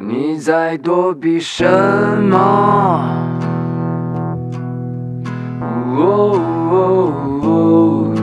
[0.00, 1.64] 你在躲避什
[2.22, 2.38] 么？
[5.96, 6.38] 哦
[6.70, 8.14] 哦哦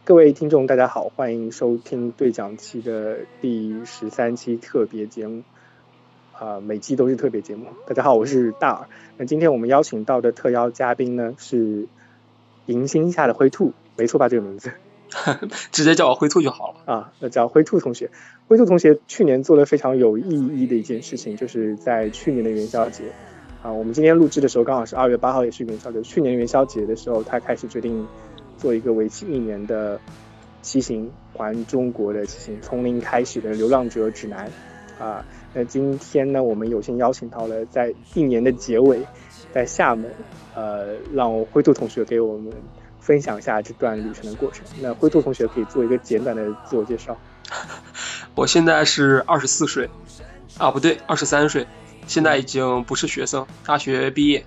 [0.05, 5.43] 各位听众，大家好，欢迎收听对讲期的第十三期特别节目。
[6.39, 7.67] 啊、每期都是特别节目。
[7.87, 8.87] 大家好，我是大耳。
[9.17, 11.89] 那今天我们邀请到的特邀嘉宾呢是
[12.67, 14.29] 迎新下的灰兔，没错吧？
[14.29, 14.71] 这个名字
[15.73, 16.95] 直接叫我灰兔就好了。
[16.95, 18.11] 啊，那叫灰兔同学。
[18.47, 23.07] 灰兔同学去年做了非常有意义的一件事情，就是在去年的元宵节
[23.61, 26.01] 啊，我们今天录制的时候刚好是二月八号，也是元宵节。
[26.03, 28.07] 去年元宵节的时候，他开始决定
[28.57, 30.01] 做一个为期一年的
[30.63, 34.49] 骑行环中国的骑行，从零开始的流浪者指南
[34.99, 35.25] 啊。
[35.55, 39.07] 那今天呢，我们有幸邀请到了在一年的结尾，
[39.53, 40.11] 在厦门，
[40.55, 42.53] 呃，让灰兔同学给我们
[43.01, 44.65] 分享一下这段旅程的过程。
[44.81, 47.17] 那灰兔同学可以做一个简短的自我介绍。
[48.35, 49.89] 我现在是二十四岁，
[50.59, 51.67] 啊不对，二十三岁，
[52.07, 54.45] 现在已经不是学生，大学毕业，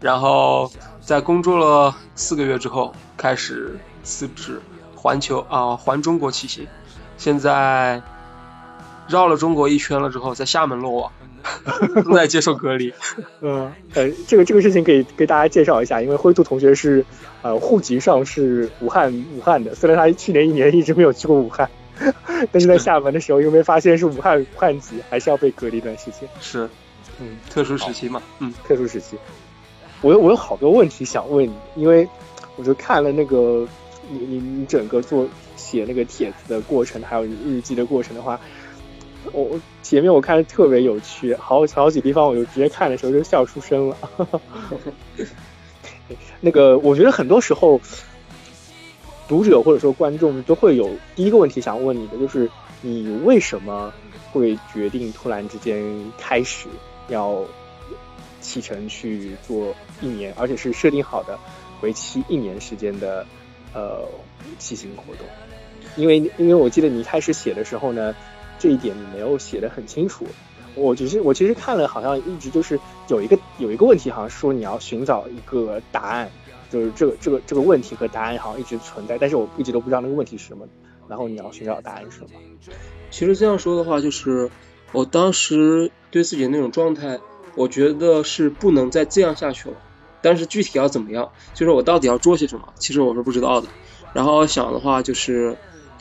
[0.00, 4.60] 然后在工作了四个月之后，开始辞职
[4.94, 6.66] 环球啊环中国骑行，
[7.18, 8.00] 现在
[9.08, 11.12] 绕了中国一圈了之后，在厦门落网，
[12.04, 12.92] 正在接受隔离。
[13.42, 17.04] 嗯，呃，这个这个事情可以给大家介绍一下，因为灰兔同学是
[17.42, 21.68] 呃户籍上是武汉武汉的，虽然他去年一年一直没有去过武汉，
[22.50, 26.28] 但是在厦门的时候，因为发现是武汉武汉籍，还是要被隔离一段时间。
[26.40, 26.68] 是，
[27.20, 29.16] 嗯，特殊时期嘛，嗯，特殊时期。
[30.00, 32.06] 我有我有好多问题想问你，因为
[32.56, 33.66] 我就看了那个
[34.10, 38.38] 你你你整个做写那个帖子的过程，还有你日记的过程的话，
[39.32, 43.96] 我前面我看的特别有趣，好好几地方我就直接看的时候就笑出声了。
[46.40, 47.80] 那个我觉得很多时候，
[49.26, 52.50] 读者或者说观众都会有第一个问题想问你的，就是
[52.82, 53.92] 你为什么
[54.32, 55.82] 会决定突然之间
[56.18, 56.68] 开始
[57.08, 57.42] 要
[58.40, 61.38] 启程去做一年，而且是设定好的
[61.80, 63.26] 为期一年时间的
[63.72, 64.06] 呃
[64.58, 65.26] 骑行活动？
[65.96, 68.14] 因为因为我记得你一开始写的时候呢，
[68.64, 70.26] 这一点你没有写的很清楚。
[70.74, 76.30] 我只是我其实看了，好像一直就是有一个有一个问题，好像说你要寻找一个答案，
[76.70, 80.66] 就是这个这个这个问题和答案好像一直存在，但是我一直都不知道那个问题是什么，
[81.06, 82.30] 然后你要寻找答案是什么？
[83.10, 84.50] 其实这样说的话，就是
[84.92, 87.20] 我当时对自己的那种状态，
[87.56, 89.76] 我觉得是不能再这样下去了。
[90.22, 93.68] 但是具体要怎么样，就是我到底要做些什么，其实我是不知道的。
[94.14, 95.58] 然后想的话就是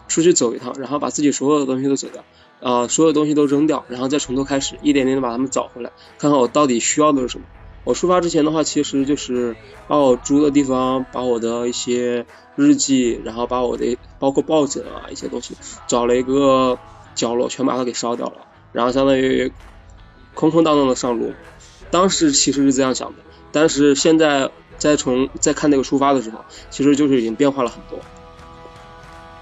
[0.07, 2.24] 出去走一趟，然后把自己所有的东西都走掉，
[2.63, 7.46] 啊、所有东西都扔掉，然后再从头开始，一点点的把它们找回来，看看我到底需要的是什么。
[7.84, 9.57] 我出发之前的话，其实就是
[9.90, 12.25] 把我住的地方，把我的一些
[12.56, 16.79] 日记，然后把我的包括抱枕啊一些东西，找了一个
[17.13, 19.51] 角落，全把它给烧掉了，然后相当于
[20.34, 21.34] 空空荡荡的上路。
[21.91, 23.16] 当时其实是这样想的，
[23.51, 28.00] 但是现在再从再看那个出发的时候，其实就是已经变化了很多。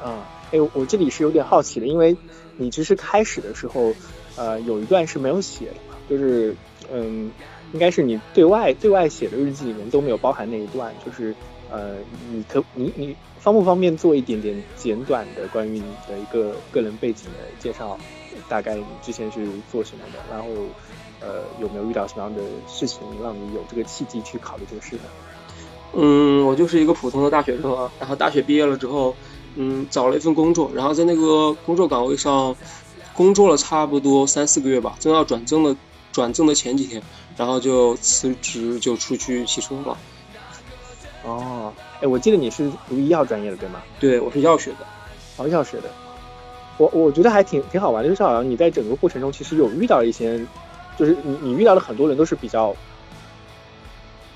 [0.03, 2.17] 啊，哎，我这里是有点好奇的，因为
[2.61, 3.91] 你其实开始的时候，
[4.35, 5.75] 呃，有一段是没有写的，
[6.07, 6.55] 就是
[6.93, 7.31] 嗯，
[7.73, 11.35] 应该是你对外对外写的日记里面都没有包含那一段，就是
[11.71, 11.95] 呃，
[12.31, 17.97] 你可你你方不方便做一点点简短的关于你的一个个人背景的介绍？
[18.47, 20.47] 大概你之前是做什么的，然后
[21.19, 25.01] 呃有没有遇到什么样的事情让你有这个契机去考虑这个事呢？
[25.93, 29.13] 嗯，我就是一个普通的大学生啊，然后大学毕业了之后，
[29.55, 32.55] 嗯，找了一份工作，然后在那个工作岗位上
[33.13, 35.75] 工作了差不多三四个月吧，正要转正的
[36.11, 37.01] 转正的前几天，
[37.37, 39.97] 然后就辞职就出去骑车了。
[41.23, 43.81] 哦，哎，我记得你是读医药专业的对吗？
[43.99, 44.77] 对，我是药学的。
[45.37, 45.89] 哦，药学的，
[46.77, 50.39] 我我觉得还挺挺好玩的，就是好像你在整个过程中其实有遇到一些，
[50.97, 52.75] 就是你你遇到的很多人都是比较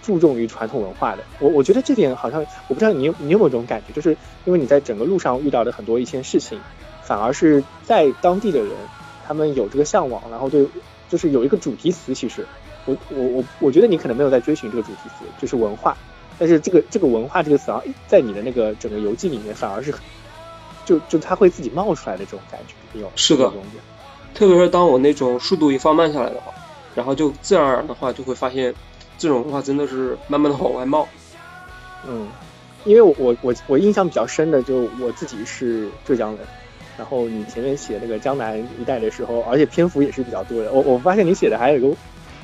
[0.06, 1.24] 注重于传统文化的。
[1.40, 4.16] 我我觉得这点好像我不知道你有你有没有这种感觉，就是
[4.46, 6.60] 因为你在整个路上遇到的很多一些事情，
[7.02, 8.70] 反而是在当地的人
[9.28, 10.68] 他们有这个向往，然后对
[11.10, 12.46] 就是有一个主题词，其实
[12.86, 15.98] 我我我我觉得你可能没有在追寻这个主题词，就是文化。
[16.38, 19.94] 但是这个这个文化这个词啊，在你的那个整个游记里面，反而是
[20.84, 23.52] 就就它会自己冒出来的这种感觉，你有是的
[24.34, 26.52] 特别是当我那种速度一放慢下来的话，
[26.94, 28.76] 然后就自然而然的话就会发现，
[29.18, 31.08] 这种文化真的是慢慢的往外冒。
[32.08, 32.28] 嗯，
[32.84, 36.40] 因为我我我我印象比较深的，就我自己是浙江人，
[36.98, 40.72] 然后你前面写那个江南一带的时候，而且篇幅也是比较多的。
[40.72, 41.96] 我我发现你写的还有一个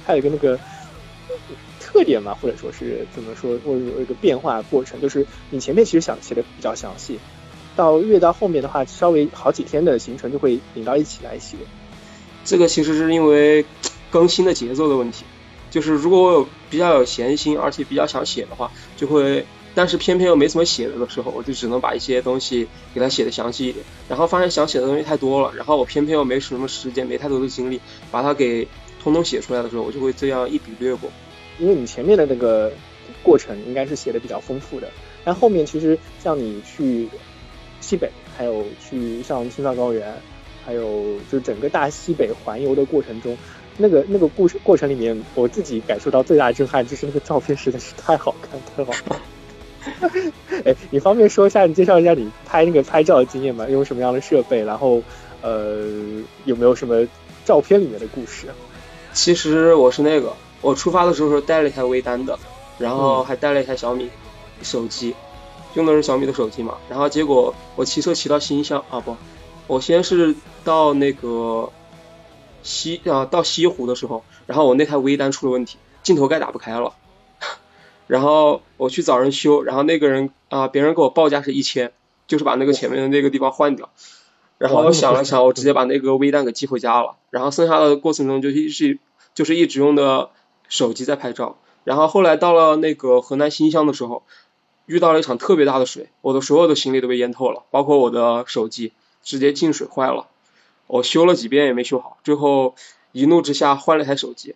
[0.05, 0.57] 还有一个那个
[1.79, 2.35] 特点嘛？
[2.41, 4.99] 或者说是怎么说，或者有一个变化过程？
[4.99, 7.19] 就是你前面其实想写的比较详细，
[7.75, 11.57] 到越到后面的话，稍微好几天的行程就会拧到一起来写。
[12.43, 13.63] 这个其实是因为
[14.09, 15.25] 更新的节奏的问题，
[15.71, 19.43] 就是如果我有比较有闲心，而且比较想写的话，就会。
[19.73, 23.85] 但是偏偏又没怎么写的时候，我就只能把一些东西给他写的详细一点。
[24.09, 27.79] 然后发现想写的东西太多了，然后我偏偏又没什么时间，没太多的精力
[28.11, 28.67] 把它给
[29.01, 31.09] 通通写出来的时候，我就会这样一笔略过。
[31.57, 32.69] 因为你前面的那个
[33.23, 34.89] 过程应该是写的比较丰富的，
[35.23, 37.07] 但后面其实像你去
[37.79, 40.13] 西北，还有去上青藏高原，
[40.65, 43.37] 还有就整个大西北环游的过程中，
[43.77, 49.19] 那个那个故事过程里面，我自己感受到最大的震撼就是那个照片实在是太好看，太好看。
[50.63, 53.67] 哎，你方便说一下，你介绍一下你拍那个拍照的经验吗？
[53.67, 54.63] 用什么样的设备？
[54.63, 55.01] 然后，
[55.41, 55.89] 呃，
[56.45, 57.07] 有没有什么
[57.45, 58.47] 照片里面的故事？
[59.13, 60.31] 其实我是那个，
[60.61, 62.37] 我出发的时候是带了一台微单的，
[62.77, 64.07] 然后还带了一台小米
[64.61, 65.15] 手机，
[65.73, 66.77] 用的是小米的手机嘛。
[66.87, 69.17] 然后结果我骑车骑到新乡啊不，
[69.65, 71.67] 我先是到那个
[72.63, 76.93] 西啊到西湖的时候，然后我那台微单出了问题，镜头盖打不开了。
[78.07, 81.93] 然后我去找人修，然后那个人啊，别人给我报价是一千，
[82.27, 83.89] 就是把那个前面的那个地方换掉。
[84.57, 87.15] 然后我想了 想，我直接把那个微单给寄回家了。
[87.29, 88.99] 然后剩下的过程中就一直
[89.33, 90.29] 就是一直用的
[90.67, 91.57] 手机在拍照。
[91.83, 94.23] 然后后来到了那个河南新乡的时候，
[94.85, 98.91] 遇到了一场特别大的水，我的所有的行李都被淹透了，包括我的手机
[99.23, 100.27] 直接进水坏了。
[100.91, 102.75] 我修了几遍也没修好，最后
[103.13, 104.55] 一怒之下换了台手机。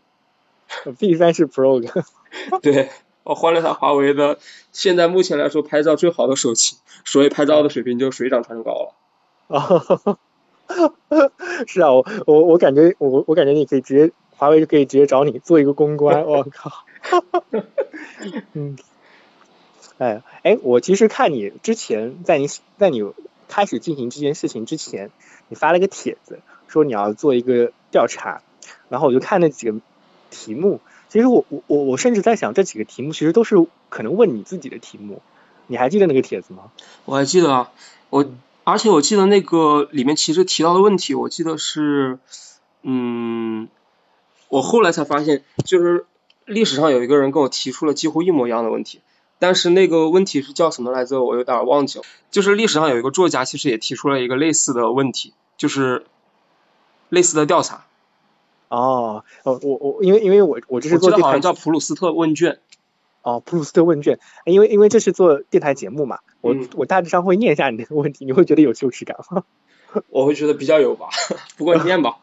[1.00, 2.04] B 三是 Pro 的。
[2.62, 2.90] 对。
[3.24, 4.38] 我换了台华为的，
[4.72, 8.94] 现在目前来说拍照最好的手机，所以拍照的水平就水涨船高了。
[9.48, 10.20] 啊，
[11.66, 16.72] 是啊，我我我感觉我我感觉你可以直接华为就可以直接找你做一个公关，我靠。
[18.54, 18.78] 嗯，
[19.98, 22.48] 哎哎，我其实看你之前在你
[22.78, 23.02] 在你
[23.48, 25.12] 开始进行这件事情之前，
[25.48, 28.42] 你发了个帖子说你要做一个调查，
[28.90, 29.80] 然后我就看那几个
[30.30, 30.80] 题目。
[31.08, 33.56] 其实我我我我甚至在想，这几个题目其实都是
[33.90, 35.22] 可能问你自己的题目，
[35.68, 36.72] 你还记得那个帖子吗？
[37.06, 37.72] 我还记得啊，
[38.10, 38.26] 我
[38.66, 42.20] 而且我记得那个里面其实提到的问题，我记得是，
[42.82, 43.70] 嗯，
[44.50, 46.06] 我后来才发现，就是
[46.46, 49.00] 历史上有一个人跟我提出了几乎一模一样的问题，
[49.40, 51.24] 但是那个问题是叫什么来着？
[51.24, 52.06] 我有点忘记了。
[52.32, 56.06] 就是历史上有一个作家，其实也提出了一个类似的问题，就是
[57.10, 57.86] 类似的调查。
[58.68, 62.60] 哦，哦，我我因为因为我我这是做好像叫普鲁斯特问卷，
[63.22, 69.44] 哦，普鲁斯特问卷，因为因为这是做电台节目嘛，我我大致上会念一下你那个问题，你会觉得有羞耻感吗？
[70.10, 71.08] 我会觉得比较有吧，
[71.56, 72.18] 不过念吧。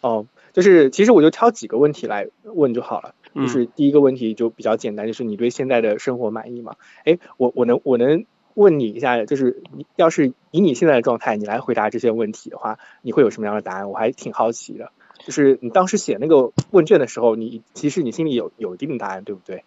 [0.00, 6.76] 哦，就是其实我就挑几个问题来问就好了，就是第一个问题就比较简单，就是你对现在的生活满意吗？
[7.04, 13.90] 哎，我我能我能问你一下，就是你要是以你现在的状态，你来回答这些问题的话，你会有什么样的答案？
[13.90, 14.92] 我还挺好奇的。
[15.24, 19.64] 就是你当时写那个问卷的时候，你其实你心里有有一定的答案，对不对？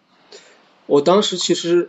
[0.84, 1.88] 我当时其实，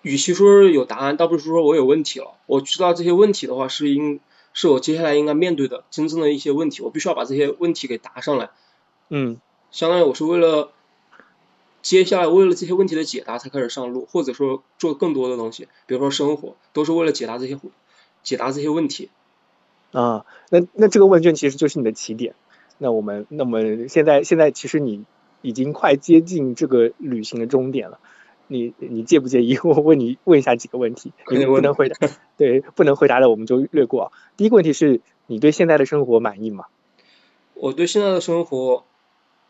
[0.00, 2.32] 与其说有答案，倒不是说我有问题了。
[2.46, 4.20] 我知道这些问题的话，是应
[4.54, 8.48] 是我接下来应该面对的真正的一些问题，我必须要把这些问题给答上来。
[9.10, 9.36] 嗯，
[9.76, 10.72] 相当于我是为了
[11.82, 17.58] 接下来为了这些问题的解答才开始上路，或者说做更多的东西，比如说生活，都是为了解答这些
[18.22, 19.10] 解答这些问题。
[19.92, 22.34] 啊，那那这个问卷其实就是你的起点。
[22.78, 25.04] 那我们，那么现在现在其实你
[25.42, 28.00] 已经快接近这个旅行的终点了。
[28.46, 31.12] 你你介不介意 我问你问一下几个问题？
[31.30, 34.10] 你不能回答， 对，不能回答的我们就略过。
[34.38, 36.64] 第一个问题是你对现在的生活满意吗？
[37.52, 38.84] 我对现在的生活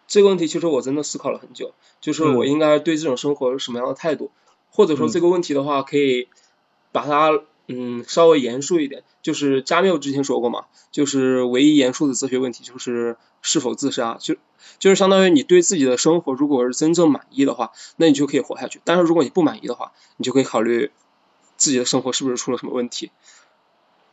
[0.06, 4.30] 这个问题，其实我真的思考了很久，就是我应该对这种生活是什么样的态度，
[4.70, 6.28] 或者说这个问题的话，可以
[6.92, 7.40] 把它。
[7.68, 14.36] 嗯，稍微严肃一点，就是加缪之前说过嘛，就是唯一严肃的哲学问题就是是否自杀，就
[14.78, 18.80] 就是相当于你对自己的生活如果是真正满意的话，那你就可以活下去。
[18.84, 20.92] 但是如果你不满意的话，你就可以考虑
[21.56, 23.10] 自己的生活是不是出了什么问题。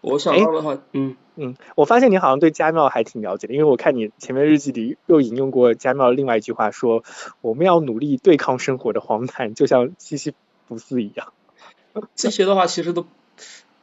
[0.04, 7.04] 我想到的话，嗯嗯，我发现你好像对加缪还挺了解的，因为我看你前面日记里又引用过加缪另外一句话，说
[7.42, 10.36] 我们要努力对抗生活的荒诞，就像西西
[10.68, 11.34] 弗斯一样。
[12.16, 13.08] 这些的话其实都。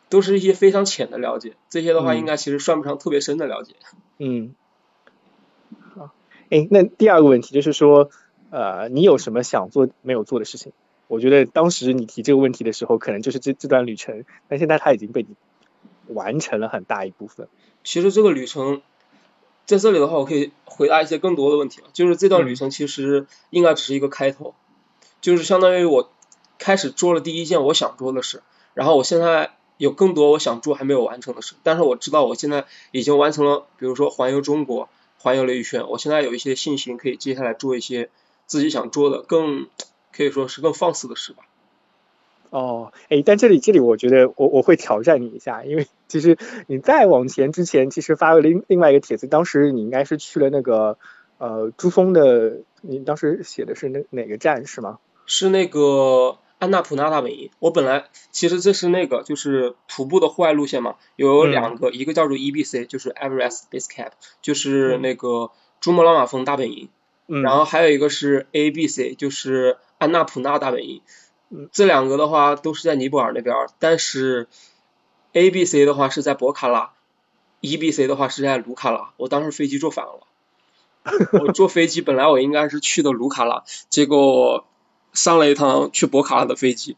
[0.08, 3.76] 都是一些非常浅的了解，这些的话应该其实算不上特别深的了解。
[4.18, 4.56] 嗯，
[5.94, 6.10] 好，
[6.50, 8.10] 哎，那第二个问题就是说，
[8.50, 10.72] 呃，你有什么想做没有做的事情？
[11.06, 15.28] 我觉得当时你提这个问题的时候，可能就是这这段旅程，但现在它已经被你
[16.14, 17.48] 完成了很大一部分。
[17.82, 18.82] 其实这个旅程，
[19.66, 21.88] 在这里的话，我可以回答一些更多的问题了。
[21.92, 24.54] 就是这段旅程其实应该只是一个开头，
[25.20, 26.10] 就是相当于我
[26.58, 28.42] 开始做了第一件我想做的事，
[28.74, 34.88] 然后我现在有更多我想做还没有完成的事，但是我知道我现在已经完成了，比如说环游中国，
[35.18, 38.10] 环游了一圈，我现在有一些信心可以接下来做一些
[38.46, 39.68] 自己想做的更
[40.12, 41.44] 可以说是更放肆的事吧。
[42.50, 50.98] 哦，哎，但这里这里我觉得我我会挑战你一下，因为其实你再往前之前，其实发了另另外一个帖子，当时你应该是去了那个
[51.38, 54.98] 呃珠峰的，你当时写的是那哪个站是吗？
[55.26, 57.50] 是那个安纳普纳大本营。
[57.60, 64.10] 我本来其实这是那个就是徒步的户外路线嘛，有两个，一个叫做 EBC，就是 Everest Base Camp，
[64.42, 66.88] 就是那个珠穆朗玛峰大本营，
[67.28, 71.00] 然后还有一个是 ABC，就是安纳普纳大本营。
[71.72, 74.46] 这两个的话都是在尼泊尔那边，但是
[75.32, 76.92] A、B、C 的话是在博卡拉
[77.60, 79.10] ，E、B、C 的话是在卢卡拉。
[79.16, 80.20] 我当时飞机坐反了，
[81.32, 84.64] 我坐飞机本来我应该是去的卢卡拉，结果
[85.12, 86.96] 上了一趟去博卡拉的飞机。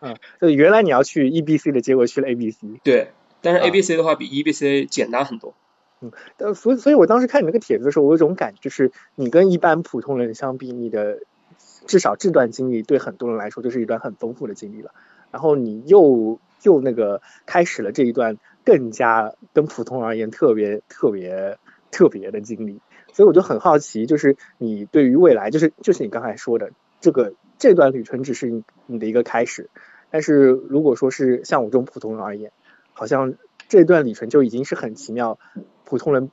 [0.00, 2.58] 嗯，就原来你要去 E、B、C 的，结果去了 A、B、C。
[2.84, 3.10] 对，
[3.42, 5.54] 但是 A、B、C 的话比 E、B、C 简单很多。
[6.00, 11.18] 嗯，但所以所以我当时看你那个帖子的时候，我有种感觉，就是你跟一般普通人相比，你的。
[11.90, 14.94] 至少这段经历对很多人来说就是一段很丰富的经历了，
[15.32, 21.58] 然后你又又那个开始了这一段更加跟普通人而言特别特别
[21.90, 22.80] 特别的经历，
[23.12, 26.70] 所以我就很好奇，就是你对于未来，就是就是你刚才说的
[27.00, 29.68] 这个这段旅程只是你你的一个开始，
[30.12, 32.52] 但是如果说是像我这种普通人而言，
[32.92, 33.34] 好像
[33.68, 35.40] 这段旅程就已经是很奇妙，
[35.84, 36.30] 普通人。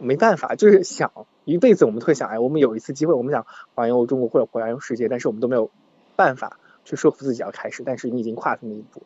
[0.00, 1.12] 没办法，就是想
[1.46, 5.70] 一辈子，我们会想，哎，我们有一次机会，我们想环游中国或者环游世界，但是我们都没有
[6.16, 7.84] 办法去说服自己要开始。
[7.86, 9.04] 但是你已经跨出那一步，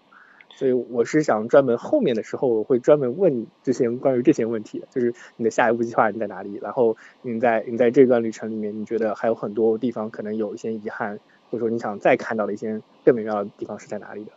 [0.57, 6.59] 所以我是想专门后面的时候，我会专门问这些关于这些问题，就是你的下一步计划你在哪里？
[6.63, 11.21] 然后你在你在这段旅程里面，你觉得还有很多地方可能有一些遗憾，
[11.51, 14.33] 或者说你想再看到的一些更美妙的地方是在哪里的？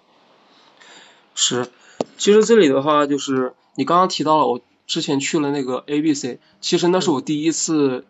[1.35, 1.67] 是，
[2.17, 4.59] 其实这里的话，就是你刚刚提到了我。
[4.85, 8.05] 之前去了那个 A B C，其实那是我第一次，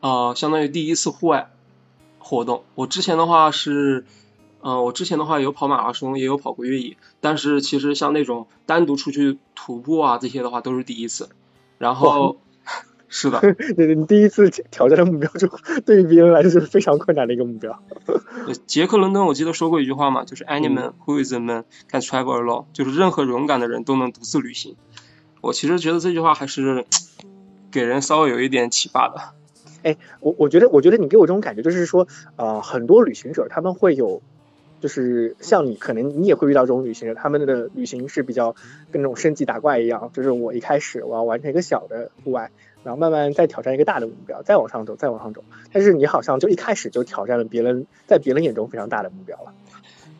[0.00, 1.50] 呃，相当于第一次户外
[2.18, 2.64] 活动。
[2.74, 4.04] 我之前的话是，
[4.60, 11.28] 呃，我之前的话有跑马拉松，也有跑过越野，但是其实像那种单独出去徒步啊这些的话都是第一次。
[11.78, 12.38] 然后，
[13.08, 13.40] 是的，
[13.96, 15.48] 你第一次挑战的目标就
[15.86, 17.82] 对于别人来说是非常困难的一个目标。
[18.66, 24.76] 杰克伦敦我记得说过一句话嘛，就是 “Any man who is a man can travel alone，就是任何勇敢的人都能独自旅行。
[25.40, 26.84] 我其实觉得这句话还是
[27.70, 29.20] 给人稍微有一点启发的。
[29.82, 32.06] 哎，我我觉得，我觉得你给我这种感觉，就是说，
[32.36, 34.20] 呃，很多旅行者他们会有，
[34.80, 38.54] 就是像你，可能你也会遇到这种旅行者，他们的旅行是比较
[38.92, 42.50] 跟那种升级打怪一样，就是我一开始我要完成一个小的户外，
[42.84, 45.44] 然后慢慢再挑战一个大的目标，再往上走，再往上走。
[45.72, 49.54] 但是你好像就一开始就挑战了别人在别人眼中非常大的目标了。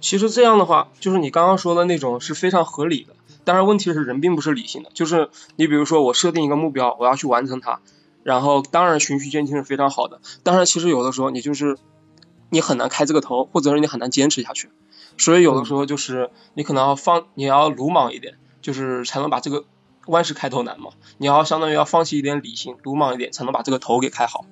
[0.01, 3.13] 其实这样的话，就是你刚刚说的那种是非常合理的。
[3.45, 7.81] 当然，问题是人并不是理性的，就是你比如说我设定一个目标，我要去完成它，
[8.23, 10.21] 然后当然循序渐进是非常好的。
[10.43, 11.77] 当然，其实有的时候你就是
[12.51, 14.69] 你很难开这个头，或者是你很难坚持下去。
[15.19, 19.65] 所以有的时候就是你可能要放，你要鲁莽一点，就是才能把这个
[20.07, 20.91] 万事开头难嘛。
[21.19, 24.45] 你要相当于要放弃一点理性，鲁莽一点，才能把这个头给开好。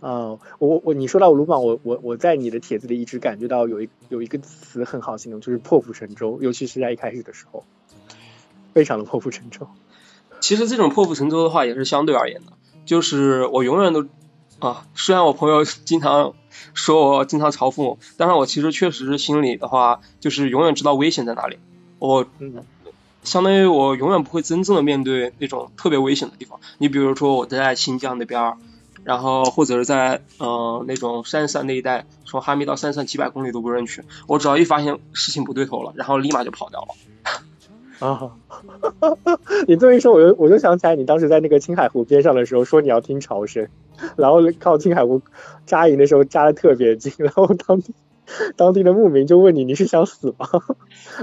[0.00, 7.64] 啊，我我你说到鲁莽，我我我在你的帖子里一直感觉到有一有一个词很好形容，就是破釜沉舟，尤其是在一开始的时候。
[8.74, 9.68] 非常的破釜沉舟。
[10.40, 12.52] 其实这种破釜沉舟的话也是相对而言的，
[12.84, 14.06] 就是我永远都
[14.58, 16.34] 啊，虽然我朋友经常
[16.74, 21.58] 说我经常嘲讽我，但是我其实确实心里的话就是永远知道危险在哪里。
[21.98, 22.26] 我
[23.22, 26.60] 相当于我永远不会真正的面对那种特别危险的地方。
[26.76, 28.58] 你比如说我在新疆那边，
[29.02, 36.88] 然后或者是在呃那种山上那一带，从哈密到山上几百公里都不认去，我只要一发现事情不对头了，然后立马就跑掉了。
[38.00, 38.32] 啊，
[39.68, 43.68] 你这么一说，我就我就想起来，你当时在那个青海湖边上的时候，说你要听潮声，
[44.16, 45.22] 然后靠青海湖
[45.66, 47.94] 扎营的时候扎的特别近，然后当地
[48.56, 50.48] 当地的牧民就问你你是想死吗？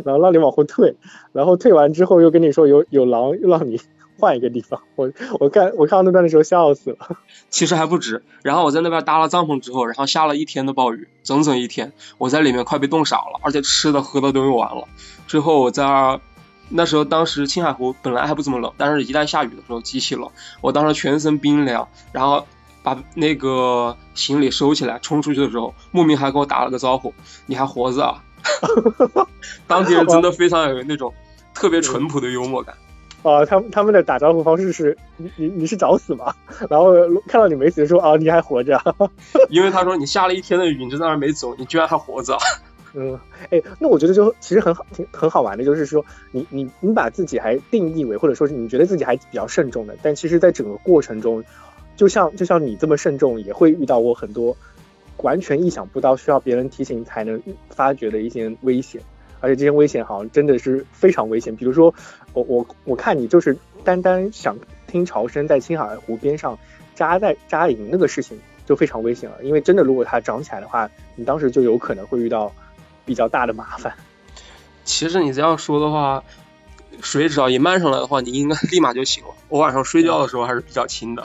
[0.06, 0.96] 然后让你往后退，
[1.34, 3.80] 然后退完之后又跟你说有有狼，又让你
[4.20, 4.82] 换一个地方。
[4.96, 7.18] 我我看我看到那段的时候笑死了。
[7.50, 14.88] 其实还不止，然后我在那边搭了帐篷之后，然后下了一天的暴雨，整整一天，我在里面快被冻傻了，而且吃的喝的都用完了。
[15.28, 16.20] 最后我在。
[16.72, 20.30] 那时候，当时青海湖本来还不怎么冷，但是一旦下雨的时候极其冷。
[20.62, 22.46] 我当时全身冰凉，然后
[22.82, 27.13] 把那个行李收起来冲出去的时候，牧民还给我打了个招呼
[27.46, 28.24] ：“你还活着啊？”
[29.68, 31.13] 当地人真的非常有那种
[31.54, 32.75] 特别淳朴的幽默感。
[33.24, 36.34] 啊， 他们他们的打招呼方式是你你你是找死吗？
[36.70, 36.92] 然后
[37.28, 38.82] 看到你没死，说啊你还活着。
[39.50, 42.36] 因为他说你下了一天的雨，你就在那儿没走，你居然还活着。
[42.94, 43.18] 嗯，
[43.50, 51.42] 哎，那我觉得就其实很好，挺很好玩的，就是说你你你把自己还定义为，或者说是你觉得自己还比较慎重的，但其实在整个过程中，
[51.96, 54.58] 就像就像你这么慎重，也会遇到过很多
[55.18, 59.02] 完全意想不到，需要别人提醒才能发觉的一些危险，
[59.40, 61.56] 而且这些危险好像真的是非常危险。
[61.56, 61.94] 比如说，
[62.34, 63.56] 我我我看你就是
[63.86, 64.58] 单单想
[64.88, 66.60] 听潮声在青海湖边上
[66.94, 72.52] 扎在扎营那个事情就非常危险了，因为真的如果它涨起来的话，你当时就有可能会遇到。
[73.05, 73.93] 比较大的麻烦。
[74.84, 76.24] 其实你这样说的话，
[77.01, 79.29] 水只要一漫上来的话，你应该立马就醒了。
[79.48, 81.24] 我晚上睡觉的时候还是比较轻的。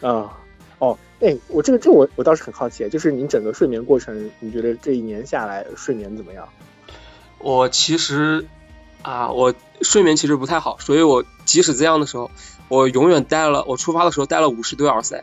[0.00, 0.38] 啊，
[0.78, 6.48] 哦，哎，我这个这我我倒是很好奇，就是您整个睡眠过程，你觉得这一年下来睡眠怎么样？
[7.38, 8.46] 我其实
[9.02, 12.30] 啊，我睡眠其实不太好，所以我即使这样的时候，
[12.68, 15.22] 我永远带了，我出发的时候带了五十对耳塞。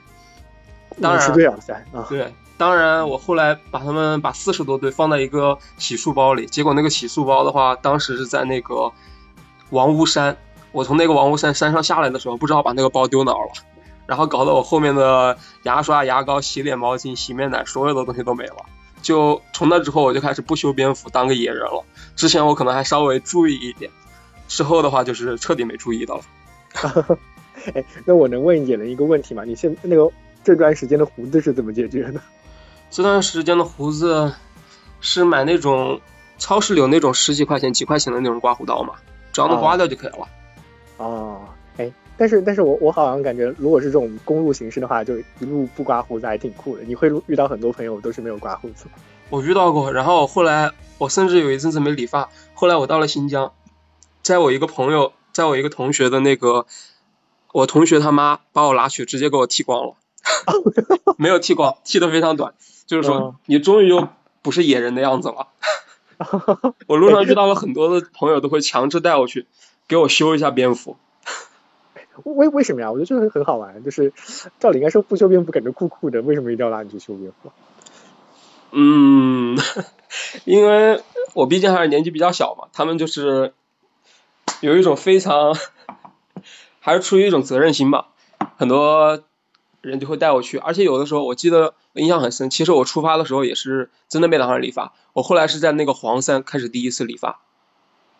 [0.98, 2.06] 五十对耳塞啊？
[2.10, 2.34] 对。
[2.60, 8.92] 当然，我后来把他们把四十多对放在一个洗漱包里，结果那个洗漱包的话，当时是在那个
[9.70, 10.36] 王屋山。
[10.74, 13.54] 我从那个王屋山山上下来的时候，不知道把那个包丢哪儿了，
[14.06, 18.58] 然后搞得我后面的牙刷、牙膏、洗脸毛巾、洗面奶，所有的东西都没了。
[19.02, 21.86] 就从那之后，我就开始不修边幅，当个野人了。
[22.18, 23.90] 之前我可能还稍微注意一点，
[24.50, 26.22] 之后的话就是彻底没注意到了。
[26.74, 27.18] 哈 哈
[27.74, 29.46] 哎，那我能问野人一个问题吗？
[29.46, 30.12] 你现那个
[30.44, 32.20] 这段时间的胡子是怎么解决的？
[32.90, 34.34] 这段时间的胡子
[35.00, 36.02] 是买那种
[36.38, 38.96] 超市里有那种十几块钱、几块钱的那种刮胡刀嘛，
[39.32, 40.28] 只要能刮掉就可以了。
[40.98, 41.42] 哦，
[41.78, 46.84] 哎，但是但是我我好像感觉，如果是这种公路形式的话，就一路不刮胡子还挺酷的。
[46.84, 48.86] 你会遇到很多朋友都是没有刮胡子。
[49.30, 52.30] 我遇到过，然后后来我甚至有一阵子没理发。
[52.54, 53.54] 后来我到了新疆，
[54.24, 56.66] 在我一个朋友，在我一个同学的那个，
[57.54, 59.94] 我同学他妈把我拉去，直接给我剃光了，
[61.18, 62.54] 没有剃光，剃的非常短。
[62.86, 64.08] 就是说，你终于又
[64.42, 65.48] 不是野人的样子了。
[66.88, 69.46] 我路上遇到了很多的朋友，都会强制带我去
[69.88, 70.98] 给我修一下蝙蝠。
[72.24, 72.92] 为为什么呀？
[72.92, 73.84] 我觉得这个很好玩。
[73.84, 74.12] 就是
[74.60, 77.52] 照理应该说不修蝙蝠感觉酷酷的，为什么一定要拉你去修蝙蝠？
[78.72, 79.58] 嗯，
[80.46, 81.02] 因为
[81.34, 83.54] 我毕竟还是年纪比较小嘛，他们就是
[84.62, 85.56] 有一种非常，
[86.80, 88.10] 还是出于一种责任心吧。
[88.58, 89.24] 很多
[89.82, 91.74] 人就会带我去，而且有的时候我记得。
[91.94, 97.42] 印象很深，其实我出发的时候也是真的没打算理发，我后来是在那个黄山开始第一次理发。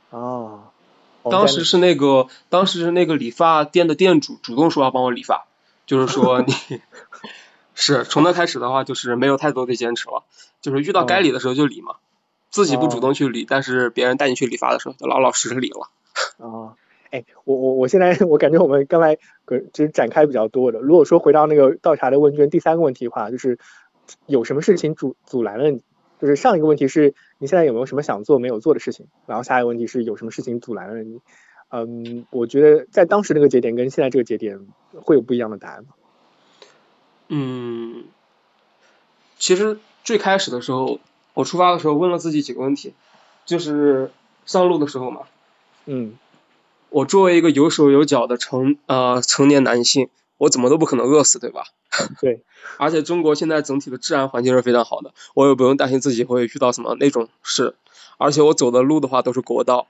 [0.10, 0.64] 哦。
[1.24, 5.46] 当时是那个，当时是那个理发店的店主主动说要帮我理发，
[5.86, 6.54] 就是说 你，
[7.76, 10.24] 是从那开始的话就是没有太多的坚持了，
[10.62, 11.98] 就是遇到该理的时候就理嘛，
[12.50, 15.90] 自己不主动去理，但是别人带你去理发的时候就老老实实理了。
[16.40, 16.74] 啊。
[17.12, 20.80] 哎，我我我现在我感觉我们刚才其实展开比较多的。
[20.80, 23.58] 如果说回到那个倒茶的问卷第三个问题的话，就是
[24.28, 25.82] 有什么事情阻阻拦了你？
[26.22, 29.08] 就是上一个问题是你现在有没有什么想做没有做的事情？
[29.26, 31.22] 然后下一个问题是有什么事情阻拦了你？
[31.70, 35.90] 嗯，我觉得在当时那个节点跟现在这个节点会有不一样的答案吗？
[37.30, 38.04] 嗯，
[39.38, 41.00] 其实最开始的时候，
[41.34, 42.94] 我出发的时候问了自己几个问题，
[43.46, 44.12] 就是
[44.46, 45.22] 上路的时候嘛，
[45.86, 46.14] 嗯。
[46.90, 51.66] 我作为一个有手有脚的成呃成年男性，我怎么都不可能饿死，对吧？
[52.22, 52.44] 对。
[52.78, 57.76] 而且中国现在整体的治安环境是非常好的，我也不用担心自己会遇到什么那种事。
[58.18, 59.88] 而且我走的路的话都是国道，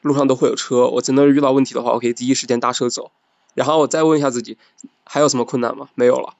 [0.00, 3.10] 路上都会有车，我真的遇到问题的话，我可以第一时间搭车走。
[3.54, 4.56] 然后我再问一下自己，
[5.04, 5.88] 还有什么困难吗？
[5.94, 6.34] 没有了，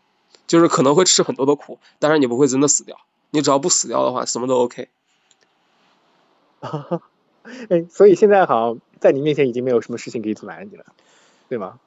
[0.46, 2.96] 就是可能会吃很多的苦，但是你不会真的死掉。
[3.31, 4.88] 你只要不死掉的话，什么都 OK。
[7.42, 8.81] 哈哈，哎，所以现在好像。
[9.02, 10.85] 在你面前已经没有什么事情可以阻拦你了，
[11.48, 11.81] 对吗？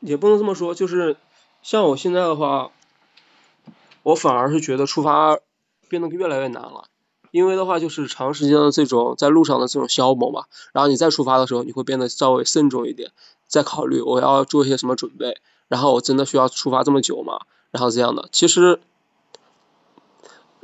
[0.00, 1.18] 也不能这么说，就是
[1.62, 2.70] 像我现在的话，
[4.02, 5.38] 我反而是觉得出发
[5.90, 6.84] 变得越来越难了，
[7.32, 13.10] 因为的话就是长时间的这种在路上的这种消磨嘛，然后你再出发的时候，你会变得稍微慎重一点，
[13.46, 15.36] 再考虑我要做一些什么准备，
[15.68, 17.40] 然后我真的需要出发这么久吗？
[17.70, 18.80] 然后这样的，其实，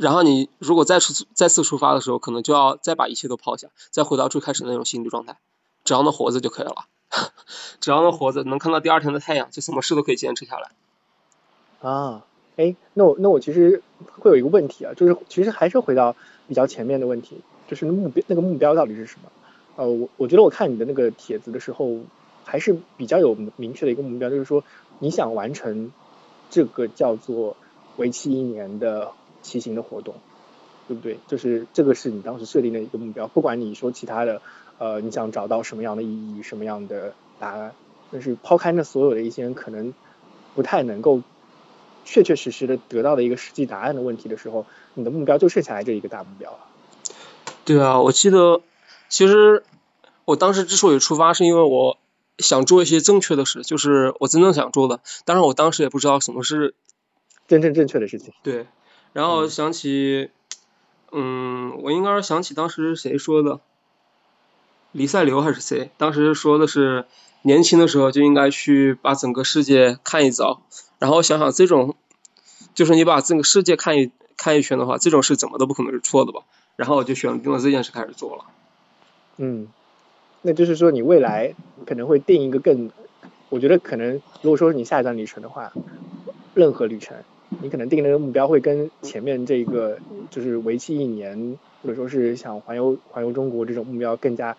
[0.01, 5.37] 然后你如果再次再次出发的时候，可能就要再把一切都抛下，再回到最开始的那种心理状态。
[5.85, 6.87] 只要能活着就可以了，
[7.81, 10.71] 只要能活着，能看到第二天的太阳，就什么事都可以坚持下来。
[11.81, 12.25] 啊，
[12.57, 13.83] 哎，那我那我其实
[14.19, 16.17] 会有一个问题啊，就是其实还是回到
[16.49, 19.31] 比较前面的问题，就是目标那个目标到底是什么？
[19.77, 21.99] 呃，我我觉得我看你的那个帖子的时候，
[22.45, 24.65] 还是比较有明确的一个目标，就是说
[24.99, 25.93] 你想完成
[26.49, 27.57] 这个叫做
[27.97, 30.15] 为期一年的骑行的活动，
[30.89, 31.19] 对不对？
[31.27, 34.41] 就是这个是你当时设定的一个目标，不管你说其他的。
[34.83, 37.75] 呃，你想找到什么样的意义，什么样的答案？
[38.11, 39.93] 但是抛开那所有的一些可能
[40.55, 41.21] 不太能够
[42.07, 46.59] 确确实实的得到的一个实际答案的问题的时候，你的目标就剩下来这一个大目标了。
[47.67, 48.63] 对啊，我记得
[49.11, 49.65] 其实
[50.25, 51.99] 我当时之所以出发，是因为我
[52.39, 55.01] 想做一些正确的事，就是我真正想做的。
[55.27, 56.75] 当然，我当时也不知道什么是
[57.49, 58.33] 真正正确的事情。
[58.43, 58.67] 对，
[59.13, 60.31] 然后想起，
[61.13, 63.61] 嗯，我应该是想起当时谁说的，
[64.93, 65.91] 黎塞留还是谁？
[65.97, 67.07] 当时说的是
[67.43, 70.63] 年轻的时候就应该去把整个世界看一遭，
[70.99, 71.97] 然后想想这种，
[72.75, 76.43] 就是你把整个世界看一看一圈的话，这种事怎么都不可能是错的吧？
[76.77, 78.45] 然后我就选定了这件事开始做了。
[79.37, 79.69] 嗯，
[80.43, 81.55] 那就是说你未来
[81.87, 82.91] 可能会定一个更，
[83.49, 85.73] 我觉得可能如果说你下一段旅程的话，
[86.55, 87.17] 任何旅程，
[87.63, 89.99] 你可能定那个目标会跟前面这个
[90.31, 94.57] 就是为期一年，或者说是想环游环游中国这种目标更加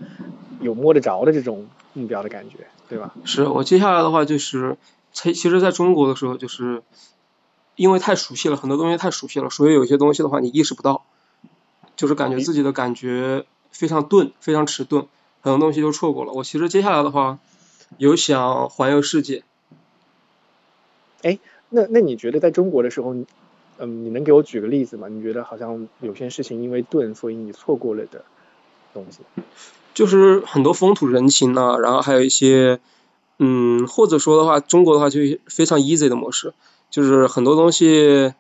[0.59, 2.57] 有摸得着的这种目标的感觉，
[2.89, 3.13] 对吧？
[3.23, 4.77] 是我接下来的话就是，
[5.13, 6.83] 其其实在中国的时候就是，
[7.75, 11.05] 因为太熟悉了，很多东西太熟悉了，所以有些东西的话你意识不到，
[11.95, 15.07] 就是感觉自己的感觉非常钝，非常迟钝，
[15.41, 16.33] 很多东西都错过了。
[16.33, 17.39] 我其实接下来的话
[17.97, 19.43] 有想环游世界，
[21.71, 23.15] 那那你觉得在中国的时候，
[23.79, 25.07] 嗯，你能给我举个例子吗？
[25.07, 28.23] 你觉得好像有些事情因为钝，所以你错过了的
[28.93, 29.21] 东西？
[29.93, 32.79] 就是很多风土人情啊、然后还有一些，
[33.39, 36.53] 嗯，或者说的话，中国的话就非常 easy 的模式，
[36.89, 38.33] 就是很多东西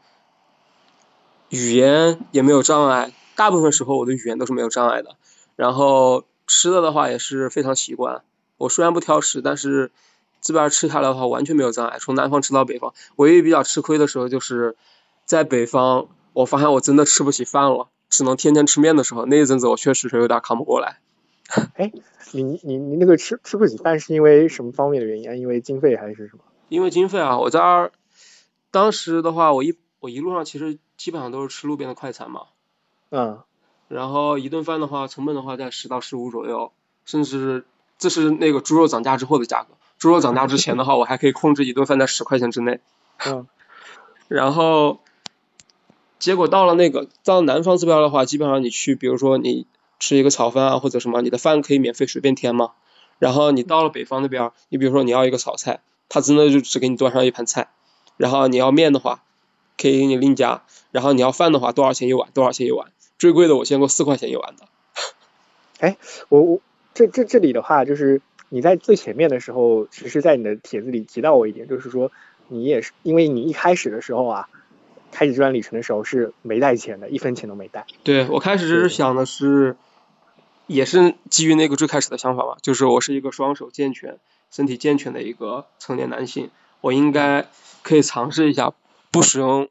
[1.49, 5.15] 语言也没有障碍，大部分时候我的语言都是没有障碍的。
[5.55, 8.23] 然后吃的的话也是非常习惯，
[8.57, 9.91] 我虽然不挑食，但是
[10.41, 12.93] 这边吃下来的话完全没有障碍，从南方吃到北方。
[13.15, 14.75] 唯一比较吃亏的时候就是
[15.25, 20.99] 在北方，我发现我真的吃不起饭了，只能天天吃面的时候，那一阵子我确实是有点扛不过来。
[21.75, 21.91] 哎
[22.33, 25.35] 你你你那个吃吃不起饭是因为什么方面的原因啊？
[25.35, 26.43] 因为经费还是什么？
[26.69, 27.91] 因为经费啊，我这儿
[28.71, 32.43] 当时的话，我一我一路上其实基本上都是吃路边的快餐嘛，
[33.09, 33.39] 嗯，
[33.89, 36.71] 然后一顿饭的话，成本的话在十到十五左右，
[37.03, 37.65] 甚至
[37.97, 42.79] 这是那个猪肉涨价之后的价格，猪肉涨价之前的话，我还可以控制一顿饭在十块钱之内，
[43.23, 43.45] 嗯，
[44.27, 44.99] 然后
[46.17, 49.67] 结果到了那个到南方这边的话，基本上你去，比如说你
[49.99, 52.71] 吃一个炒饭啊或者什么，你的饭可以免费随便添嘛。
[53.19, 57.69] 然后你到了北方那边，你比如说你要一个炒菜，他真的就只给你端上一盘菜。
[58.17, 59.21] 然后你要面的话，
[59.77, 60.63] 可以给你另加。
[60.89, 62.31] 然后你要饭的话，多少钱一碗？
[62.33, 62.91] 多少钱一碗？
[63.19, 64.65] 最贵的我见过四块钱一碗的。
[65.79, 65.97] 哎
[66.29, 66.61] 我我
[66.95, 68.21] 这这这里的话，就是
[68.53, 72.11] 你在最前面的时候，其实，在你的帖子里提到我一点，就是说
[72.49, 74.49] 你也是因为你一开始的时候啊，
[75.13, 77.85] 开始这段旅程的时候是没带钱的，一分钱都没带。
[78.03, 79.77] 对我开始对是想的是，
[80.67, 84.19] 也是基于那个最开始的想法吧，就是我是一个双手健全、
[84.51, 86.49] 身体健全的一个成年男性，
[86.81, 87.47] 我应该
[87.83, 88.73] 可以尝试一下
[89.11, 89.69] 不使用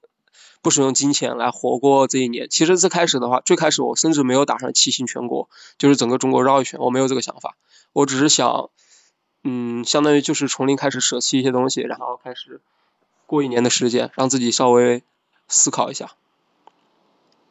[0.63, 2.49] 不使用金钱来活过这一年。
[2.51, 7.57] 其实最开始的话，最开始我甚至没有打算骑行全国，就是整个中国绕一圈，我没有这个想法，
[7.93, 8.71] 我只是想，
[9.43, 12.61] 嗯，相当于就是从零开始舍弃一些东西，然后开始
[13.27, 15.03] 过一年的时间，让自己稍微
[15.49, 16.11] 思考一下。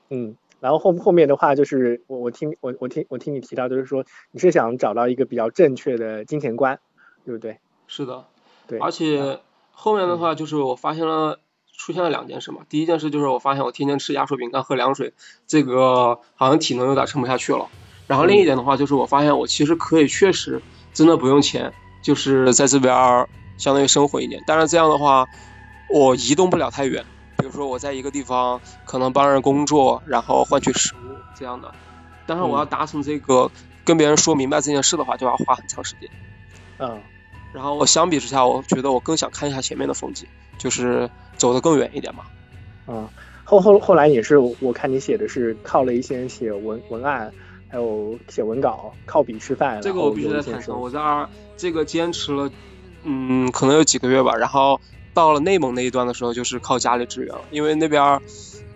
[0.09, 6.79] 嗯，然后后后面的话就是我我听我我听我听你提到，就是说你是想找到一个比较正确的金钱观，
[7.25, 7.59] 对不对？
[7.87, 8.27] 是的，
[8.67, 9.39] 对，而且
[9.71, 11.39] 后面的话就是我发现了
[11.79, 15.13] 出现了两件事嘛，第一件事就是我发现我天天吃压缩饼干喝凉水，
[15.47, 17.67] 这个好像体能有点撑不下去了。
[18.05, 20.61] 然后另一点的话就是我发现我其实可以确实
[20.93, 21.71] 真的不用钱，
[22.03, 24.43] 就是在这边儿相当于生活一年。
[24.45, 25.25] 但是这样的话，
[25.89, 27.05] 我移动不了太远，
[27.37, 31.73] 比如说我在一个地方可能帮人工作，然后换取食物这样的。
[32.27, 33.49] 但是我要达成这个
[33.85, 36.09] 跟别人说明白这件事的话，就要花很长时间。
[36.77, 37.01] 嗯
[37.53, 42.23] 然后我相比之下，我觉得我更想看一下前面的风景，就是走得更远一点嘛。
[42.87, 43.07] 嗯，
[43.43, 47.31] 后后后来也是我看你写的是靠了一些写文文案，
[47.67, 49.81] 还有写文稿，靠笔吃饭。
[49.81, 52.51] 这个我必须得坦诚，我在这儿这个坚持了，
[53.03, 54.35] 嗯，可能有几个月吧。
[54.35, 54.79] 然后
[55.13, 58.21] 到了内蒙那一段的时候，就是靠家里支援了，因为那边儿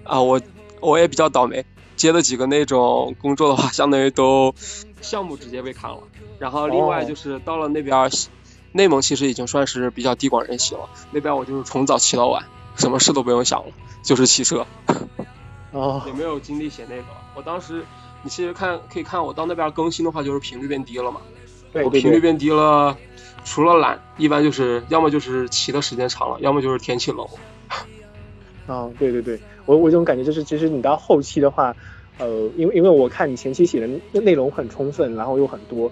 [0.04, 0.42] 啊，我
[0.80, 1.64] 我也比较倒霉，
[1.96, 4.54] 接了几个那种工作的话，相当于都
[5.02, 6.00] 项目直接被砍了。
[6.40, 8.10] 然后另外哦就是到了那边儿，
[8.74, 12.44] 内蒙其实已经算是比较地广人稀了，那边我就是从早骑到晚，
[12.76, 14.66] 什么事都不用想了，就是骑车。
[15.72, 17.04] 哦也没有精力写那个。
[17.36, 17.84] 我当时，
[18.24, 21.22] 你其实看可以看我到那边更新的话，就是频率变低了嘛。
[21.72, 22.96] 对对对，我频率变低了，
[23.46, 27.26] 除了懒，一般就是要么就是骑的时间长了，要么就是天气冷。
[28.68, 31.76] 嗯对对对，我我有种感觉就是，其实你到后期的话，
[32.18, 35.92] 呃，因为因为我看你前期写的内内容很充分，然后又很多，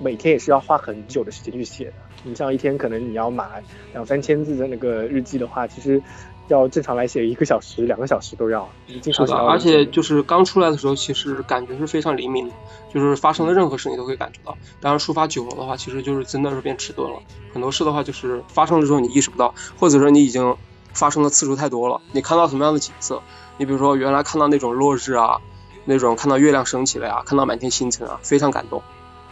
[0.00, 1.92] 每天也是要花很久的时间去写的。
[2.24, 3.50] 你像一天可能你要码
[3.92, 6.02] 两三千字的那个日记的话，其实
[6.48, 8.68] 要正常来写一个小时、两个小时都要。
[9.00, 12.54] 经常是的，而且就是刚出来的时候，其实感觉是非常灵敏的，
[12.92, 14.56] 就是发生的任何事你都会感觉到。
[14.80, 17.18] 当然，抒发久了的话，其实就是真的是变迟钝了。
[17.52, 20.56] 很多事的话，就是发生了之后你意识不到，或者说你已经
[20.92, 22.00] 发生的次数太多了。
[22.12, 23.22] 你看到什么样的景色？
[23.58, 25.38] 你比如说原来看到那种落日啊，
[25.84, 28.82] 那种看到月亮升起了呀，看到满天星辰啊，非常感动。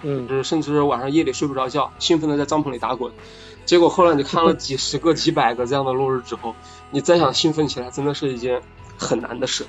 [0.07, 3.11] 嗯，就是甚至晚上夜里睡不着觉，兴奋的在帐篷里打滚。
[3.65, 6.55] 结果后来你看了几 十个、几百个这样的落日之后，
[6.91, 8.61] 你再想兴奋起来，真的是一件
[8.99, 9.65] 很难的事。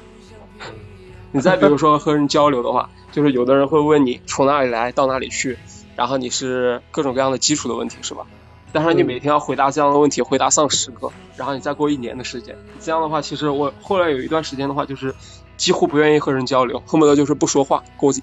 [1.31, 5.57] 你再比如说和人交流的话，就是有的人会问你从哪里来到哪里去，
[5.95, 8.25] 然后你是各种各样的基础的问题，是吧？
[8.73, 15.15] 但是你每天要回答这样的问题，回答上十个，然后你再过一年的时间，这样的话，其实我后来有一段时间的话，就是
[15.55, 18.13] 几乎不愿意和人交流，恨不得就是不说话过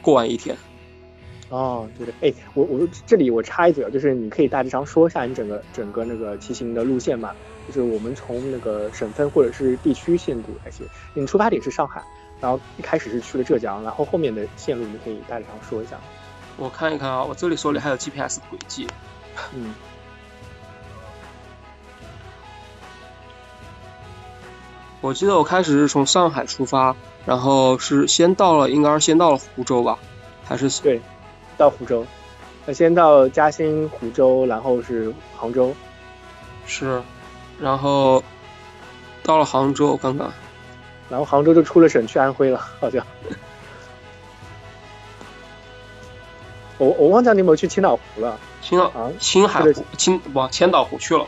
[0.00, 0.56] 过完一天。
[1.50, 7.34] 哦，对对，哎，我我这里我插一嘴啊，就是你可以大致上说一下你整个整个那个骑行的路线嘛，
[7.66, 10.84] 就是我们从那个省份或者是地区线路来写。
[11.14, 12.02] 你出发点是上海，
[12.38, 15.98] 然后一开始是去了浙江，然后后面的线路你可以大致上说一下。
[16.58, 18.86] 我看一看啊，我这里手里还有 GPS 轨迹。
[19.54, 19.74] 嗯。
[25.00, 29.98] 我记得我开始是从上海出发，然后是先到了，应该是先到了湖州吧，
[30.44, 31.00] 还是对。
[31.58, 32.06] 到湖州，
[32.64, 35.74] 那先到嘉兴、湖州，然后是杭州，
[36.66, 37.02] 是，
[37.60, 38.22] 然后
[39.24, 40.32] 到了杭州，刚刚，
[41.10, 43.04] 然后杭州就出了省去安徽了，好像。
[46.78, 48.38] 我我忘记你有没有去千岛湖了？
[48.62, 51.26] 青岛啊，青海湖，青往千岛湖去了，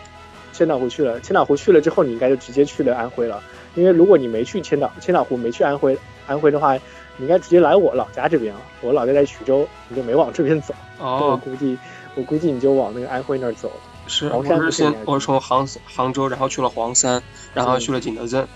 [0.52, 3.42] 千岛湖去了，千岛湖去了之后，你应该就直接去了安徽了，
[3.74, 6.78] 因为如果你没去千岛千岛湖，没去安徽，安徽的话。
[7.16, 10.74] 你应该直接来我老家这边啊，我老家在徐州，你就没往这边走。
[10.98, 11.78] 哦，我估计，
[12.14, 13.70] 我估计你就往那个安徽那儿走。
[14.06, 17.22] 是，我是先，我是从杭杭州，然后去了黄山，
[17.54, 18.48] 然后去了景德镇，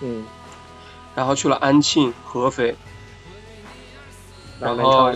[0.00, 0.24] 嗯，
[1.14, 2.76] 然后去了安庆、合肥，
[4.60, 5.12] 然后，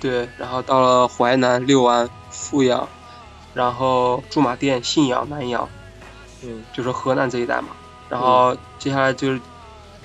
[0.00, 2.88] 对，然后到了淮南六安、阜阳，
[3.54, 5.68] 然后驻马店、信阳、南阳，
[6.42, 7.68] 嗯，就是河南这一带嘛。
[8.08, 9.40] 然后接下来就是，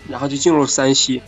[0.07, 1.23] 然后就进入山西。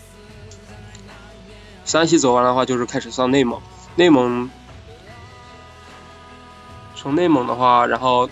[1.85, 3.61] 山西走完的话，就是开始上内蒙。
[3.95, 4.49] 内蒙，
[6.95, 8.27] 从内蒙的话，然后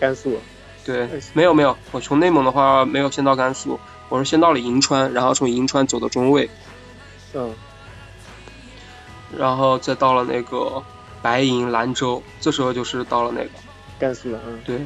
[0.00, 0.40] 甘肃。
[0.84, 6.48] 对，没有没有，我从内蒙的话没有先到甘肃，我是先到了银川，然后从银川走到中卫。
[7.34, 7.54] 嗯。
[9.36, 10.82] 然后再到了那个
[11.20, 13.50] 白银、兰州，这时候就是到了那个
[13.98, 14.40] 甘肃了。
[14.46, 14.58] 嗯。
[14.64, 14.80] 对。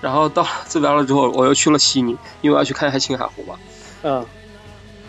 [0.00, 3.58] 然后到这边了之后，我又去了西宁，因为我要去看一下青海湖嘛。
[4.02, 4.24] 嗯。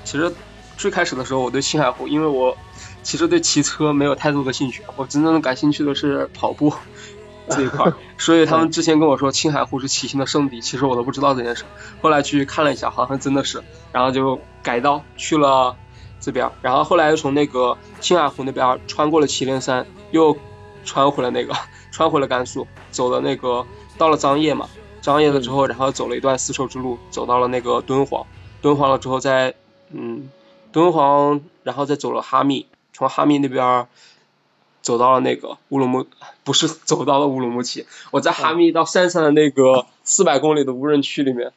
[0.03, 0.33] 其实。
[0.77, 2.57] 最开始的时候，我对青海湖，因为我
[3.03, 6.73] 其实对骑车没有太多的兴趣，我真正感兴趣的是跑步
[7.49, 7.91] 这一块。
[8.17, 11.63] 所以他们之前跟我说青海湖是骑行的圣地，其实我都不知道这件事。
[12.01, 15.75] 后来去看了一下，好像真的是，然后就改道去了
[16.19, 20.35] 这边，然后后来又从那个青海湖那边穿过了祁连山，又
[20.85, 21.53] 穿回了那个，
[21.91, 23.65] 穿回了甘肃，走了那个
[23.97, 24.69] 到了张掖嘛，
[25.01, 28.25] 张掖了之后，然后走了一段丝绸之路，走到了那个敦煌，
[28.61, 29.53] 敦煌了之后再
[29.91, 30.29] 嗯。
[30.73, 33.87] 敦煌，然后再走了哈密，从哈密那边
[34.81, 36.07] 走到了那个乌鲁木，
[36.43, 41.53] 不是走到了乌鲁木齐，我在哈密到山上的那个四百公里的无人区里面，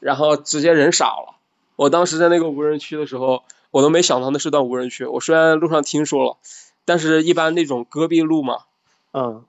[0.00, 1.36] 然后直接人傻了。
[1.76, 5.06] 我当时在那个无人区的时候，我都没想到那是段无人区。
[5.06, 6.36] 我虽然路上听说了，
[6.84, 8.58] 但是一般那种戈壁路嘛，
[9.12, 9.44] 嗯，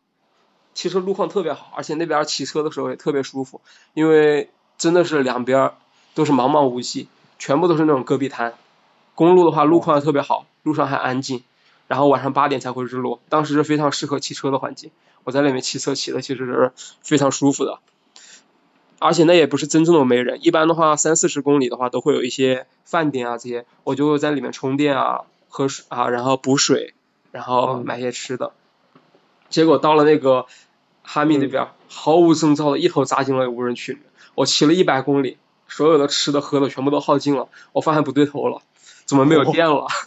[0.75, 3.61] 其实路况特别好，而且那边骑车的时候也特别舒服，
[3.95, 5.71] 因为真的是两边
[6.13, 7.07] 都是茫茫无际，
[7.39, 8.53] 全部都是那种戈壁滩。
[9.17, 11.43] 公路的话，路况特别好，路上还安静，
[11.87, 14.91] 然后晚上八点才会日落，当时是非常适合骑车的环境。
[15.23, 17.79] 我在里面骑车骑的其实是非常舒服的，
[18.99, 26.93] 而且那也不是真正的没人，一般的话三四十公里的话都会有一些饭店啊这些，我就在里面充电啊、喝水啊，然后补水，
[27.31, 28.51] 然后买些吃的。
[29.49, 30.45] 结果到了那个
[31.01, 33.97] 哈密那边，毫无征兆的一头扎进了无人区，
[34.35, 38.61] 我骑了一百公里，所有的吃的喝的全部都耗尽了，我发现不对头了。
[39.07, 39.87] 怎么没有电了？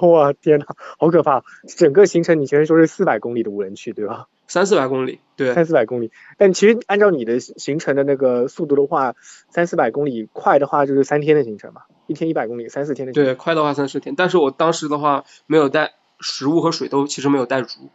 [0.00, 0.66] 哇天呐，
[0.98, 1.44] 好可怕！
[1.68, 4.26] 整个行程你前面说是四百公里的无人区对吧？
[4.48, 6.10] 三四百公里，对，三四百公里。
[6.38, 9.14] 但其实按照你的行程的那个速度的话，
[9.50, 13.32] 三四百公里快的话就是三天的行程嘛，一天一百公里，三四天的行程。
[13.32, 14.14] 对，快的话三四天。
[14.16, 17.90] 但是我当时的话没有带食物和水都其实没有带足，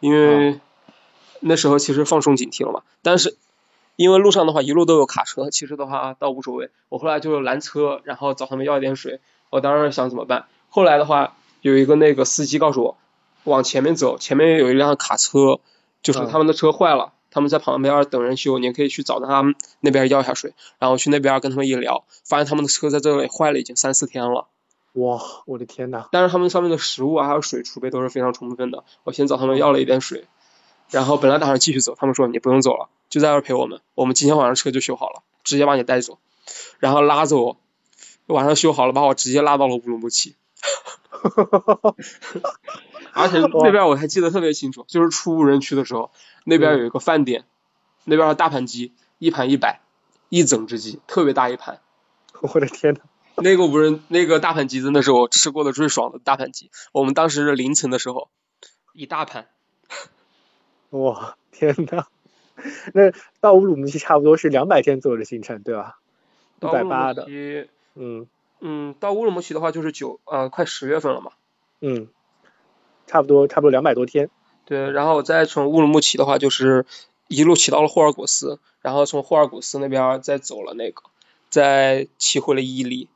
[0.00, 0.60] 因为
[1.40, 2.82] 那时候其实放松警惕了嘛。
[3.02, 3.36] 但是
[3.96, 6.70] 因为路上的话一路都有卡车，其实的话倒无所谓。
[6.88, 9.20] 我后来就拦车，然后找他们要一点水。
[9.50, 10.46] 我当时想怎么办？
[10.68, 12.96] 后来的话，有一个那个司机告诉我，
[13.44, 15.60] 往前面走，前面有一辆卡车，
[16.02, 24.48] 就是嗯他们的车坏了，他们在旁边等人修，你可以去找他们那边要一下水，然后去那边跟他们一聊，发现他们的车在这里坏了已经三四天了，
[24.94, 30.24] 哇，我的天呐，但是他们上面的食物啊还有水储备都是非常充分的，我先找他们要了一点水，
[30.90, 36.18] 然后本来打算继续走，他们说你不用走了，就在这儿陪我们，我们今天晚上车就修好了，直接把你带走，
[36.78, 37.56] 然后拉着我，
[38.26, 40.36] 晚上修好了把我直接拉到了乌鲁木齐。
[43.12, 46.10] 而且那边我还记得特别清楚，就是出无人区的时候，
[46.44, 47.44] 那边有一个饭店，
[48.04, 49.80] 那边的大盘鸡一盘一百，
[50.28, 51.80] 一整只鸡，特别大一盘。
[52.42, 53.00] 我的天呐，
[53.36, 56.70] 那个无人那个大盘鸡真的是我吃过的最爽的大盘鸡。
[56.92, 58.28] 我们当时凌晨的时候，
[58.92, 59.48] 一大盘。
[60.90, 62.04] 哇，天呐，
[62.92, 65.98] 那到乌鲁木齐差不多是两百天左右的行程，对吧？
[66.58, 68.26] 一到乌鲁木百八的，齐，嗯
[68.60, 71.32] 嗯，到乌鲁木齐的话就是九呃快十月份了嘛。
[71.80, 72.08] 嗯，
[73.06, 74.30] 差不多差不多两百多天，
[74.64, 76.86] 对，然后再从乌鲁木齐的话就是
[77.28, 81.02] 一路骑到了霍尔果斯，然后从霍尔果斯那边再走了那个，
[81.50, 83.08] 再骑回了伊犁。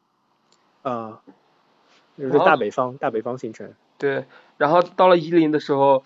[0.82, 1.20] 啊，
[2.18, 4.24] 就是大北方大北方行程，对，
[4.56, 6.04] 然后到了伊犁的时候，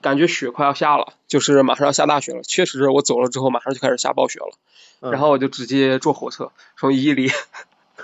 [0.00, 2.42] 感觉雪快要下了，就是马上要下大雪了。
[2.42, 4.52] 确实，我走了之后马上就开始下暴雪了。
[5.00, 7.28] 嗯然后我就直接坐火车从伊犁，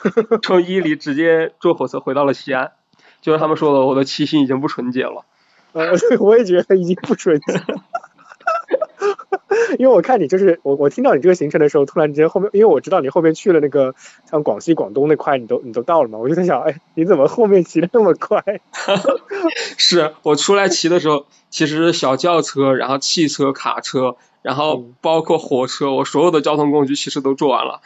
[0.43, 2.73] 从伊犁直接坐火车回到了西安。
[3.21, 5.25] 就是他们说的，我的七星已经不纯洁了。
[5.73, 7.65] 呃， 我也觉得已经不纯洁了。
[9.79, 13.95] 因为我看你就是我，我听到你这个行程的时候，突然之间后面，因为我知道你后面去了那个
[14.31, 18.43] 像广西、广东那块，你都你都到了嘛，我就在想，哎，你怎么后面骑的那么快？
[19.77, 27.81] 是我出来骑的时候，其实小轿车，然后汽车、卡车，然后嗯包括火车，我所有的交通工具其实都坐完了，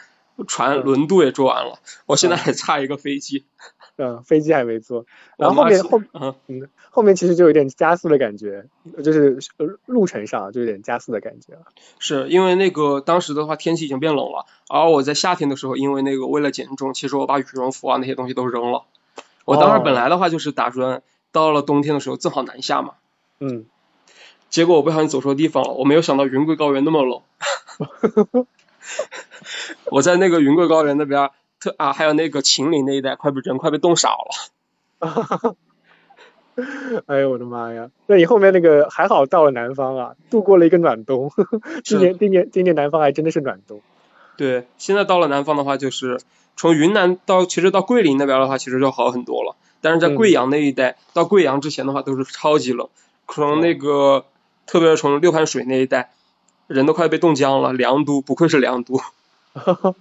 [0.47, 3.45] 船嗯轮渡也坐完了，我现在还差一个飞机。
[3.97, 5.05] 嗯，飞机还没坐，
[5.37, 8.65] 然后后面后嗯，嗯后面其实就有点加速的感觉，
[9.01, 11.61] 就是呃路程上就有点加速的感觉了。
[11.97, 18.83] 是因为那个当时的话天气已经变冷了，而我在夏天的时候，因为那个为了减重，其实我把羽绒服啊那些东西都扔了。
[19.45, 22.95] 我当时哦本来的话就是打算到了冬天的时候正好南下嘛，
[23.39, 23.65] 嗯，
[24.49, 27.21] 结果我不小心走错地方了，我没有想到云贵高原那么冷。
[29.91, 35.55] 我在那个云贵高原那边特啊，还有那个秦岭那一带，快被人快被冻傻了。
[37.07, 37.89] 哎呦我的妈呀！
[38.07, 41.29] 那你后面那个还好到了南方啊，度过了一个暖冬。
[41.83, 43.81] 今年今年今年南方还真的是暖冬。
[44.37, 46.21] 对，现在到了南方的话，就是
[46.55, 49.57] 从云南到其实到桂林那边的话，其实就好很多了。
[49.81, 52.87] 但是在贵阳那一带，到贵阳之前的话都是超级冷，
[53.27, 54.25] 从那个
[54.65, 56.13] 特别是从六盘水那一带，
[56.67, 57.73] 人都快被冻僵了。
[57.73, 59.01] 凉都，不愧是凉都。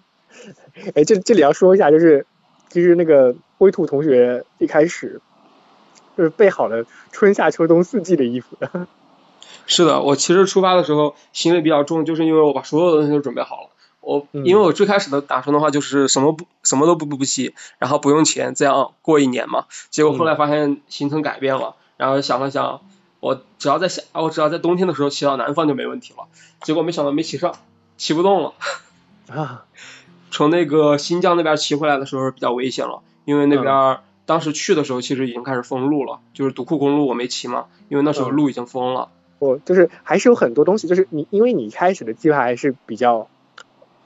[0.95, 2.27] 哎，这这里要说一下，就是
[2.69, 5.21] 其实那个灰兔同学一开始
[6.17, 8.87] 就是备好了春夏秋冬四季的衣服的。
[9.67, 13.69] 是的，我其实出发的时候行李比较重，就是因为我把所有的东西都准备好了。
[14.01, 19.65] 我嗯因为我最开始的打算的话就是什么不什么都不不不骑，然后不用钱，这样过一年嘛。
[19.89, 22.83] 结果后来发现行程改变了，然后想了想，
[23.25, 26.27] 我只要在夏，我只要在冬天的时候骑到南方就没问题了。
[26.61, 27.55] 结果没想到没骑上，
[27.97, 28.53] 骑不动了。
[29.29, 29.65] 啊，
[30.31, 39.09] 从那个新疆那边骑回来的时候比较危险了，因为那边、当时去的时候其实已经开始封路了，就是独库公路我没骑嘛，因为那时候嗯路已经封了。
[39.39, 43.29] 我就是还是有很多东西，就是你因为你一开始的计划还是比较，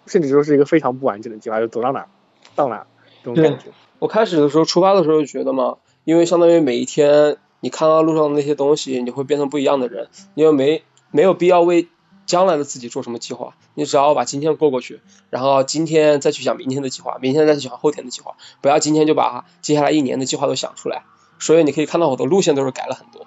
[0.06, 2.08] 甚至说是一个非常不完整的计划，就走到哪儿
[2.54, 2.86] 到哪儿
[3.24, 3.64] 这种感觉。
[3.98, 11.88] 我开始的时候出发的时候就觉得嘛，因为相当于每一天你看到路上的那些东西，你会变成不一样的人，因为没没有必要为
[12.26, 21.04] 将来的自己做什么计划，你只要把今天过过去，然后今天再去想明天的计划，明天再去想后天的计划，不要今天就把接下来一年的计划都想出来。
[21.40, 23.24] 所以你可以看到我的路线都是改了很多。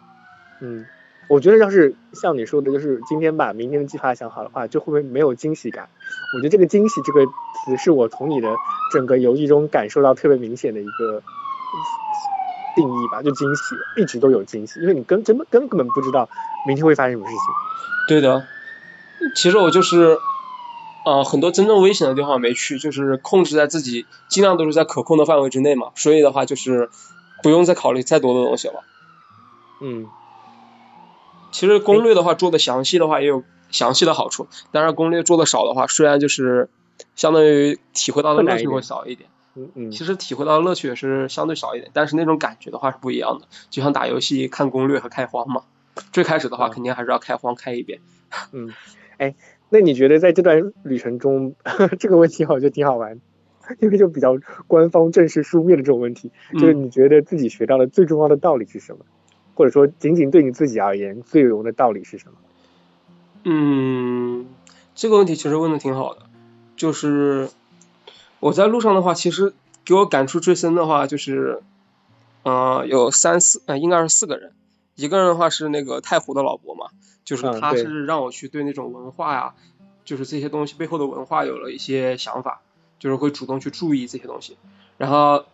[0.62, 0.86] 嗯，
[1.30, 5.90] 我觉得要是像你说的，就是今天把明天的计划想好的话，就会不会没有惊喜感？
[6.36, 8.54] 我觉得这个惊喜这个词是我从你的
[8.92, 11.24] 整个游记中感受到特别明显的一个
[12.76, 16.30] 定义吧，就惊喜，一直都有惊喜，因为你根根本根本不知道
[16.68, 17.44] 明天会发生什么事情。
[18.08, 18.46] 对的，
[19.36, 20.18] 其实我就是，
[21.06, 26.90] 呃，很多真正危险的地方没去，就是控制在自己尽量都是在可控的范围之内嘛，所以的话就是
[27.44, 28.84] 不用再考虑再多的东西了。
[29.82, 30.08] 嗯
[31.52, 36.70] 其实攻略的话做的详细的话也有详细的好处，当然攻略做的少的话，虽然就是
[37.16, 45.64] 相当于体会到的乐趣困难一点会少一点，嗯嗯其实体会到的乐趣也是相对少一点，但是那种感觉的话是不一样的，就像打游戏看攻略和开荒嘛。
[46.14, 48.00] 最开始的话嗯肯定还是要开荒开一遍。
[48.54, 48.74] 嗯，
[49.18, 49.36] 哎，
[49.70, 51.56] 那你觉得在这段旅程中，
[52.00, 53.20] 这个问题我觉得挺好玩，
[53.80, 54.38] 因为就比较
[54.68, 59.06] 官方正式书面的这种问题，就是嗯你觉得自己学到的最重要的道理是什么？
[59.54, 62.36] 或者说仅仅对你自己而言最有用的道理是什么？
[63.44, 64.46] 嗯，
[64.96, 66.22] 这个问题其实问的挺好的，
[66.78, 67.50] 就是
[68.42, 69.54] 我在路上的话，其实
[69.86, 71.62] 给我感触最深的话就是，
[72.42, 74.52] 呃，有三四，呃，应该是四个人，
[74.96, 76.88] 一个人的话是那个太湖的老伯嘛，
[77.24, 79.54] 就是他是让我去对那种文化呀，
[80.04, 82.62] 就是这些东西背后的文化有了一些想法，
[82.98, 84.58] 就是会主动去注意这些东西，
[84.98, 85.46] 然后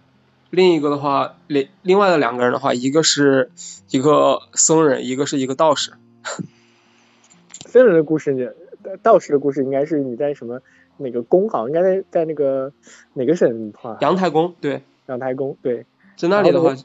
[0.50, 3.52] 另一个的话，另另外的两个人的话，一个是
[3.90, 5.92] 一个僧人，一个是一个道士。
[7.68, 8.56] 僧人的故事，
[9.04, 10.62] 道士的故事应该是你在什么
[10.98, 11.50] 哪个宫？
[11.50, 12.72] 好像应该在在那个
[13.14, 13.74] 哪个省？
[14.02, 15.86] 阳台宫，对，阳台宫，对，
[16.16, 16.76] 在那里的话，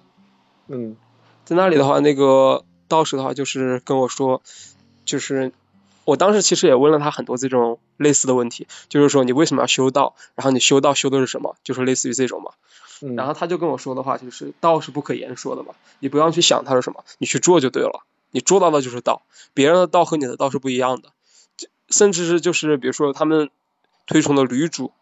[0.69, 0.97] 嗯，
[1.45, 4.43] 在那里的话，那个道士的话就是跟我说，
[5.05, 5.53] 就是
[6.05, 10.15] 我当时其实也问了他很多这种类似的问题，就是说你为什么要修道？
[10.35, 11.57] 然后你修道修的是什么？
[11.65, 12.53] 就是类似于这种嘛。
[13.17, 18.05] 然后他就跟我说的话就是，道是不可言说的嘛，你不要去想它是什么，你去做就对了。
[18.31, 19.23] 你做到的就是道，
[19.55, 21.09] 别人的道和你的道是不一样的，
[21.89, 23.51] 甚至是就是比如说他们
[24.07, 24.93] 推崇的女主，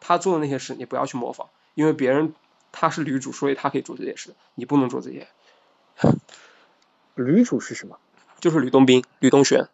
[0.00, 2.34] 他做的那些事你不要去模仿，因为别人
[2.72, 5.28] 他是女主，所以他可以做这些事，你不能做这些。
[7.14, 7.98] 女主是什么？
[8.40, 9.68] 就是吕洞宾、吕洞玄。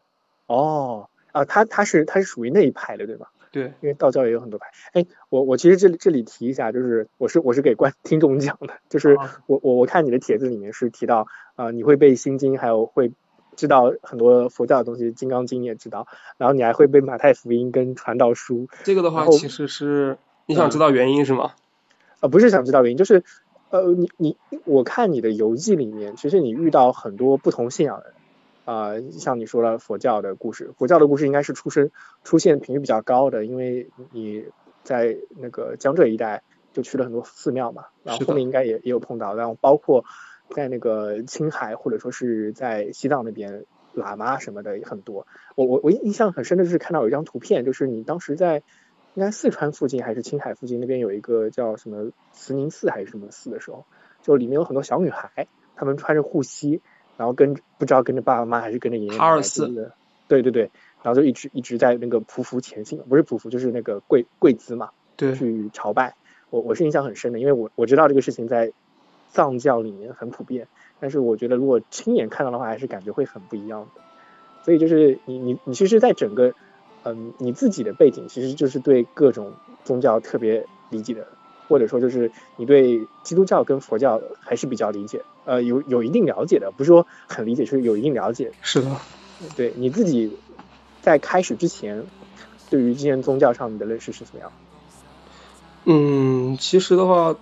[0.47, 3.31] 哦，啊，他他是他是属于那一派的，对吧？
[3.53, 4.67] 对，因为道教也有很多派。
[4.93, 9.17] 哎，我我其实这里这里提一下，就是我是我是给观听众讲的，就是
[9.47, 13.13] 我我我看你的帖子里面是提到啊，你会背心经，还有会
[13.57, 18.69] 知道很多佛教的东西，金刚经你也知道，然后你还会背马太福音跟传道书。
[18.85, 21.53] 这个的话，其实是你想知道原因是吗？
[22.21, 23.25] 呃，不是想知道原因，就是
[23.71, 28.13] 呃，你你我看你的游记里面，其实你遇到很多不同信仰的人。
[28.67, 31.93] 啊，像你说了佛教的故事，佛教的故事应该是出生
[32.25, 34.45] 出现频率比较高的，因为你
[34.83, 36.43] 在那个江浙一带
[36.73, 40.05] 就去了很多寺庙嘛，然后后面应该也也有碰到，然后包括
[40.51, 45.27] 在那个青海或者说是在西藏那边喇嘛什么的也很多。
[45.55, 48.63] 我我我印象很深的就是看到有一张图片，就是你当时在
[49.15, 53.85] 应该四川附近还是青海附近那边有一个叫什么慈宁寺还是什么寺的时候，
[54.23, 56.81] 就里面有很多小女孩，她们穿着护膝。
[57.19, 59.43] 然后跟不知道跟着爸爸妈妈还是跟着爷爷奶奶
[59.75, 59.95] 的，
[60.29, 60.71] 对对对，
[61.03, 66.15] 然后就一直一直在那个匍匐前行，不是匍匐就是那个跪跪姿嘛，对，去朝拜。
[66.51, 68.71] 我我是印象很深的，因为我我知道这个事情在
[69.37, 70.67] 藏教里面很普遍，
[70.99, 74.01] 但是我觉得如果亲眼看到的话，还是感觉会很不一样的。
[74.65, 76.55] 所以就是你你你其实，在整个
[77.05, 79.53] 嗯你自己的背景，其实就是对各种
[79.85, 81.27] 宗教特别理解的。
[81.69, 88.53] 或者说，就是你对基督教跟佛教还是比较理解，呃，有有一定了解的，不是说很理解，就是有一定了解。
[88.63, 88.89] 是的，
[89.57, 90.39] 对你自己
[91.03, 92.07] 在开始之前，
[92.71, 94.53] 对于这些宗教上你的认识是怎么样？
[95.87, 97.35] 嗯，其实的话，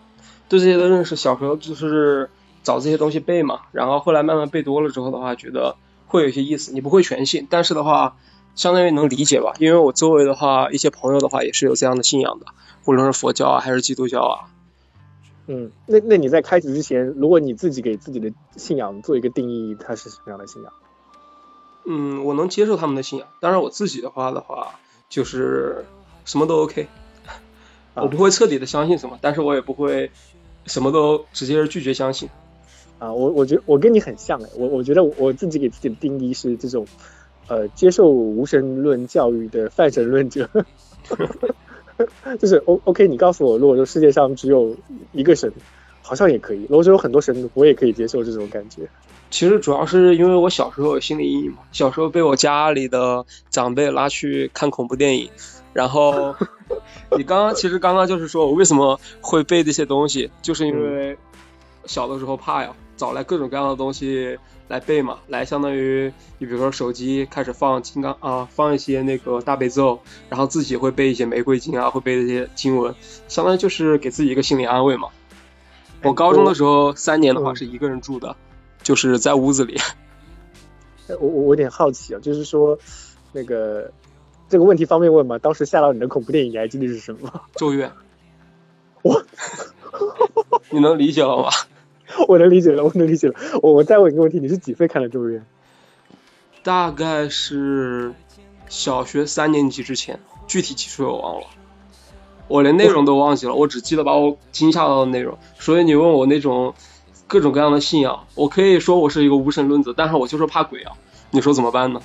[0.49, 2.31] 对这些的认识，小时候就是
[2.63, 5.77] 找这些东西背嘛，然后后来慢慢背多了之后的话，觉得
[6.07, 6.73] 会有一些意思。
[6.73, 8.17] 你不会全信，但是的话，
[8.55, 9.55] 相当于能理解吧？
[9.59, 12.47] 因为我周围的话，一些朋友的话也是有这样的信仰的。
[12.87, 14.53] 无论是佛教啊，还是基督教啊，
[15.47, 20.73] 嗯，那那你在开始之前，如果你自己给自己的信仰做一个定义，它是什么样的信仰？
[21.87, 24.75] 嗯，我能接受他们的信仰，当然我自己的话的话，
[25.09, 25.85] 就是
[26.27, 26.89] 什么都 OK，
[27.95, 30.11] 我不会彻底的相信什么，但是我也不会
[30.67, 32.29] 什么都直接拒绝相信。
[32.99, 36.87] 啊，我我觉得我跟你很像哎，我我觉得我自己给自己的定义是这种，
[37.49, 40.49] 呃，接受无神论教育的泛神论者。
[42.41, 44.77] 就是 O O K，你告诉我，如果说世界上只有
[45.13, 45.53] 一个神，
[46.03, 48.89] 好像也可以；如果说有很多神，我也可以接受这种感觉。
[49.31, 55.31] 其实主要是因为我小时候有心理阴影嘛，小时候被我家里的长辈拉去看恐怖电影，
[55.75, 56.35] 然后
[57.18, 61.18] 你刚刚其实刚刚就是说我为什么会背这些东西，就是因为
[61.85, 64.39] 小的时候怕呀，找来各种各样的东西。
[64.66, 70.01] 来背嘛，来相当于你比如说手机开始放金刚啊，放一些那个大悲咒，
[70.31, 72.95] 然后自己会背一些玫瑰经啊，会背这些经文，
[73.29, 75.09] 相当于就是给自己一个心理安慰嘛。
[76.03, 78.35] 我高中的时候三年的话是一个人住的，
[78.83, 79.79] 就是在屋子里。
[81.09, 82.77] 我我我有点好奇啊，就是说
[83.33, 83.93] 那个
[84.55, 85.37] 这个问题方便问吗？
[85.37, 87.41] 当时吓到你的恐怖电影你还记得是什么？
[87.57, 87.91] 咒怨。
[89.03, 89.21] 我，
[90.71, 91.49] 你能理解了吗？
[92.29, 93.35] 我能理解了，我能理解了。
[93.63, 95.41] 我我再问一个问题，你是几岁看的《咒怨》？
[96.63, 98.13] 大概是
[98.69, 101.47] 小学三年级之前，具体几岁我忘了，
[102.47, 105.37] 我连内容都忘记了，我只记得把我惊吓到的内容。
[105.59, 106.73] 所以你问我那种
[107.27, 110.93] 各种各样的信仰，我可以说我是一个无神论者，但是我就是怕鬼啊。
[111.33, 112.01] 你说怎么办呢？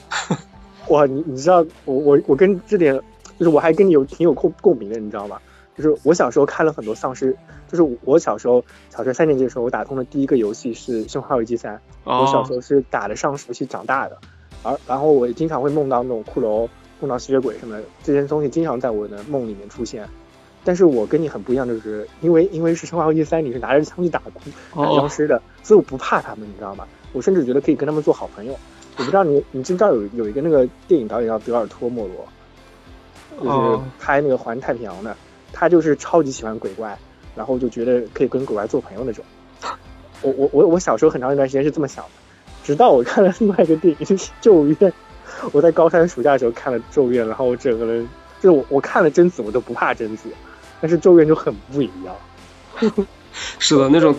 [0.89, 2.93] 哇，你你知道我我我跟这点
[3.37, 5.39] 就是我还跟你有挺有共共鸣的，你知道吗？
[5.77, 7.33] 就是我小时候看了很多丧尸，
[7.71, 14.17] 就是我小时候小学三年级的时候，我打通的第一个游戏是《生化危机三》，我小时候是打的丧尸游戏长大的，
[14.61, 16.67] 而然后我也经常会梦到那种骷髅、
[16.99, 20.05] 梦到吸血鬼什么的，这些东西经常在我的梦里面出现。
[20.65, 24.21] 但是我跟你很不一样，就是因为因为是《生化危机三》，你是拿着枪去打
[24.75, 26.85] 打僵尸的，所以我不怕他们，你知道吗？
[27.13, 28.53] 我甚至觉得可以跟他们做好朋友。
[28.99, 32.27] 我不知道你你知不知道有有一个那个电影导演叫德尔托莫罗，
[33.41, 35.15] 就是拍那个环太平洋的，
[35.53, 36.97] 他就是超级喜欢鬼怪，
[37.33, 39.23] 然后就觉得可以跟鬼怪做朋友那种。
[40.21, 42.11] 我我我我小时候很长一段时间是这么想的，
[42.61, 44.75] 直到我看了另外一个电影就是《咒怨》，
[45.53, 48.05] 我在高三暑假的时候看了《咒怨》，然后我整个人
[48.41, 50.29] 就是我我看了贞子我都不怕贞子，
[50.81, 52.13] 但是《咒怨》就很不一样。
[53.59, 54.13] 是的，那种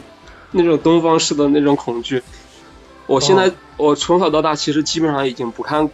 [0.53, 2.23] 那种东方式的那种恐惧。
[3.11, 5.91] 我现在我从小到大其实基本上已经不看，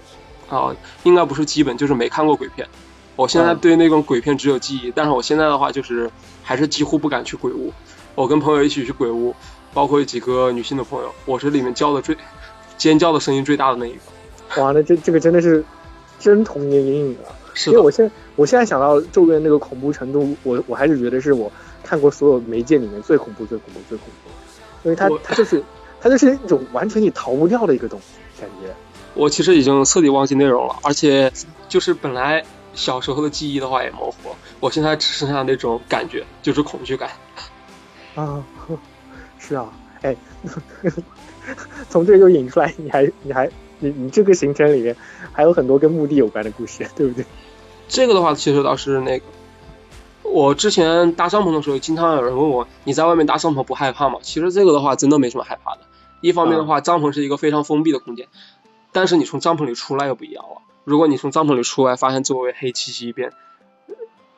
[0.50, 2.68] 啊，应该不是基本就是没看过鬼片。
[3.16, 6.10] 我现在对那种鬼片只有记忆，但是我现在的话就是
[6.42, 7.72] 还是几乎不敢去鬼屋。
[8.14, 9.34] 我跟朋友一起去鬼屋，
[9.72, 12.14] 包括几个女性的朋友，我是里面叫的最
[12.76, 14.62] 尖叫的声音最大的那一个。
[14.62, 15.64] 哇，那这这个真的是
[16.20, 17.32] 真童年阴影啊！
[17.54, 21.50] 是因为我现我现在想到咒怨那个恐怖程度，我我还是觉得是我
[21.82, 24.30] 看过所有媒介里面最恐怖、最恐怖、最恐怖，
[24.86, 25.64] 因为它它就是。
[26.06, 28.72] 它就是一种完全你逃不掉的一个东西，感觉。
[29.14, 31.32] 我其实已经彻底忘记内容了，而且
[31.68, 32.44] 就是本来
[32.74, 37.10] 小时候的记忆的话也模糊了，我现在只剩下那种感觉，就是恐惧感。
[38.14, 38.40] 啊，
[39.40, 39.66] 是啊，
[40.02, 40.14] 哎，
[41.90, 43.50] 从这就引出来，你还你还
[43.80, 44.94] 你你这个行程里面
[45.32, 47.24] 还有很多跟墓地有关的故事，对不对？
[47.88, 49.24] 这个的话，其实倒是那个。
[50.22, 55.80] 我之前搭帐篷的时候，经常有人问我：“你在外面搭帐篷不害怕吗？”其实这个的话，真的没什么害怕的。
[56.20, 58.28] 一方面的话，帐篷是一个非常封闭的空间，
[58.92, 60.62] 但是你从帐篷里出来又不一样了。
[60.84, 63.32] 如果你从帐篷里出来，发现周围黑漆漆一片，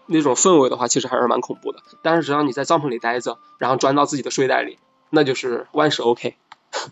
[0.07, 1.81] 那种氛围的话，其实还是蛮恐怖的。
[2.03, 4.79] 但是只要你在帐篷里待着，然后钻到自己的睡袋里，
[5.11, 6.35] 那就是万事 OK。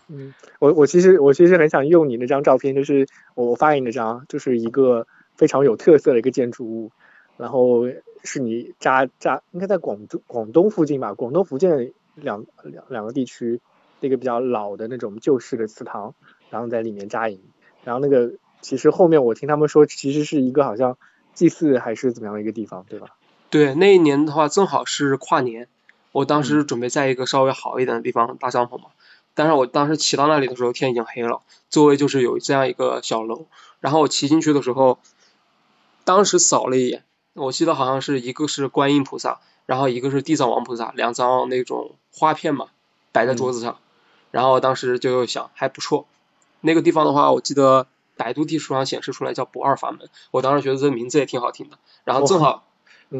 [0.07, 6.91] 嗯，我我其实我其实很想用你那张照片，就是我发给你那张，就是一个非常有特色的一个建筑物，
[7.37, 7.85] 然后。
[8.23, 11.13] 是你扎扎应该在广州广东附近吧？
[11.13, 13.61] 广东福建两两两个地区，
[13.99, 16.13] 一个比较老的那种旧式的祠堂，
[16.49, 17.41] 然后在里面扎营。
[17.83, 20.97] 然后那个其实后面我听他们说，其实是一个好像
[21.33, 23.15] 祭祀还是怎么样的一个地方，对吧？
[23.49, 25.67] 对，那一年的话正好是跨年，
[26.11, 28.89] 我当时准备在一个稍微好一点的地方搭帐篷嘛。
[29.33, 33.45] 但是我当时骑到那里的时候天已经黑了，周围就是有这样一个小楼。
[33.79, 34.97] 然后我骑进去的时候，
[36.03, 37.03] 当时扫了一眼。
[37.35, 42.69] 我记得好像是一个是观音菩萨，然后一个是地藏王菩萨，两张那种花片嘛，
[43.11, 43.77] 摆在桌子上。
[44.31, 46.05] 然后当时就想还不错，
[46.61, 51.77] 那个地方的话，我记得百度地图上显示出来叫不二法门，我当时觉得这名字也挺好听的。
[52.03, 52.63] 然后正好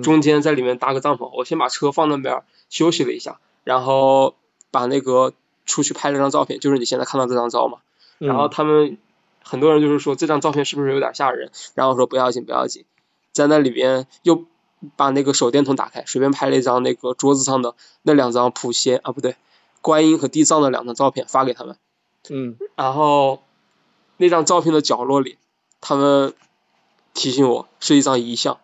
[0.03, 4.35] 中间在里面搭个帐篷，我先把车放那边休息了一下，然后
[4.71, 5.33] 把那个
[5.65, 7.77] 出去拍了张照片，就是你现在看到这张照嘛。
[8.17, 8.97] 然后他们
[9.43, 11.51] 很多人就是说这张照片是不是有点吓人？
[11.75, 12.83] 然后说不要紧不要紧。
[13.31, 14.45] 在那里边又
[14.95, 19.35] 把那个手电筒打开，随便拍了一张那个桌子上的那两张普贤啊不对，
[19.81, 21.77] 观音和地藏的两张照片发给他们。
[22.29, 22.57] 嗯。
[22.75, 23.43] 然后
[24.17, 25.37] 那张照片的角落里，
[25.81, 26.33] 他们
[27.13, 28.57] 提醒我是一张遗像。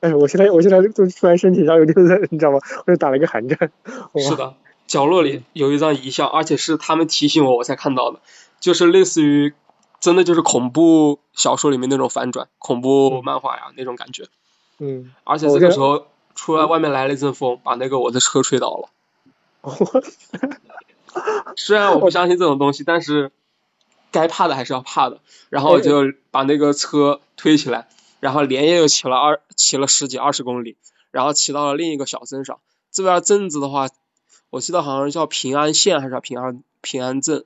[0.00, 2.58] 哎，我现在我现在就突然身体上有点热，你知道吗？
[2.86, 3.72] 我就打了一个寒战。
[4.16, 4.54] 是的，
[4.86, 8.20] 角落里有一张遗像，而且是他们提醒我我才看到的，
[8.60, 9.54] 就是类似于。
[9.98, 14.28] 真的就是恐怖小说里面那种反转，恐怖漫画呀那种感觉。
[14.78, 15.10] 嗯。
[15.24, 18.90] 而且这个时候，出来外面来了一阵风，把那个我的车吹倒了。
[21.56, 23.32] 虽然我不相信这种东西，但是
[24.12, 25.20] 该怕的还是要怕的。
[25.48, 27.88] 然后我就把那个车推起来，
[28.20, 30.76] 然后连夜又骑了二骑了十几二十公里，
[31.10, 32.58] 然后骑到了另一个小镇上。
[32.90, 33.88] 这边镇子的话，
[34.50, 37.44] 我记得好像叫平安县还是平安平安镇。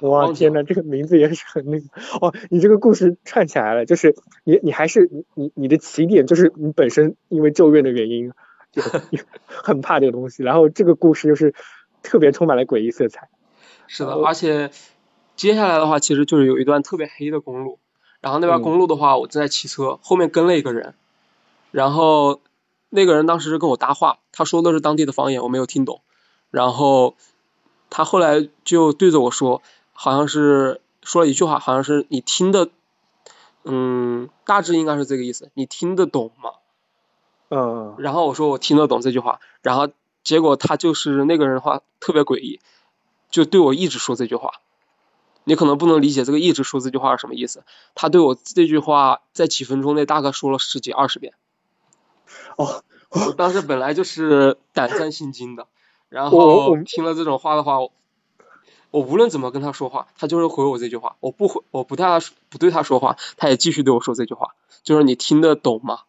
[0.00, 1.86] 哇天呐，这个名字也是很那个
[2.22, 2.32] 哦！
[2.48, 8.32] 你这个故事串起来了，就是你你还是你你你的起点就是你本身因为咒怨的原因
[8.72, 8.82] 就
[9.46, 11.54] 很怕这个东西，然后这个故事就是
[12.02, 13.28] 特别充满了诡异色彩。
[13.86, 14.70] 是的，而且
[15.36, 17.78] 接下来的话其实就是有一段特别黑的公路，
[18.20, 20.94] 然后那边公路的话我正在骑车，后面跟了一个人，
[21.70, 22.40] 然后
[22.88, 26.02] 那个人当时是跟我搭话，他说的是当地的方言，我没有听懂，
[26.50, 27.16] 然后
[27.90, 29.62] 他后来就对着我说。
[29.92, 32.70] 好像是说了一句话，好像是你听的，
[33.64, 36.52] 嗯，大致应该是这个意思，你听得懂吗？
[37.50, 37.96] 嗯。
[37.98, 39.88] 然后我说我听得懂这句话，然后
[40.24, 42.60] 结果他就是那个人的话特别诡异，
[43.30, 44.52] 就对我一直说这句话。
[45.44, 51.32] 你可能不能理解这个一直说这句话是什么意思，他对我这句话在几分钟内大概说了十几二十遍。
[52.56, 55.66] 哦， 我当时本来就是胆战心惊的，
[56.10, 57.90] 然后听了这种话的话，我
[58.90, 62.20] 我无论怎么跟他说话，他就是回我这句话，我不回我不对他
[62.50, 66.00] 不对他说话，他也继续对我说这句话，就是你听得懂吗？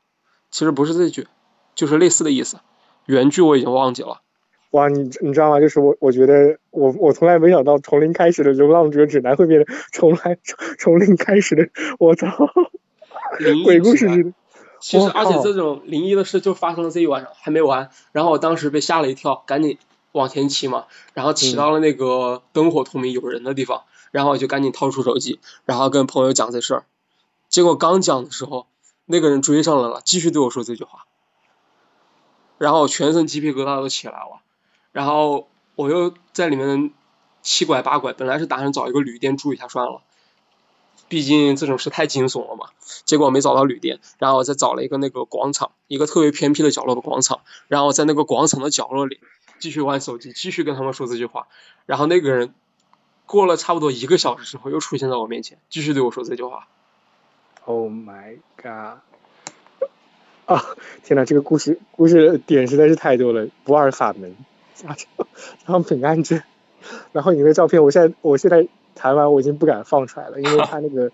[0.51, 1.27] 其实不是这句，
[1.73, 2.57] 就是类似的意思，
[3.05, 4.21] 原句我已经忘记了。
[4.71, 5.59] 哇，你你知道吗？
[5.59, 12.27] 就是我，我觉得我我从来没想到从零开始的《流浪者指南》会变成从来从从零开始的，我操，
[13.63, 14.33] 鬼故事似的。
[14.79, 17.89] 其实，而且这种灵异的事就发生了这一晚上，还没完。
[18.13, 19.77] 然后我当时被吓了一跳，赶紧
[20.11, 26.83] 往前骑嘛，然后骑嗯到了那个灯火通明、有人的地方，然后我就赶紧掏出手机，然后跟朋友讲这事儿。
[27.49, 28.65] 结果刚讲的时候，
[29.11, 31.05] 那个人追上来了，继续对我说这句话，
[32.57, 34.41] 然后全身鸡皮疙瘩都起来了，
[34.91, 36.91] 然后我又在里面
[37.43, 40.01] 七拐八拐，本来是打算找一个旅店住一下算了。
[41.09, 42.69] 毕竟这种事太惊悚了嘛，
[43.03, 49.19] 结果没找到旅店，然后我再找了一个那个广场，一个特别偏僻的角落的广场，然后在那个广场的角落里
[49.59, 51.47] 继续玩手机，继续跟他们说这句话，
[51.85, 52.53] 然后那个人
[53.25, 56.69] 过了差不多一个小时之后又出现在我面前，继续对我说这句话。
[57.65, 58.99] Oh my god！
[60.45, 60.65] 啊，
[61.03, 63.47] 天哪，这个故事故事点实在是太多了。
[63.63, 64.35] 不二法门，
[64.73, 64.97] 加上
[65.59, 66.41] 加上本案证，
[67.11, 71.11] 然后你的照片，我现在我现在谈完我已经不敢放出来了，因为他那个，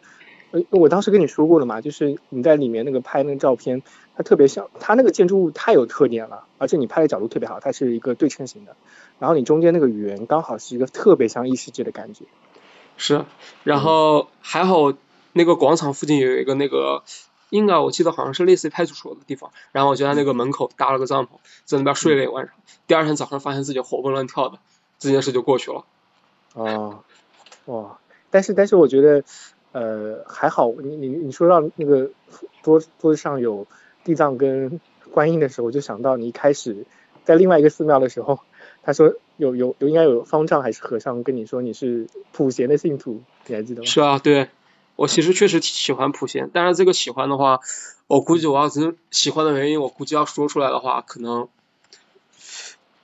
[0.51, 3.83] 呃，我当时跟你说过了嘛，就是你在里面那个拍那个照片，
[4.15, 8.75] 它特别像，它那个建筑物太有特点了，而且你拍的角度特别好，它是一个对称型的，
[9.19, 12.23] 然后你中间那个圆刚好是一个特别像异世界的感觉。
[12.95, 13.25] 是，
[13.63, 14.93] 然后还好
[15.37, 17.03] 那个广场附近有一个那个，
[17.49, 21.29] 应该我记得好像是类似于派出所的地方，然后我就在那个门口搭了个帐篷，
[21.63, 22.53] 在那边睡了一晚上。
[22.87, 24.59] 第二天早上发现自己活蹦乱跳的，
[24.99, 25.85] 这件事就过去了。
[26.53, 27.03] 哦，
[27.65, 27.99] 哇！
[28.29, 29.23] 但是但是我觉得，
[29.71, 32.09] 呃，还好，你你你说到那个
[32.63, 33.67] 桌桌子上有
[34.03, 34.81] 地藏跟
[35.11, 36.85] 观音的时候，我就想到你一开始
[37.23, 38.39] 在另外一个寺庙的时候，
[38.83, 43.85] 他说有有有应该有方丈还是和尚跟你说你是普贤的信徒，你还记得吗？
[43.85, 44.49] 是啊，对
[44.97, 47.61] 我其实确实喜欢普贤，但是这个喜欢的话，
[48.07, 51.47] 我估计我要真喜欢的原因，我估计要说出来的话，可能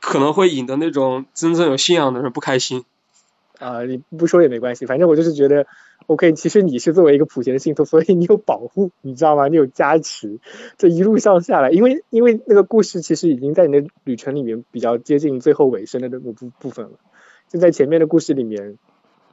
[0.02, 2.84] 可能会引得那种真正有信仰的人不开心。
[3.60, 5.68] 啊、你不说也没关系，反正我就是觉得
[6.08, 9.48] ，OK，其实你是作为一个普贤的信徒，所以你有保护，你知道吗？
[9.48, 10.40] 你有加持，
[10.78, 16.94] 这一路上下来，因为因为那个故事其实已经在你的旅程里面比较接近最后尾声的那个部部分了，
[17.48, 18.78] 就在前面的故事里面，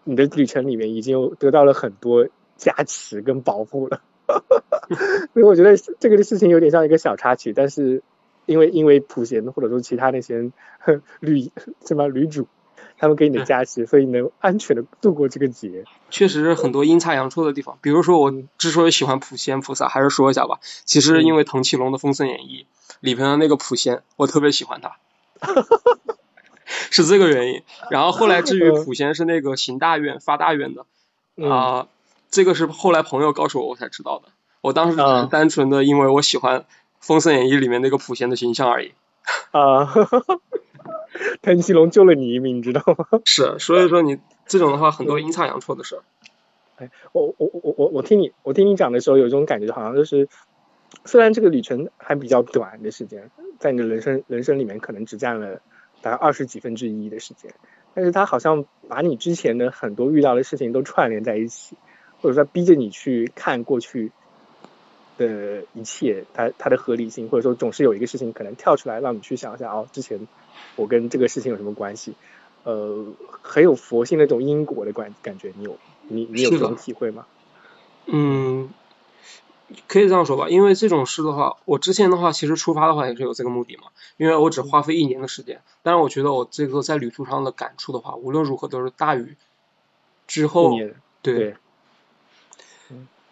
[0.05, 2.29] 你的旅程里面已经有得到了很多
[2.61, 4.03] 加持跟保护了，
[5.33, 8.03] 所以我觉得这个事情有点像一个小插曲，但是
[8.45, 11.51] 因为因为普贤或者说其他那些呵旅
[11.85, 12.47] 什么旅主。
[13.03, 15.87] 他们给你的加持，所以能安全的度过这个劫。
[16.11, 20.59] 确实很多阴差阳错的地方，比如说我之所以喜欢普贤菩萨，还是说一下吧。
[20.85, 22.67] 其实因为滕启龙的《封神演义》
[23.01, 24.99] 里边的那个普贤，我特别喜欢他，
[26.69, 27.63] 是这个原因。
[27.91, 31.89] 然后后来至于普贤是那个行大愿发大愿的啊、嗯
[32.31, 34.29] 这个是后来朋友告诉我我才知道的。
[34.61, 36.61] 我当时只是啊单纯的因为我喜欢
[37.01, 38.93] 《封神演义》里面那个普贤的形象而已。
[39.51, 40.23] 啊，哈哈
[41.43, 43.21] 滕启龙救了你一命，你知道吗？
[43.25, 46.03] 是，所以说你这种的话，很多阴差阳错的事儿。
[47.13, 50.29] 我我我我我听你我听你讲的时候，有一种感觉，好像就是
[51.05, 55.61] 虽然这个旅程还比较短的时间，在你的人生人生里面可能只占了
[56.01, 57.53] 大概二十几分之一的时间，
[57.95, 61.77] 但是它好像把你之前的很多遇到的事情都串联在一起，
[62.21, 64.13] 或者说逼着你去看过去
[65.17, 70.27] 的一切，它它的合理性，或者说总是有一个事情可能跳出来让你去想一下，哦，之前
[70.77, 72.15] 我跟这个事情有什么关系？
[72.63, 73.07] 呃，
[73.41, 77.25] 很有佛性那种因果的感感觉，你有你你有这种体会吗？
[78.07, 78.69] 嗯，
[79.89, 83.85] 可以这样说吧，因为这种事的话，我之前的话其实出发的话也是有这个目的嘛，
[84.19, 89.37] 因为我只花费一年的时间，但是我觉得我这个在旅途上的感触的话，无论如何都是大于
[90.27, 90.77] 之后
[91.23, 91.55] 对对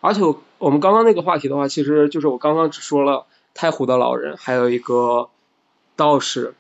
[0.01, 5.28] 而且我我们刚刚那个话题的话，其实就是我刚刚只说了太湖的老人，还有一个
[5.96, 6.55] 道士，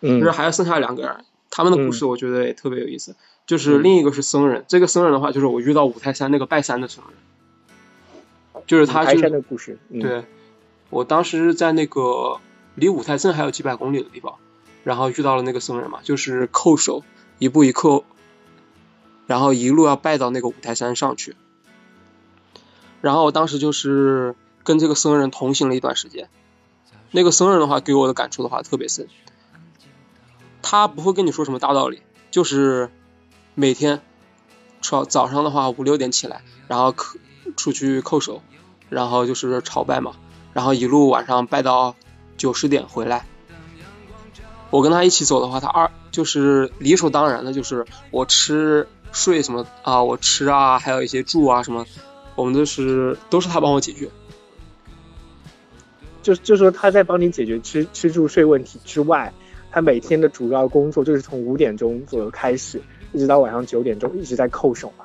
[0.00, 3.14] 嗯，就是还剩下两个人，他们的故事我觉得也特别有意思。
[3.44, 10.24] 就是另一个是僧人，这个僧人的话，就是我遇到五台山那个拜山的僧人，就是他就是山的故事，嗯、对，
[10.90, 12.38] 我当时在那个
[12.76, 14.36] 离五台镇还有几百公里的地方，
[14.84, 17.02] 然后遇到了那个僧人嘛，就是叩首，
[17.38, 18.04] 一步一叩，
[19.26, 21.34] 然后一路要拜到那个五台山上去。
[23.02, 24.34] 然后我当时就是
[24.64, 26.30] 跟这个僧人同行了一段时间，
[27.10, 29.08] 那个僧人的话给我的感触的话特别深，
[30.62, 32.00] 他不会跟你说什么大道理，
[32.30, 32.90] 就是
[33.54, 34.00] 每天
[34.80, 36.94] 早早上的话五六点起来，然后
[37.56, 38.40] 出去叩首，
[38.88, 40.14] 然后就是朝拜嘛，
[40.52, 41.96] 然后一路晚上拜到
[42.36, 43.26] 九十点回来。
[44.70, 51.84] 我跟他一起走的话，他二就是理所当然的，就是我吃睡什么啊，我吃啊，还有一些住啊什么，
[52.42, 54.10] 我们都是都是他帮我解决。
[56.22, 59.32] 就就说他在帮你解决吃吃住睡问题之外，
[59.70, 62.82] 他每天的主要工作就是从五点钟左右开始，
[63.12, 65.04] 一直到晚上九点钟，一直在扣手嘛。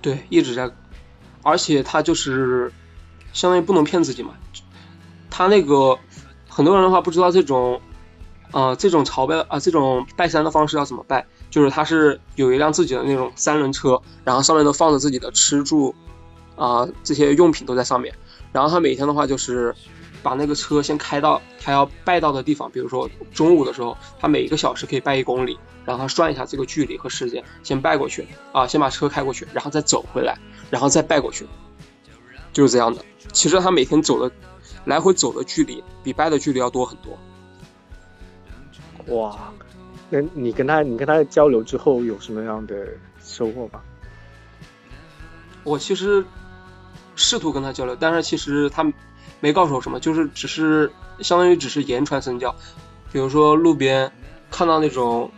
[0.00, 0.68] 对，一直在，
[1.42, 2.72] 而且他就是
[3.32, 4.34] 相当于不能骗自己嘛。
[5.30, 5.96] 他那个
[6.48, 7.80] 很多人的话不知道这种。
[8.54, 11.24] 呃，这种朝拜啊，这种拜山的方式要怎么拜？
[11.48, 15.94] 就是他是有一辆自己的那种三轮车，然后上面都放着自己的吃住
[16.56, 18.14] 啊这些用品都在上面。
[18.52, 19.74] 然后他每天的话就是
[20.22, 30.38] 把那个车先开到他要拜到的地方，比如说中午的时候，他每一个小时可以拜一公里，然后他算一下这个距离和时间，先拜过去啊，先把车开过去，然后再走回来，
[30.70, 31.46] 然后再拜过去，
[32.52, 33.02] 就是这样的。
[33.32, 34.34] 其实他每天走的
[34.84, 37.18] 来回走的距离比拜的距离要多很多。
[39.16, 39.52] 哇，
[40.10, 42.86] 那你跟他，你跟他交流之后有什么样的
[43.24, 43.80] 收获吗？
[45.64, 46.24] 我其实
[47.16, 48.84] 试图跟他交流，但是其实他
[49.40, 52.54] 没告诉我什么，就是只是相当于只是言传身教。
[53.12, 54.10] 比如说路边
[54.50, 55.30] 看到那种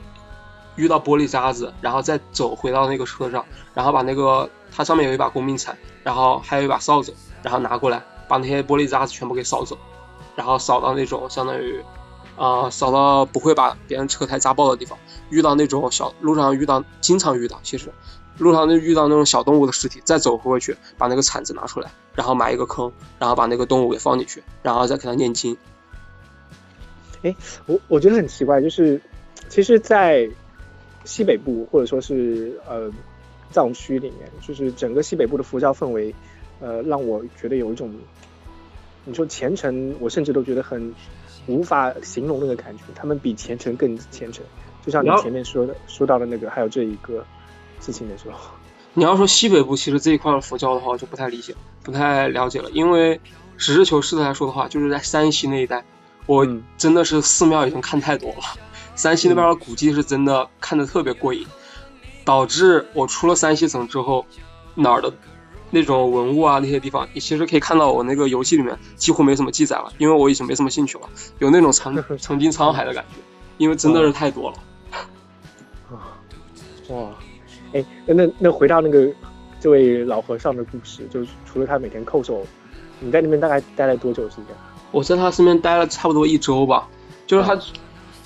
[0.77, 3.45] 遇到玻璃渣子，然后再走回到那个车上，
[3.75, 7.12] 然后把那个它上面有一把工兵铲，然后还有一把扫帚，
[7.43, 9.77] 然后拿过来把那些玻璃渣子全部给扫走，
[10.37, 11.83] 然后扫到那种相当于。
[12.37, 14.99] 啊，扫到不会把别人车胎扎爆的地方，
[15.31, 17.93] 遇到那种小路上遇到，经常遇到，其实
[18.39, 25.57] 路上就遇到那种小动物的尸体，再走回去，把那个铲子拿出来，然后埋一个坑，然后把那个动物给放进去，然后再给它念经。
[27.22, 27.35] 哎，
[27.66, 29.01] 我我觉得很奇怪，就是
[29.49, 30.28] 其实，在
[31.05, 32.91] 西北部或者说是呃
[33.51, 36.14] 藏区里面，就是整个西北部的佛教氛围，
[36.61, 37.95] 呃，让我觉得有一种，
[39.05, 40.95] 你说虔诚，我甚至都觉得很。
[41.47, 44.43] 无法形容那个感觉，他们比虔诚更虔诚，
[44.82, 47.22] 就像你前面说的说到的那个，还有这一个
[47.85, 48.39] 事情的时候。
[48.95, 52.70] 你要说西北部，其实这一块佛教的话，我就不太理解，不太了解了。
[52.70, 53.20] 因为
[53.57, 55.85] 实事求是的来说的话，就是在山西那一带，
[56.26, 56.47] 我
[56.78, 58.43] 真的是寺庙已经看太多了。
[58.95, 61.47] 山西那边的古迹是真的看的特别过瘾，
[62.24, 64.24] 导致我出了山西省之后，
[64.74, 65.12] 哪儿的。
[65.70, 71.09] 那种文物啊，那些地方，你其实可以看到我那个游戏里面几乎没什么记载了，因为我已经没什么兴趣了，
[71.41, 73.16] 有那种曾 曾经沧海的感觉，
[73.59, 74.57] 因为真的是太多了。
[75.91, 76.14] 啊，
[76.91, 77.11] 哇，
[77.75, 79.07] 哎，那那回到那个
[79.61, 82.47] 这位老和尚的故事，就是除了他每天叩首，
[83.01, 84.47] 你在那边大概待了多久时间？
[84.93, 86.89] 我在他身边待了差不多一周吧，
[87.27, 87.59] 就是他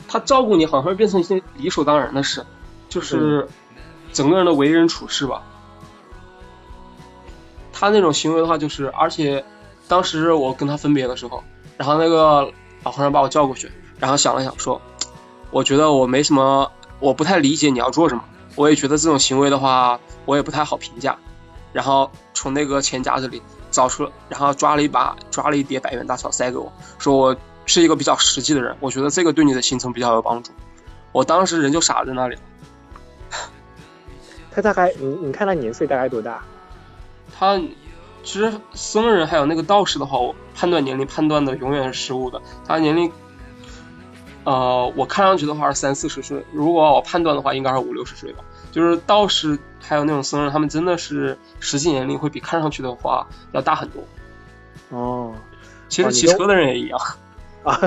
[0.07, 2.45] 他照顾你，好像变成一件理所当然的事，
[2.91, 3.49] 就是
[4.13, 5.43] 整个人的为人处事吧。
[7.73, 9.45] 他那种行为的话，就是，而且
[9.87, 11.43] 当时我跟他分别的时候，
[11.77, 14.83] 然后那个老和尚把我叫过去，然后想了想说，
[15.51, 16.71] 我觉得我没什么，
[17.01, 18.25] 我不太理解你要做什么，
[18.59, 21.17] 我也觉得这种行为的话，我也不太好评价，
[21.73, 23.41] 然后从那个钱夹子里
[23.71, 27.37] 找出，然后抓了一把，抓了一叠百元大钞塞给我，说我
[27.67, 30.51] 是一个比较实际的人，我觉得这个对你的行程比较有帮助。
[31.13, 32.41] 我当时人就傻在那里了。
[34.51, 36.43] 他大概，你你看他年岁大概多大？
[37.39, 37.57] 他
[38.25, 42.43] 其实僧人还有那个道士的话，我判断年龄判断的永远是失误的。
[42.67, 43.13] 他年龄，
[44.49, 48.43] 呃，我看上去的话是三四十岁，如果我判断的话，应该是五六十岁吧。
[48.73, 54.03] 就是道士还有那种僧人，他们真的是实际年龄会比看上去的话要大很多。
[54.89, 55.35] 哦，
[55.91, 56.99] 其实骑车的人也一样。
[57.63, 57.79] 啊，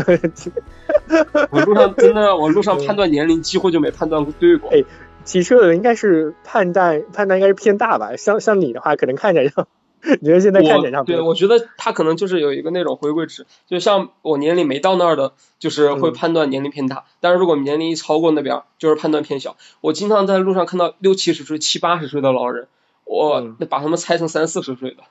[1.49, 4.69] 我路上真的， 我路上判断年龄几乎就没判断对过。
[4.71, 4.83] 哎
[5.23, 9.67] 骑车的人应该是判断判断应该是偏大吧，像像你的话，可能看起来像，
[10.21, 11.05] 你觉得现在看起来像？
[11.05, 19.57] 对，我觉得他可能就是有一个那种回归值，就像我年龄没到那儿的，就是会判断年龄偏大，但是如果年龄一超过那边，就是判断偏小。
[19.81, 22.67] 我经常在路上看到六七十岁、七八十岁的老人，
[23.05, 25.03] 我把他们猜成三四十岁的，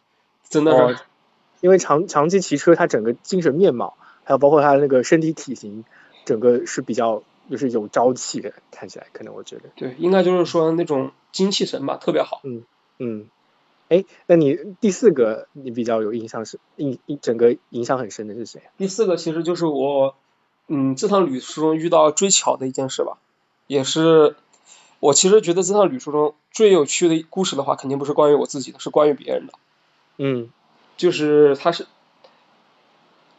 [0.49, 0.99] 真的是，
[1.61, 5.85] 因为长长期骑车，他整个精神面貌，还有包括他的那个身体体型，
[6.25, 7.23] 整个是比较。
[7.51, 12.41] 就是有朝气的，看起来可能我觉得对，应该就是说那种精气神吧，特别好。
[12.45, 12.63] 嗯
[13.01, 13.27] 嗯，
[13.91, 18.63] 哎，那你第四个你比较有印象是印印整个印象很深的是谁？
[18.79, 20.15] 第四个其实就是我，
[20.69, 23.19] 嗯，这趟旅途中遇到最巧的一件事吧，
[23.67, 24.37] 也是
[25.01, 29.53] 我其实觉得这趟旅途中最有趣的故事的话，肯定不是关于我自己的，是关于别人的。
[30.17, 30.51] 嗯，
[30.97, 31.87] 就是他是。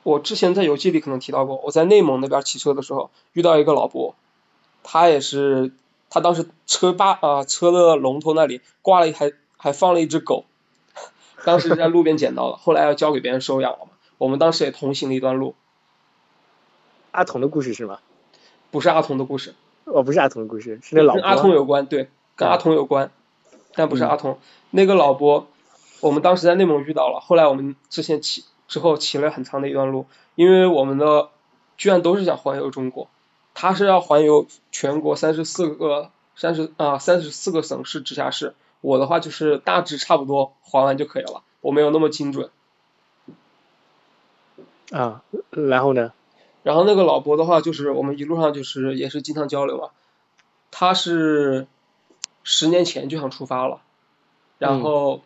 [0.04, 4.16] 我之前在游记里可能提到过，我在内蒙那边骑车的时候遇到一个老伯，
[4.82, 5.72] 他也是，
[6.10, 9.32] 他当时车把啊车的龙头那里挂了一台，
[9.62, 10.46] 还放了一只狗，
[11.46, 13.92] 当时在路边捡到了，后来要交给别人收养了嘛。
[14.18, 15.54] 我们当时也同行了一段路，
[17.12, 18.00] 阿童的故事是吗？
[18.72, 19.54] 不是阿童的故事，
[19.86, 23.12] 哦，不是阿童的故事，是那老跟阿童有关，对，跟阿童有关，
[23.76, 24.40] 但不是阿童。
[24.72, 25.48] 那个老伯，
[26.00, 31.30] 我们当时在内蒙遇到了，后来我们之前骑之后骑了很长的一段路，因为我们的
[31.78, 33.10] 居然都是想环游中国，
[33.54, 42.50] 他是要环游全国三十四个三十啊三十四个省市直辖市，我的话就是大致差不多还完就可以了，我没有那么精准。
[44.92, 46.12] 啊，然后呢？
[46.64, 49.90] 然后那个老伯的话，就是我们一路上就是也是经常交流嘛。
[50.70, 51.68] 他是
[52.44, 53.82] 十年前就想出发了，
[54.58, 55.22] 然后，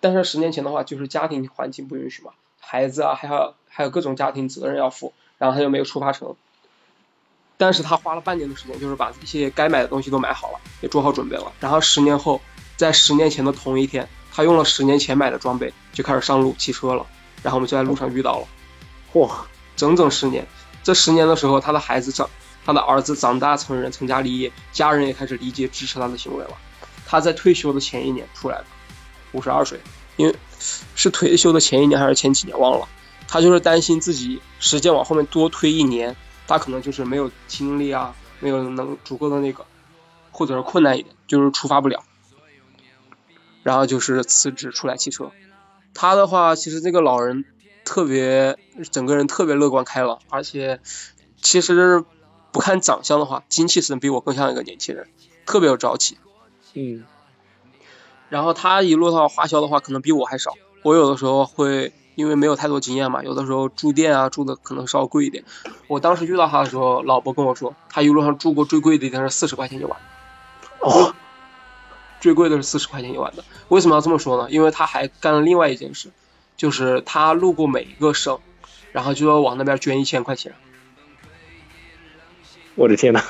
[0.00, 6.36] 但是十年前的话，就是家庭环境不允许嘛，孩子啊，还有还有各种家庭责任要负，然后他就没有出发成。
[7.58, 11.52] 但是他花了半年的时间，就是把一些该买的东西都买好了，也做好准备了。
[11.60, 12.40] 然后十年后，
[12.76, 17.06] 在十年前的同一天，他用了十年前买的装备，就开始上路骑车了。
[17.42, 18.46] 然后我们就在路上遇到了。
[19.14, 19.46] 哇，
[19.76, 20.46] 整整十年，
[20.82, 22.28] 这十年的时候，他的孩子长，
[22.64, 26.50] 他的儿子长大成人，成家立业，家人也开始理解支持他的行为了。
[27.06, 28.64] 他在退休的前一年出来的，
[29.32, 29.80] 五十二岁，
[30.16, 30.34] 因为
[30.94, 32.88] 是退休的前一年还是前几年忘了。
[33.28, 36.16] 他就是担心自己时间往后面多推一年，
[36.46, 39.64] 他可能就是没有精力啊，没有能足够的那个，
[40.30, 42.04] 或者是困难一点，就是出发不了。
[43.62, 45.32] 然后就是辞职出来骑车。
[45.94, 47.44] 他的话，其实这个老人。
[47.88, 48.58] 特别
[48.90, 50.80] 整个人特别乐观开朗，而且
[51.40, 52.02] 其实
[52.50, 55.06] 不看长相的话，精气神比我更像一个年轻人，
[55.46, 56.18] 特别有朝气。
[56.74, 57.04] 嗯。
[58.28, 60.54] 然后他一路上花销的话，可能比我还少。
[60.82, 65.44] 我有的时候会因为没有太多经验嘛，有的时候住店啊住的可能稍微贵一点。
[65.86, 69.96] 我当时遇到他的时候，老婆跟我说，他一路上住过最贵的一天是四十块钱一晚。
[70.80, 71.14] 哦。
[72.18, 73.44] 最贵的是四十块钱一晚的。
[73.68, 74.50] 为什么要这么说呢？
[74.50, 76.10] 因为他还干了另外一件事。
[76.56, 78.40] 就是他路过每一个省，
[78.90, 80.54] 然后就要往那边捐一千块钱。
[82.76, 83.20] 我的天呐！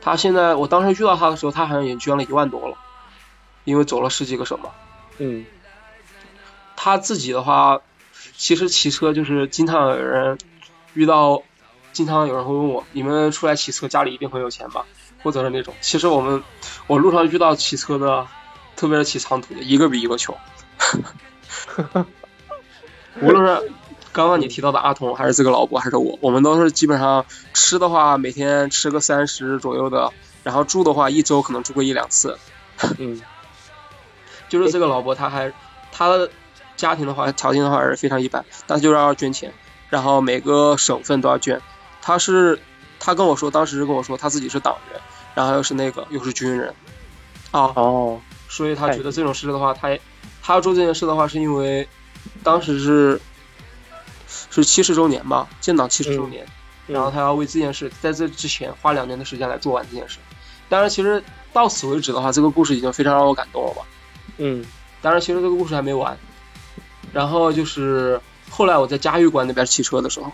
[0.00, 2.78] 他现在，我当时遇到他的时候，他好像已经捐了一万多了，
[3.64, 4.70] 因为走了十几个省嘛。
[5.18, 5.44] 嗯。
[6.82, 7.82] 他自己的话，
[8.38, 10.38] 其实骑车就是经常有人
[10.94, 11.42] 遇到，
[11.92, 14.86] 经常有人会问我：你们出来骑车，家里一定很有钱吧？
[15.22, 15.74] 或者是那种。
[15.82, 16.42] 其实我们，
[16.86, 18.26] 我路上遇到骑车的，
[18.76, 20.34] 特别是骑长途的，一个比一个穷。
[23.20, 23.70] 无论是
[24.12, 30.14] 刚刚你提到的阿童，还是这个老伯，还是我，我们都是基本上吃的话，每天吃个三十左右的，
[30.44, 32.38] 然后住的话，一周可能住个一两次。
[32.96, 33.20] 嗯，
[34.48, 35.52] 就是这个老伯，他还
[35.92, 36.30] 他的
[36.80, 39.52] 家庭的话，条件的话是非常一般，但是就是要捐钱，
[39.88, 41.60] 然后每个省份都要捐。
[42.02, 42.58] 他是
[42.98, 45.00] 他跟我说，当时跟我说他自己是党员，
[45.34, 46.74] 然后又是那个又是军人
[47.50, 49.96] 啊，哦，所以他觉得这种事的话，他。
[50.42, 51.86] 他要做这件事的话，是因为
[52.42, 53.20] 当时是
[54.50, 56.44] 是七十周年吧，建党七十周年，
[56.86, 60.18] 然后他要为这件事在这之前花两年的时间来做完这件事。
[60.68, 61.22] 当然，其实
[61.52, 63.82] 到此为止的话，这个故事已经非常让我感动了吧。
[64.38, 64.64] 嗯，
[65.02, 66.18] 当然，其实这个故事还没完。
[67.12, 70.32] 然后就是后来我在嘉峪关那边骑车的时候，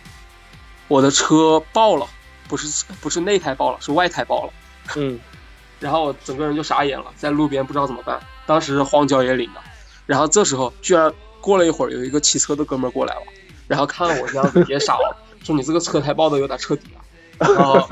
[0.89, 2.07] 我的车爆了，
[2.49, 4.53] 不是不是内胎爆了，是外胎爆了。
[4.97, 5.19] 嗯，
[5.81, 9.61] 然后我整个人就傻眼了，在路边不知道怎么办，当时荒郊野岭的。
[10.07, 13.23] 然后这时候，居然过了一会儿，有一个骑车的哥们过来了，
[13.67, 17.89] 然后看了我这样子也傻了， 说你这个车胎爆的有点彻底了，然后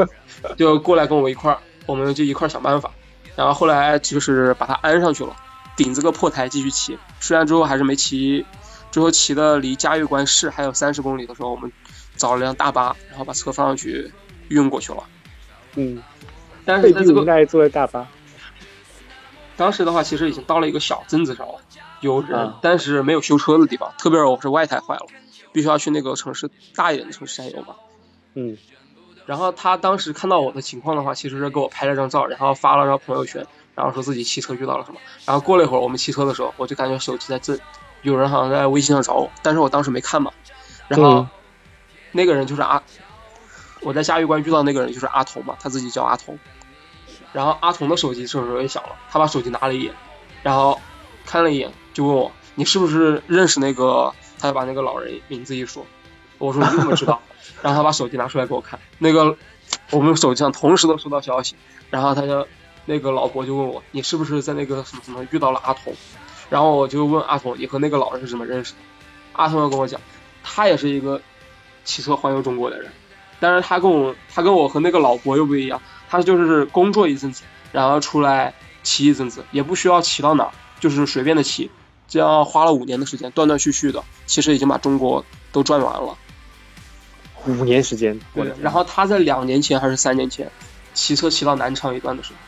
[0.57, 2.93] 就过来跟我一块儿，我们就一块儿想办法，
[3.35, 5.35] 然后后来就是把它安上去了，
[5.77, 8.47] 顶这个破胎继续骑，虽然之后还是没骑，
[8.95, 11.73] 最后骑的离嘉峪关市还有三十公里的时候，我们
[12.15, 14.13] 找了辆大巴，然后把车放上去
[14.47, 15.03] 运过去了。
[15.75, 16.01] 嗯，
[16.65, 18.07] 但是这个应该坐大巴。
[19.57, 21.55] 当时的话，其实已经到了一个小镇子上了。
[22.03, 25.07] 有人，但是没有修车的地方，特别是我是外胎坏了，
[25.51, 27.75] 必须要去那个城市大一点的城市才有嘛。
[28.35, 28.57] 嗯。
[29.27, 35.01] 然后他当时看到我的情况的话，其实是给我拍了张照，然后发了张朋友圈，然后说自己骑车遇到了什么。
[35.27, 37.59] 然后过了一会儿，我们骑车的时候，我就感觉手机在震，
[38.05, 40.31] 有人好像在微信上找我，但是我当时没看嘛。
[40.87, 41.27] 然后
[42.13, 42.81] 那个人就是阿，
[43.81, 46.39] 我在嘉峪关遇到那个人就是阿童嘛，他自己叫阿童。
[47.33, 49.93] 然后阿童的手机这时候也响了，他把手机拿了一眼，
[50.45, 50.81] 然后
[51.27, 51.73] 看了一眼。
[51.93, 54.15] 就问我你是不是认识那个？
[54.39, 55.87] 他就把那个老人名字一说，
[56.37, 57.23] 我说你怎么知道？
[57.63, 59.35] 然后他把手机拿出来给我看，那个
[59.91, 61.57] 我们手机上同时都收到消息。
[61.89, 62.47] 然后他就
[62.85, 65.95] 那个老婆就问我你是不是在那个什么什么遇到了阿童？
[66.51, 68.79] 然后我就问阿童你和那个老人是怎么认识的？
[69.33, 70.01] 阿童要跟我讲，
[70.43, 71.21] 他也是一个
[71.85, 72.91] 骑车环游中国的人，
[73.41, 77.43] 但是他跟我他跟我和那个老伯又不一样，他就是工作一阵子，
[77.73, 81.71] 然后出来骑一阵子，也不需要骑到哪，就是随便的骑。
[82.07, 86.17] 这样花了五年的时间，断断续续的，其实已经把中国都转完了。
[87.47, 90.51] 五年时间，对，然后他在两年前还是三年前，
[90.93, 92.39] 骑车骑到南昌一段的时候，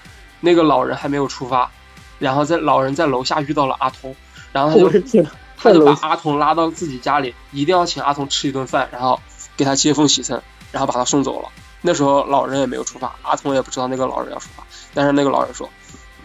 [0.41, 1.73] 那个老人还没有出发，
[2.19, 4.15] 然后在老人在楼下遇到了阿童，
[4.53, 9.21] 然后他就他就把阿童拉到自己家里，一定要请阿童吃一顿饭，然后
[9.57, 10.41] 给他接风洗尘，
[10.73, 11.49] 然后把他送走了。
[11.83, 14.65] 那时候老人也没有出发，阿童也不知道那个老人要出发，
[14.95, 15.69] 但是那个老人说，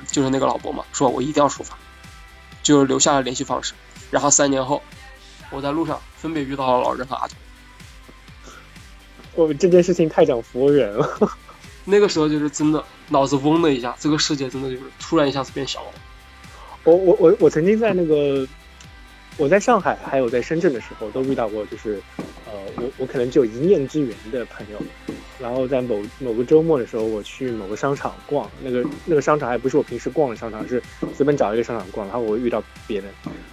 [0.08, 1.78] 就是那个老伯嘛，说我一定要出发，
[2.64, 3.74] 就留下了联系方式。
[4.10, 4.82] 然后三年后，
[5.50, 7.38] 我在路上分别遇到了老人和阿童。
[9.36, 11.08] 我这件事情太讲佛缘了。
[11.86, 15.90] 那个时候就是真的脑子嗡的一下，这个世界真的就是突然一下子变小了。
[16.84, 18.48] 我我我我曾经在那个
[19.38, 22.02] 我在上海还有在深圳的时候都遇到过，就是
[22.46, 24.82] 呃我我可能只有一面之缘的朋友，
[25.40, 30.82] 然后在某某个周末的时候我去某个商场逛，那个那个商场还不是我平时逛的商场，是
[31.16, 33.10] 随便找一个商场逛，然后我遇到别人，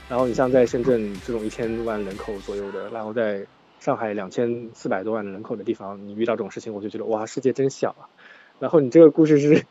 [0.08, 3.46] 然后你像在深圳这种一千万人口左右的，然后在。
[3.80, 8.10] 上海两千四百多万人口的地方，你遇到这种事情，我就觉得哇，世界真小啊。
[8.58, 9.66] 然后你这个故事是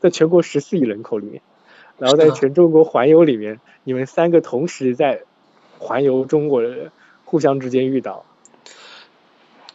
[0.00, 1.42] 在全国十四亿人口里面，
[1.98, 5.22] 然后在全中国环游里面，你们三个同时在
[5.78, 6.92] 环游中国的
[7.24, 8.24] 互相之间遇到，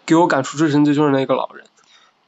[0.05, 1.65] 给我感触最深的就是那个老人，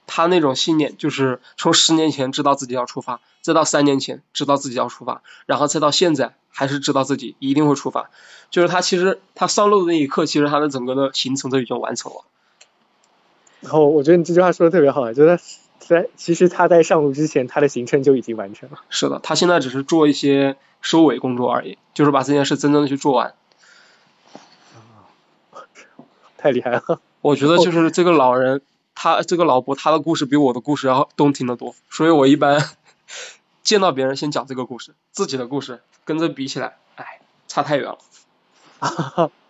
[0.07, 6.35] 他那种信念就是从十年前知道自己要出发，再到三年前知道自己要出发，然后再到现在。
[6.57, 8.09] 还是知道自己一定会出发，
[8.49, 12.23] 就是他其实他上路的那一刻，其实他的整个的行程都已经完成了。
[13.59, 15.37] 然后我觉得你这句话说的特别好，就是
[15.87, 18.79] 在其实他在上路之前，他的行程就已经完成了。
[18.89, 23.33] 是的，他现在只是做一些收尾工作而已，就是把这件事真正的去做完。
[26.37, 26.99] 太厉害了！
[27.21, 28.61] 我觉得就是这个老人，
[28.93, 32.69] 他这个老伯，他的故事比我的故事要动听的多，所以我一般
[33.63, 35.81] 见到别人先讲这个故事，自己的故事。
[36.03, 37.97] 跟这比起来，哎，差太远了。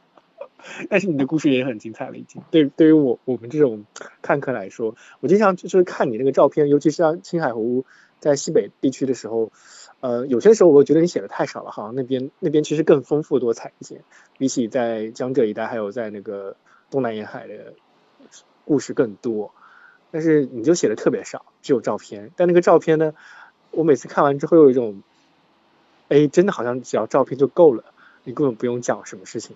[0.90, 2.42] 但是你的故事也很精彩了，已经。
[2.52, 3.86] 对，对于我我们这种
[4.22, 7.86] 看客来说，我经常就是看你那个照片，尤其是像青海湖
[8.20, 9.52] 在西北地区的时候，
[10.00, 14.02] 呃，有些时候我觉得你写的太少了，好像那边那边其实更丰富多彩一些，
[14.38, 16.56] 比起在江浙一带还有在那个
[16.90, 17.74] 东南沿海的
[18.66, 19.52] 故事更多。
[20.12, 22.32] 但是你就写的特别少，只有照片。
[22.36, 23.14] 但那个照片呢，
[23.72, 25.02] 我每次看完之后有一种。
[26.08, 27.84] 哎，真的好像只要照片就够了，
[28.26, 29.56] 你根本不用讲什么事情。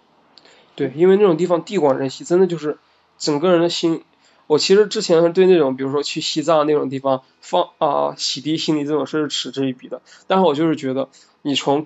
[0.80, 2.78] 对，因为那种地方地广人稀，真的就是
[3.18, 4.02] 整个人的心。
[4.48, 10.02] 我其实之前对那种，比如说去西藏那种地方放啊洗涤心理这种事是嗤之以鼻的。
[10.28, 11.10] 但是我就是觉得，
[11.42, 11.86] 你从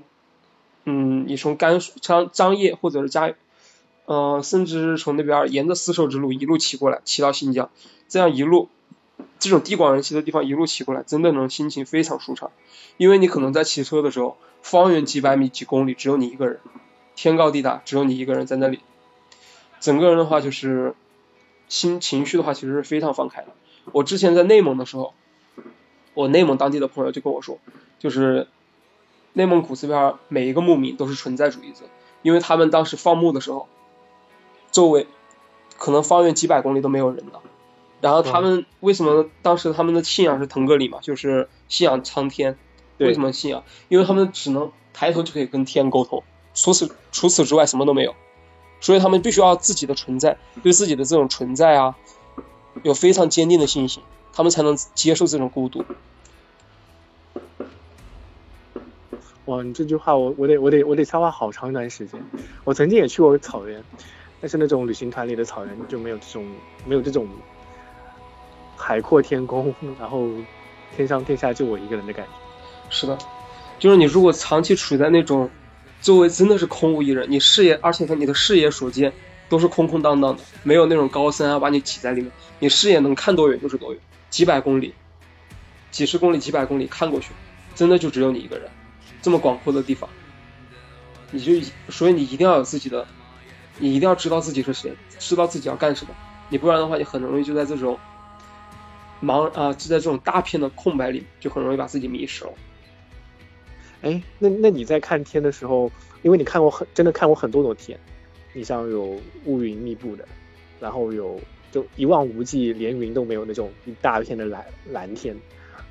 [0.86, 3.34] 嗯，你从甘肃张张掖或者是嘉，
[4.06, 7.72] 嗯，甚至是从那边沿着丝绸之路一路骑过来，骑到新疆，
[8.08, 8.70] 这样一路。
[9.40, 12.52] 这种地广人稀的地方一路骑过来，真的能心情非常舒畅，
[12.98, 16.60] 因为你可能在骑车的时候，方圆几百米、几公里只有你一个人，
[17.16, 18.80] 天高地大，只有你一个人在那里，
[19.80, 20.96] 整个人的话就是
[21.68, 23.50] 心情绪的话其实是非常放开的。
[23.92, 25.14] 我之前在内蒙的时候，
[26.14, 27.60] 我内蒙当地的朋友就跟我说，
[28.00, 28.48] 就是
[29.34, 31.86] 内蒙古这边每一个牧民都是存在主义者，
[32.22, 33.68] 因为他们当时放牧的时候，
[34.72, 35.08] 周围
[35.78, 37.42] 可能方圆几百公里都没有人了。
[38.02, 41.00] 然后他们为什么当时他们的信仰是腾格里嘛？
[41.02, 42.58] 就是信仰苍天。
[43.00, 43.64] 为什么信仰？
[43.90, 46.24] 因为他们只能抬头就可以跟天沟通，
[46.54, 48.16] 除此除此之外什么都没有。
[48.80, 51.96] 所以他们必须要自己的存在，对自己的这种存在啊，
[52.84, 55.86] 有非常坚定的信心，他们才能接受这种孤独。
[59.46, 62.22] 哇，你这句话我我得我得我得消化好长一段时间。
[62.64, 63.84] 我曾经也去过草原，
[64.42, 66.46] 但是那种旅行团里的草原就没有这种
[66.86, 67.28] 没有这种。
[68.76, 70.28] 海阔天空，然后
[70.94, 72.32] 天上天下就我一个人的感觉。
[72.90, 73.18] 是的，
[73.80, 75.50] 就是你如果长期处在那种
[76.04, 79.12] 周围真的是空无一人，你视野，而且你的视野所见
[79.50, 82.30] 都是空空荡荡的，没有那种高山啊把你挤在里面，
[82.60, 84.94] 你视野能看多远就是多远，几百公里、
[85.90, 87.32] 几十公里、几百公里看过去，
[87.74, 88.70] 真的就只有你一个人，
[89.22, 90.10] 这么广阔的地方，
[91.32, 93.08] 你就所以你一定要有自己的，
[93.80, 96.14] 你一定要知道自己是谁，知道自己要干什么，
[96.50, 97.98] 你不然的话，你很容易就在这种。
[99.24, 102.52] 茫啊，就在这种大片的空白里，就很容易把自己迷失了。
[104.04, 105.90] 哎，那那你在看天的时候，
[106.22, 107.98] 因为你看过很真的看过很多种天，
[108.54, 110.28] 你像有乌云密布的，
[110.80, 111.40] 然后有
[111.72, 115.34] 就一望无际，连云都没有那种一大片的蓝蓝天，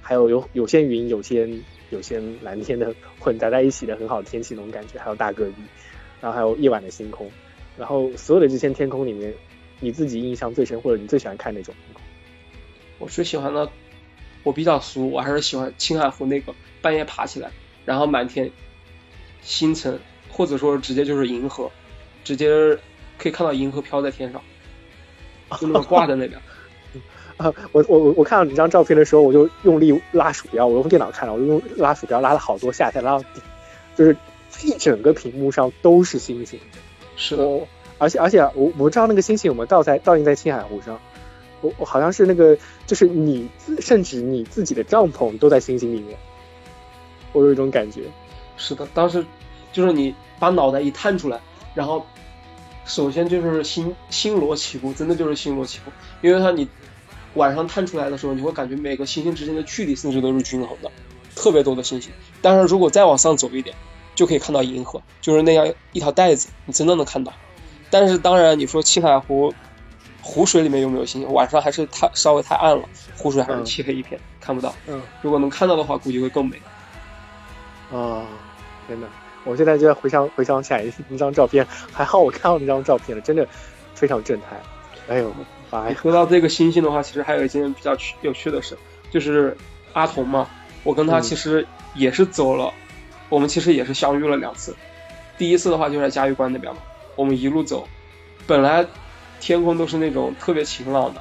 [0.02, 1.48] 还有有有些云，有些
[1.88, 5.62] 有些蓝天的混杂在一起的很好的天气那种感觉，还有大戈壁，
[6.20, 7.30] 然后还有夜晚的星空，
[7.78, 9.32] 然后所有的这些天空里面，
[9.80, 11.74] 你自己印象最深或者你最喜欢看哪种？
[12.98, 13.70] 我最喜欢的，
[14.42, 17.50] 我比较俗，我还是喜欢青海湖那个半夜爬起来，
[17.84, 18.50] 然后满天
[19.42, 19.98] 星辰，
[20.30, 21.70] 或者说直接就是银河，
[22.24, 22.78] 直接
[23.18, 24.40] 可以看到银河飘在天上。
[25.60, 26.40] 就那么挂在那边。
[27.36, 33.42] 啊，我我我我看到你这张照片的时候，我就用力拉鼠标，我用电脑看的，我就用拉鼠标拉了好多下才拉到底，
[33.96, 34.16] 就是
[34.62, 36.58] 一整个屏幕上都是星星。
[37.16, 37.66] 是的，我
[37.98, 40.98] 而且而且我我不知道那个星星有没有倒在倒映在青海湖上，
[41.60, 42.56] 我我好像是那个
[42.86, 46.16] 就是你自甚至你自己的帐篷都在星星里面，
[47.32, 48.02] 我有一种感觉。
[48.56, 49.24] 是的，当时
[49.72, 51.40] 就是你把脑袋一探出来，
[51.74, 52.04] 然后
[52.84, 56.68] 首先就是星星罗棋布，真的就是星罗棋布，因为它你
[57.34, 60.90] 晚上探出来的时候，你会感觉每个星星之间的距离甚至都是均衡的，
[61.34, 62.12] 特别多的星星。
[62.40, 63.74] 但是如果再往上走一点，
[64.14, 67.32] 就可以看到银河，就是那样一条带子，你真的能看到。
[67.90, 69.54] 但是当然，你说青海湖
[70.20, 71.32] 湖水里面有没有星星？
[71.32, 72.84] 晚上还是太稍微太暗了，
[73.16, 74.74] 湖水还是漆黑一片，看不到。
[74.86, 76.60] 嗯如果能看到的话，估计会更美。
[77.92, 78.24] 啊，
[78.88, 79.06] 真的，
[79.44, 83.46] 我现在就在回想回想起来 那张照片，还好我看到那张照片了，真的
[83.94, 84.60] 非常震撼。
[85.08, 85.32] 哎呦
[85.70, 85.96] 妈呀！
[86.00, 88.78] 说到这个星星的话，其实还有一件比较趣有趣的事，
[89.10, 89.56] 就是
[89.92, 90.48] 阿童嘛，
[90.84, 92.72] 我跟他嗯其实也是走了，
[93.28, 94.74] 我们其实也是相遇了两次。
[95.36, 96.80] 第一次的话就在嘉峪关那边嘛，
[97.16, 97.88] 我们一路走，
[98.46, 98.86] 本来
[99.40, 101.20] 天空都是那种特别晴朗的，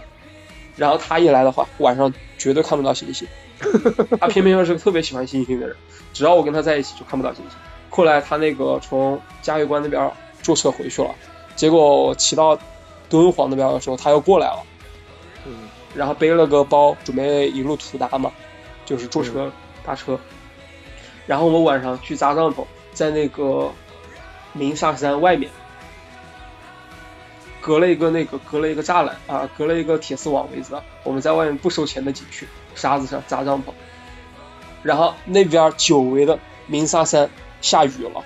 [0.78, 3.28] 然后他一来的话，晚上绝对看不到星星。
[4.20, 5.76] 他偏偏又是个特别喜欢星星的人，
[6.14, 7.58] 只要我跟他在一起就看不到星星。
[7.90, 11.14] 后来他那个从嘉峪关那边坐车回去了，
[11.56, 12.58] 结果我骑到
[13.10, 14.64] 敦煌那边的时候，他又过来了。
[15.46, 18.32] 嗯然后背了个包，准备一路途达嘛，
[18.86, 19.52] 就是坐车、
[19.84, 20.18] 搭车。
[21.28, 23.70] 然后我们晚上去扎帐篷，在那个
[24.54, 25.52] 鸣沙山外面，
[27.60, 33.72] 隔了一个那个隔了一个栅栏啊，隔了一个铁丝网围着，我们在外面不收钱的景区沙子上扎帐篷。
[34.84, 37.30] 然后那边久违的鸣沙山
[37.62, 38.24] 下雨了。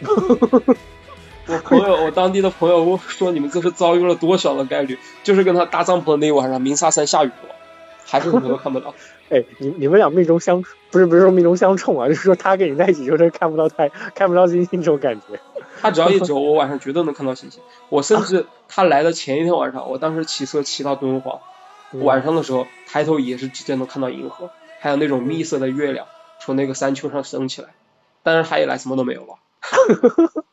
[1.46, 4.98] 我朋友，我当地的朋友问说：“你们这是遭遇了多小的概率？
[5.22, 7.54] 就是跟他搭帐篷的那一晚上，鸣沙山下雨了，
[8.06, 8.94] 还是什么都看不到。
[9.28, 15.38] 哎，你你们俩命中相不是不是说命中相冲啊， 就是说他跟你在一起就是看不到太看不到星星这种感觉。
[15.82, 17.60] 他只要一走，我晚上绝对能看到星星。
[17.90, 21.40] 我甚至他来的前一天晚上，我当时骑车骑到敦煌，
[22.00, 26.06] 晚上的时候抬头也是直接能看到银河，还有那种蜜色的月亮
[26.38, 27.68] 从那个山丘上升起来。
[28.22, 29.34] 但是他一来，什么都没有了。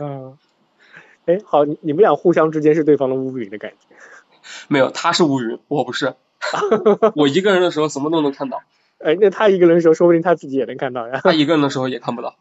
[0.00, 0.38] 嗯，
[1.26, 3.96] 哎，好，你你们俩互相之间是对方的乌云的感觉。
[4.68, 6.14] 没有，他是乌云，我不是。
[7.14, 8.62] 我一个人的时候什么都能看到，
[8.98, 12.36] 哎，那他一个人的时候，说不定他自己也能看到呀，他一个人的时候也看不到。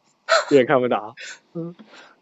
[0.50, 1.16] 也看不到。
[1.54, 1.76] 嗯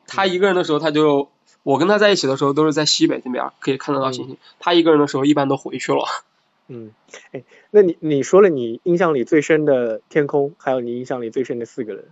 [0.08, 1.30] 他一个人的时候，他就
[1.64, 4.38] 我跟他在一起的时候都是在西北这边可以看得到星星。
[4.60, 6.06] 他一个人的时候一般都回去了。
[6.68, 6.92] 嗯，
[7.32, 12.06] 哎，那你你说了你印象里最深的天空，还有你印象里最深的四个人，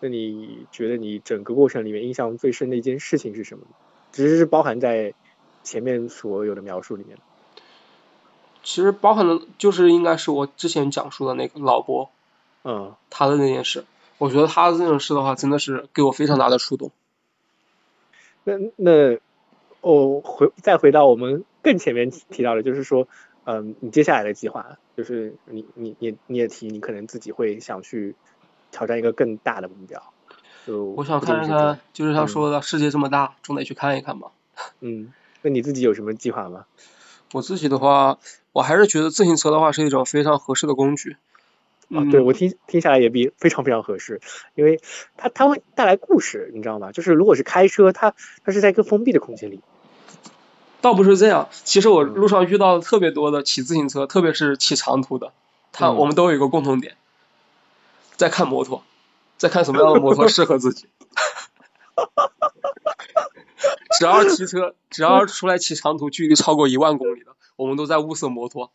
[0.00, 3.64] 那你觉得你整个过程里面印象最深的一件事情是什么
[4.12, 5.14] 其实是包含在
[5.64, 7.18] 前面所有的描述里面。
[8.62, 12.10] 其实包含的就是应该是我之前讲述的那个老伯
[12.62, 13.84] 嗯他的那件事。
[14.18, 16.92] 我觉得他的这种事的话，真的是给我非常大的触动。
[18.44, 19.18] 那那
[19.80, 23.08] 哦，回再回到我们更前面提提到的，就是说，
[23.44, 28.14] 嗯，你接下来的计划，就是你你你你也提，你可能自己会想去
[28.70, 30.02] 挑战一个更大的目标。
[30.66, 34.32] 就我想看一看，就是他嗯说的，世界这么大，总得去看一看吧。
[34.80, 35.12] 嗯，
[35.42, 36.66] 那你自己有什么计划吗？
[37.32, 38.18] 我自己的话，
[38.52, 41.16] 我还是觉得自行车的话是一种非常合适的工具。
[41.90, 44.20] 啊，嗯对我听听下来也比非常非常合适，
[44.54, 44.80] 因为
[45.16, 46.92] 它它会带来故事，你知道吗？
[46.92, 48.14] 就是如果是开车，它
[48.44, 49.60] 它是在一个封闭的空间里，
[50.80, 55.32] 倒不是这样，其实我嗯路上遇到特别多的骑自行车，特别是骑长途的，
[55.72, 56.96] 他嗯我们都有一个共同点，
[58.16, 58.82] 在看摩托，
[59.36, 60.86] 在看什么样的摩托适合自己。
[63.98, 68.72] 只要骑车，只要出来骑长途，距离超过一万公里的，我们都在物色摩托。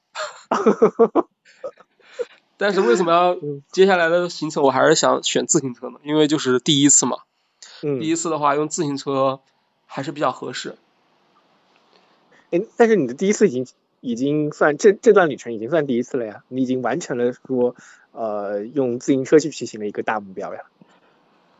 [2.57, 5.99] 但是为什么要嗯接下来的行程我还是想选自行车呢？
[6.03, 7.17] 因为就是第一次嘛，
[7.83, 9.41] 嗯，第一次的话用自行车
[9.85, 10.75] 还是比较合适。
[12.51, 13.67] 哎，但是你的第一次已经
[13.99, 17.75] 已经算这这段旅程已经算第一次了呀，你已经完成了说
[18.11, 20.61] 呃用自行车去骑行的一个大目标呀。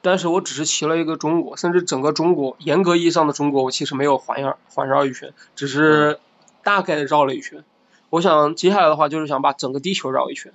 [0.01, 6.19] 但是我只是骑了一个中国，甚至整个中国，严格意义上的中国，我其实没有环绕环绕一圈，只是
[6.63, 7.65] 大概绕了一圈。
[8.11, 10.53] 我想接下来的话，就是想把整个地球绕一圈。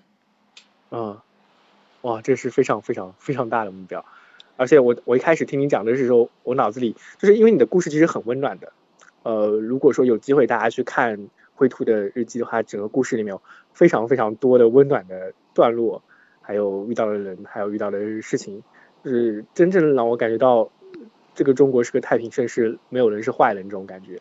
[0.90, 1.18] 嗯，
[2.02, 4.04] 哇，这是非常非常非常大的目标，
[4.56, 8.72] 而且我我一开始听你讲的时候，我脑子里就是因为你的故事其实很温暖的，
[9.22, 13.38] 呃，如果说有机会大家去看灰兔的日记的话，整个故事里面
[13.72, 16.02] 非常非常多的温暖的段落，
[16.40, 18.62] 还有遇到的人，还有遇到的事情，
[19.04, 20.70] 就是真正让我感觉到
[21.34, 24.20] 这个中国是个太平盛世，没有人是坏人这种感觉。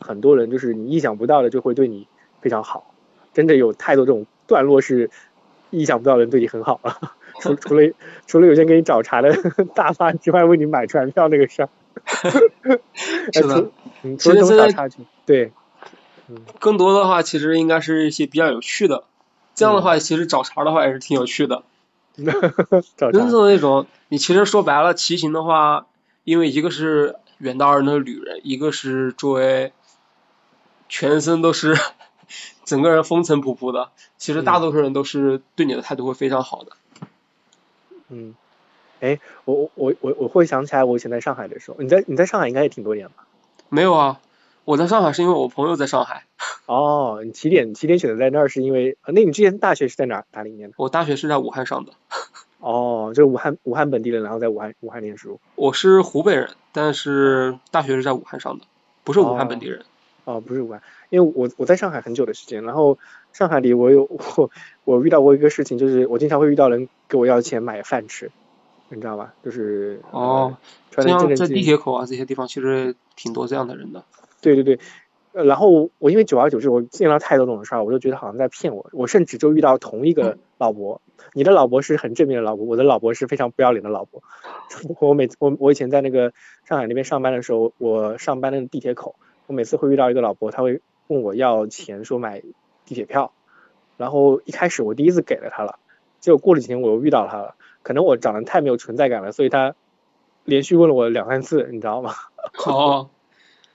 [0.00, 2.08] 很多人就是你意想不到的就会对你
[2.40, 2.94] 非常好，
[3.34, 5.10] 真的有太多这种段落是
[5.70, 6.98] 意想不到的人对你很好 了。
[7.40, 7.92] 除除了
[8.26, 9.36] 除了有些给你找茬的
[9.74, 11.68] 大发之外，为你买船票那个事儿，
[13.32, 13.70] 是的，
[14.02, 15.52] 嗯，除了这种小插曲，对，
[16.28, 19.04] 嗯，更多的话其实应该是一些比较有趣的，
[19.54, 21.62] 这样的话其实找茬的话也是挺有趣的。
[22.96, 23.18] 找茬。
[23.18, 25.86] 真正的那种，你其实说白了，骑行的话，
[26.24, 29.72] 因为一个是远道而来的旅人，一个是作为
[30.88, 31.76] 全身都是
[32.64, 36.72] 整个人风尘仆仆的，其实大多数人都是对你的态度会非常好的。
[38.08, 38.34] 嗯，
[39.00, 43.26] 哎，我我我我我会想起来，我以前在上海的时候，你在你在上海应该也挺多年吧？
[43.68, 44.20] 没有啊，
[44.64, 46.24] 我在上海是因为我朋友在上海，
[46.66, 50.74] 哦，你起点起点选择在那儿是因为，呃那你之前大学是在哪哪里念的？
[50.78, 51.92] 我大学是在武汉上的，
[52.60, 55.40] 哦，就是武汉武汉本地人，然后在武汉武汉念书。
[55.56, 58.64] 我是湖北人，但是大学是在武汉上的，
[59.02, 59.84] 不是武汉本地人。
[60.24, 62.98] 哦，不是武汉，因为我我在上海很久的时间，然后
[63.32, 64.50] 上海里我有我
[64.84, 68.30] 我遇到过一个事情，就是我经常会遇到人给我要钱买饭吃，
[68.88, 69.34] 你知道吧？
[69.42, 70.56] 就是哦，
[70.96, 74.04] 呃，这样在地铁口啊这些地方，其实挺多这样的人的。
[74.40, 74.78] 对对对，
[75.32, 78.88] 呃，然后我因为久而久之，我见到太多这种事儿，我就觉得好像在骗我。
[78.92, 81.00] 我甚至就遇到同一个老伯，
[81.34, 84.22] 你的老伯是很正面的老伯，我的老伯是非常不要脸的老伯。
[85.00, 86.32] 我每次我我以前在那个
[86.64, 89.16] 上海那边上班的时候，我上班那个地铁口，
[89.46, 92.42] 我每次会遇到一个老伯，他会问我要钱，说买
[92.84, 93.32] 地铁票。
[93.96, 95.78] 然后一开始我第一次给了他了，
[96.20, 99.74] 结果过了几天我又遇到他了，可能我长得太没有存在感了，所以他
[100.44, 102.12] 连续问了我两三次，你知道吗？
[102.66, 103.08] 哦，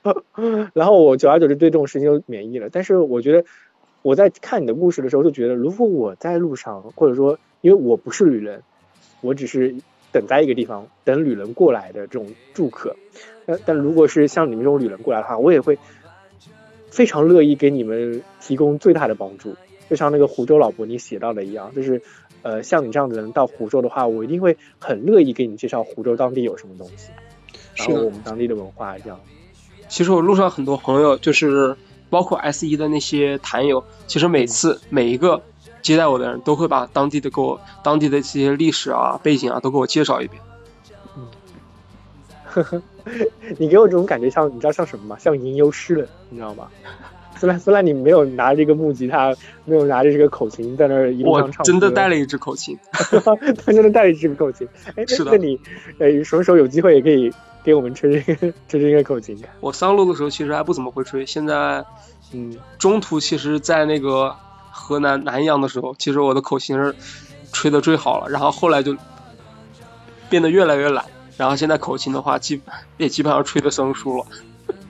[0.74, 2.70] 然后我久而久之对这种事情就免疫了。
[2.72, 3.46] 但是我觉得
[4.04, 8.62] 我在看你的故事的时候，就觉得如果我在路上，或者说因为我不是旅人，
[9.22, 9.76] 我只是
[10.12, 12.96] 等在一个地方等旅人过来的这种住客。
[13.48, 15.80] 但但如果是像你们这种旅人过来的话，我也会
[16.92, 19.56] 非常乐意给你们提供最大的帮助。
[19.90, 22.02] 就像那个湖州老伯你写到的一样，就是
[22.44, 27.10] 呃像你这样的人到湖州的话，我一定会很乐意给你介绍湖州当地有什么东西，
[27.76, 29.20] 然后我们当地的文化这样。
[29.90, 31.76] 其实我路上很多朋友，就是
[32.10, 35.42] 包括 S 一的那些坛友，其实每次每一个
[35.82, 40.42] 接待我的人都会把当地的给我当地的这些历史啊、背景啊都给我介绍一遍。
[43.58, 45.18] 你给我这种感觉像，你知道像什么吗？
[45.20, 46.68] 像吟游诗人，你知道吗？
[47.38, 49.34] 虽然虽然你没有拿着一个木吉他，
[49.66, 53.36] 没有拿着这个口琴在那儿一路我上唱歌，真的带了一支口琴，他
[53.74, 54.68] 真的带了一支口琴。
[54.90, 55.60] 哎，那是的那你
[55.98, 57.34] 呃什么时候有机会也可以
[57.64, 59.36] 给我们吹这个吹这个口琴？
[59.60, 61.84] 我上路的时候其实还不怎么会吹，现在
[62.34, 64.36] 嗯，中途其实，在那个
[64.70, 66.94] 河南南阳的时候，其实我的口琴是
[67.52, 68.96] 吹的最好了，然后后来就
[70.30, 71.04] 变得越来越懒，
[71.42, 72.62] 然后现在口琴的话，基
[72.98, 74.26] 也基本上吹的生疏了。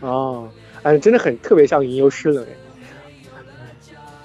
[0.01, 0.49] 哦，
[0.83, 2.49] 哎，真的很特别像吟游诗人哎。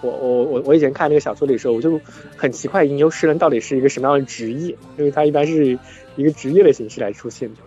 [0.01, 2.01] 我我我我以前看那个小说里的时候，我就
[2.37, 5.79] 很奇怪吟游诗人到底是一个什么样的职业，因为他一般是
[6.17, 7.61] 一个职业的形式来出现的。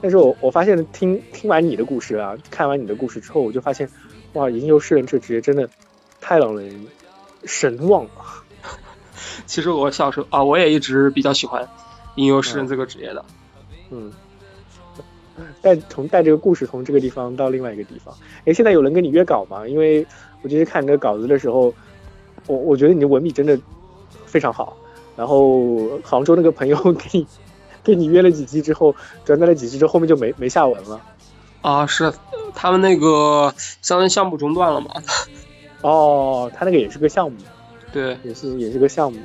[0.00, 3.90] 但是我我发现听听完你的故事啊，看完你的故事之后，我就发现，
[4.34, 5.68] 哇，吟游诗人这个职业真的
[6.20, 6.86] 太让人
[7.44, 8.10] 神往了。
[9.46, 11.68] 其实我小时候啊，我也一直比较喜欢
[12.14, 13.24] 吟游诗人这个职业的。
[13.28, 13.45] 嗯，
[15.60, 18.14] 带从带这个故事从这个地方到另外一个地方。
[18.46, 19.68] 哎，现在有人跟你约稿吗？
[19.68, 20.06] 因为
[20.42, 21.74] 我其实看你的稿子的时候，
[22.46, 23.58] 我我觉得你的文笔真的
[24.24, 24.76] 非常好。
[25.14, 27.26] 然后杭州那个朋友 给你
[27.84, 28.94] 给你约了几期之后，
[29.24, 31.00] 转载了几期之后，后面就没没下文了。
[31.60, 32.12] 啊，是
[32.54, 33.52] 他们那个
[33.82, 34.90] 相当于项目中断了嘛？
[35.82, 37.36] 哦，他那个也是个项目，
[37.92, 39.18] 对，也是也是个项目。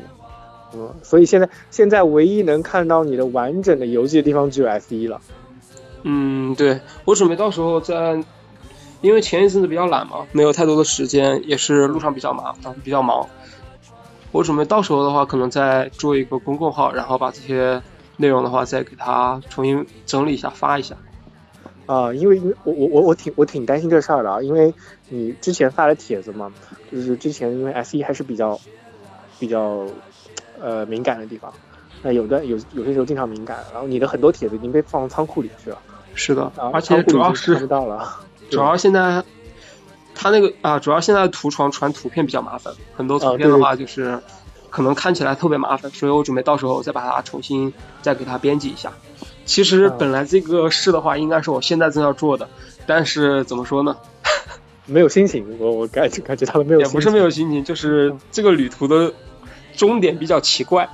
[0.74, 5.22] 嗯，所以现在现在唯一能看到你的完整的游记的地方只有 S 一了。
[6.04, 8.24] 嗯，对我准备到时候在，
[9.02, 13.28] 因为前一阵子比较懒嘛，没有太多的时间，也是路上比较麻烦，比较忙。
[14.32, 17.82] 我准备到时候的话，可能再做一个公众号，然后把这些
[18.18, 20.96] 内容的话再给它重新整理一下，发一下。
[21.86, 24.74] 啊，因为因为我我我我挺我挺担心这事儿的啊，因为
[25.10, 26.52] 你之前发的帖子嘛，
[26.90, 28.58] 就是之前因为 S 一还是比较
[29.38, 29.86] 比较
[30.62, 31.52] 呃敏感的地方，
[32.02, 35.78] 那有的有有些时候经常敏感，然后你的很多帖子已经被放仓库里去了，
[36.14, 38.20] 是的，啊，而且主要是看不到了，
[38.50, 39.24] 主要现在
[40.14, 44.20] 他那个啊，主要现在图床传图片比较麻烦，很多图片的话就是
[44.70, 48.92] 可能看起来特别麻烦，所以我准备到时候再把它重新再给它编辑一下。
[49.46, 52.48] 其实啊本来这个事的话，应该是我现在正要做的，
[52.86, 53.98] 但是怎么说呢，
[54.86, 59.12] 没有心情，我我感觉感觉他们没有心情，也不是没有心情，就是这个旅途的
[59.76, 60.90] 终点比较奇怪，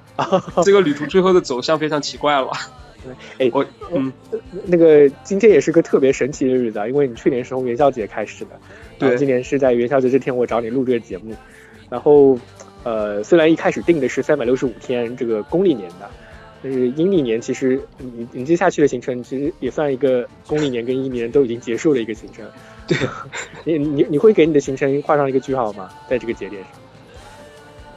[0.64, 2.50] 这个旅途最后的走向非常奇怪了。
[3.38, 4.10] 哎，我嗯，
[4.64, 8.58] 那个今天也是个特别神奇的日子啊，因为你去年是从元宵节开始的，
[8.98, 11.34] 对，今年是在元宵节这天我找你录这个节目，
[11.90, 12.38] 然后
[12.82, 16.08] 呃，虽然一开始定的是三百六十五天这个公历年的，
[16.62, 22.46] 但是阴历年其实你你接下去的行程其实也算一个公历年跟阴历年都已经结束的一个行程，
[22.86, 22.96] 对，
[23.64, 25.90] 你你你会给你的行程画上一个句号吗？
[26.08, 26.70] 在这个节点上？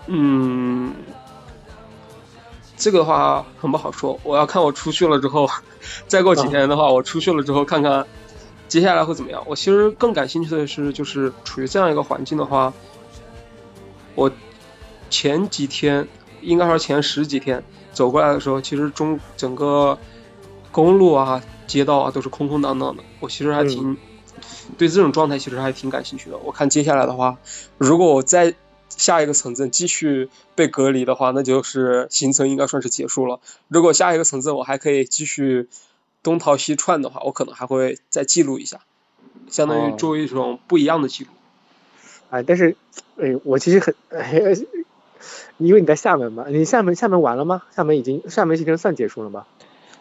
[0.07, 0.93] 嗯。
[2.79, 5.49] 这个的话很不好说，我要看我出去了之后，
[6.07, 8.05] 再过几天的话，我出去了之后看看
[8.67, 9.43] 接下来会怎么样。
[9.47, 12.71] 我其实更感兴趣的是，就是处于这样一个环境的话，
[14.13, 14.31] 我
[15.09, 16.07] 前几天
[16.41, 17.63] 应该说前十几天
[17.93, 19.97] 走过来的时候，其实中整个
[20.71, 23.03] 公路啊、街道啊都是空空荡荡的。
[23.19, 23.97] 我其实还挺
[24.77, 26.37] 对这种状态其实还挺感兴趣的。
[26.37, 27.37] 我看接下来的话，
[27.79, 28.53] 如果我再
[28.97, 33.39] 下一个城镇继续被隔离的话，那就是行程应该算是结束了。
[33.67, 35.69] 如果下一个城镇我还可以继续
[36.23, 38.79] 东逃西窜的话，我可能还会再记录一下，
[39.49, 41.29] 相当于作为一种不一样的记录。
[42.31, 42.75] 哎，但是，
[43.17, 44.41] 哎，我其实很，哎
[45.57, 47.63] 因为你在厦门嘛，你厦门厦门完了吗？
[47.75, 49.45] 厦门已经厦门行程算结束了吗？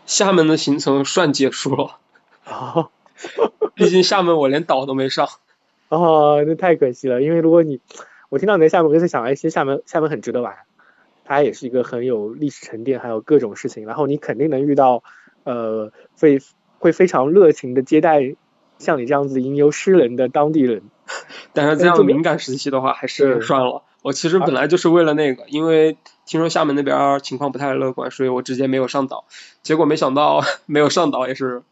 [0.07, 1.99] 厦门的行程算结束了。
[2.49, 2.91] 哦，
[3.75, 5.29] 毕竟厦门我连岛都没上。
[5.91, 7.79] 哦，那太可惜了，因为如果你。
[8.29, 10.55] 我听到你在厦门，我就在想，哎，其实厦门厦门很值得玩，
[11.25, 13.87] 它也是一个很有历史沉淀，还有各种事情。
[13.87, 15.03] 然后你肯定能遇到，
[15.45, 16.41] 呃，会
[16.79, 18.37] 会非常热情的接待
[18.79, 20.83] 像你这样子吟游诗人的当地人。
[21.53, 23.83] 但是这样敏感时期的话，还是算了。
[24.03, 25.97] 我其实本来就是为了那个，因为
[26.27, 29.25] 听说厦门那边情况不太乐观，所以我直接没有上岛。
[29.63, 31.63] 结果没想到 没有上岛也是。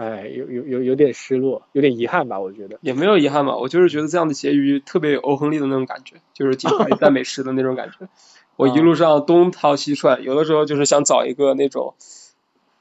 [0.00, 2.40] 哎，有有有有点失落，有点遗憾吧？
[2.40, 8.08] 我觉得也没有遗憾吧，我就是觉得这样的结局特别有欧亨利的那种感觉，就是金牌赞美诗的那种感觉。
[8.56, 11.92] 我一路上东逃西窜，有的时候就是想找一个那种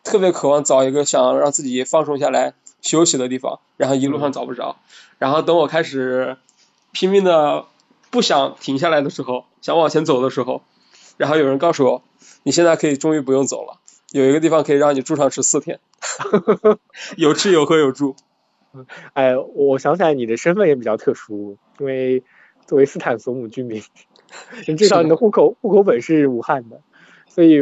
[0.05, 4.77] 特别渴望找一个想让自己放松下来休息的地方，然后一路上找不着，
[5.17, 6.37] 然后等我开始
[6.93, 7.65] 拼命的
[8.11, 10.61] 不想停下来的时候，想往前走的时候，
[11.17, 12.01] 然后有人告诉我，
[12.43, 13.81] 你现在可以终于不用走了。
[14.11, 15.79] 有一个地方可以让你住上十四天，
[17.17, 18.15] 有吃有喝有住。
[19.13, 22.23] 哎，我想起来你的身份也比较特殊，因为
[22.67, 23.81] 作为斯坦索姆居民，
[24.77, 26.81] 至少你的户口户口本是武汉的，
[27.27, 27.59] 所以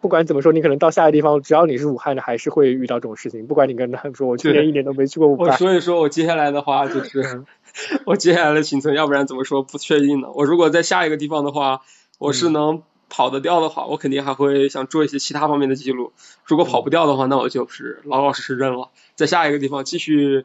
[0.00, 3.46] 不管怎么说，你可能到下一个地方，只要你是武汉的，还是会遇到这种事情。
[3.46, 5.56] 不管你跟他们说，我去年一年都没去过武汉。
[5.56, 7.44] 所以说我接下来的话就是，
[8.06, 10.28] 我接下来的行程，要不然怎么说不确定呢？
[10.34, 11.82] 我如果在下一个地方的话，
[12.18, 12.82] 我是能。
[13.08, 16.12] 跑得掉的话，我肯定还会想做一些其他方面的记录。
[16.44, 20.44] 如果跑不掉的话，那我就是老老实实扔了，在下一个地方继续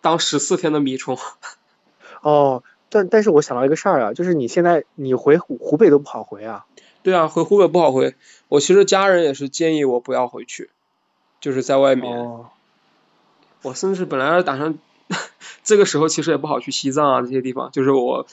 [0.00, 1.18] 当十四天的米虫。
[2.22, 6.66] 哦，但但是我想到一个事儿啊，就是你现在你回湖湖北都不好回啊。
[7.02, 8.16] 对啊，回湖北不好回。
[8.48, 10.70] 我其实家人也是建议我不要回去，
[11.40, 12.18] 就是在外面。
[12.18, 12.46] 哦。
[13.62, 14.78] 我甚至本来打算
[15.64, 18.26] 这个时候其实也不好去西藏啊这些地方，就是我。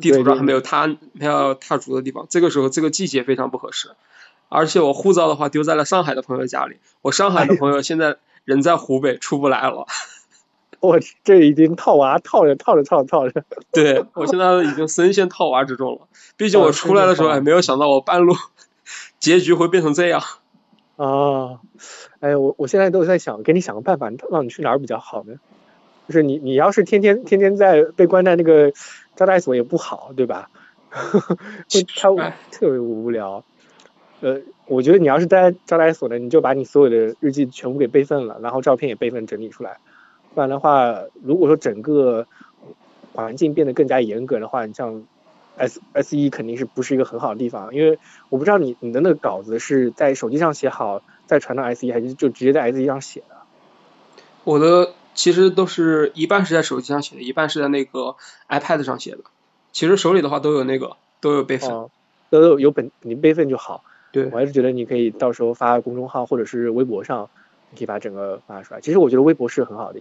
[0.00, 3.90] 地图上还没有踏没有踏足的地方，这个时候这个季节非常不合适，
[4.48, 9.86] 而且我护照的话丢在了上海的朋友家里，我上海的朋友现在人在湖北出不来了，
[10.80, 18.34] 我这已经套娃套着套着套着套着， 对我现在已经深陷套娃之中了，毕竟我出来的时候也没有想到我半路
[19.18, 20.22] 结局会变成这样。
[20.96, 21.58] 啊，
[22.20, 25.34] 哎我我现在都在想给你想个办法，让你去哪儿比较好呢？
[26.08, 28.72] 就是你你要是天天天天在被关在那个。
[29.18, 30.48] 招待所也不好，对吧？
[30.90, 33.42] 他特别无聊。
[34.20, 39.78] 呃，我觉得你要是待招待所呢，你就把你所有的日记全部给备份了，然后照片也备份整理出来。
[40.34, 42.28] 不然的话，如果说整个
[43.12, 45.02] 环境变得更加严格的话，你像
[45.56, 47.74] S S E 肯定是不是一个很好的地方？
[47.74, 53.34] 因为我不知道你你的那个稿子是在手机上写好再传到 S 一，还是就直接在 S 一上写的？
[54.44, 54.92] 我的。
[55.18, 58.14] 其实都是一半是在手机上写的，一半是在那个
[58.48, 59.18] iPad 上写的。
[59.72, 61.88] 其实手里的话都有那个都有备份，
[62.30, 63.82] 都有有本你备份就好。
[64.12, 67.30] 对，我还是觉得你可以到时候发公众号或者是微博上，
[67.72, 68.80] 你可以把整个发出来。
[68.80, 70.00] 其实我觉得微博是很好的。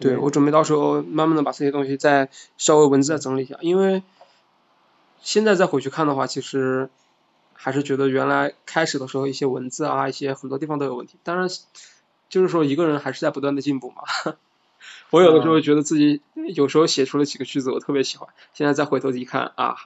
[0.00, 2.28] 对，我准备到时候慢慢的把这些东西再
[2.58, 4.02] 稍微文字再整理一下，因为
[5.20, 6.90] 现在再回去看的话，其实
[7.52, 11.16] 还是觉得原来开始的时候一些文字啊，一些很多地方都有问题。
[11.22, 11.48] 当然。
[12.32, 14.04] 就是说，一个人还是在不断的进步嘛。
[15.10, 16.22] 我有的时候觉得自己
[16.54, 18.30] 有时候写出了几个句子，我特别喜欢。
[18.54, 19.76] 现在再回头一看啊，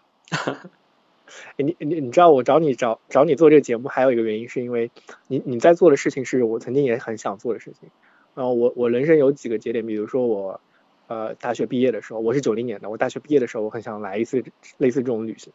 [1.56, 4.92] 你你你知道我找你找找你做这个节目还有一个原因，是因为
[5.26, 7.90] 你你在做的事情是我曾经也很想做的事情。
[8.36, 10.60] 然后我我人生有几个节点，比如说我
[11.08, 14.44] 呃大学毕业的时候，我是九零年的，我大学毕业的时候我很想来一次
[14.78, 15.52] 类似这种旅行。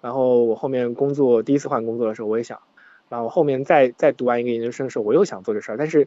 [0.00, 2.60] 然后我后面工作第一次换工作的时候，我也想。
[3.08, 6.06] 然后后面再再读完一个研究生的时候，我又想做这事儿，但是因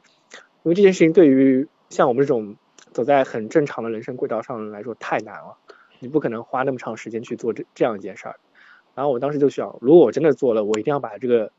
[0.63, 2.55] 为这件事情对于像我们这种
[2.91, 5.57] 走在很正常的人生轨道上来说太难了，
[5.99, 8.35] 你不可能花那么长时间去做这这样一件事儿。
[8.93, 11.51] 然后我当时就想，如果我真的做了，我一定要把这个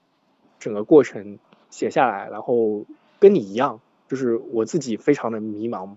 [0.60, 1.38] 整个过程
[1.70, 2.84] 写下来，然后
[3.18, 5.96] 跟你一样，就是我自己非常的迷茫，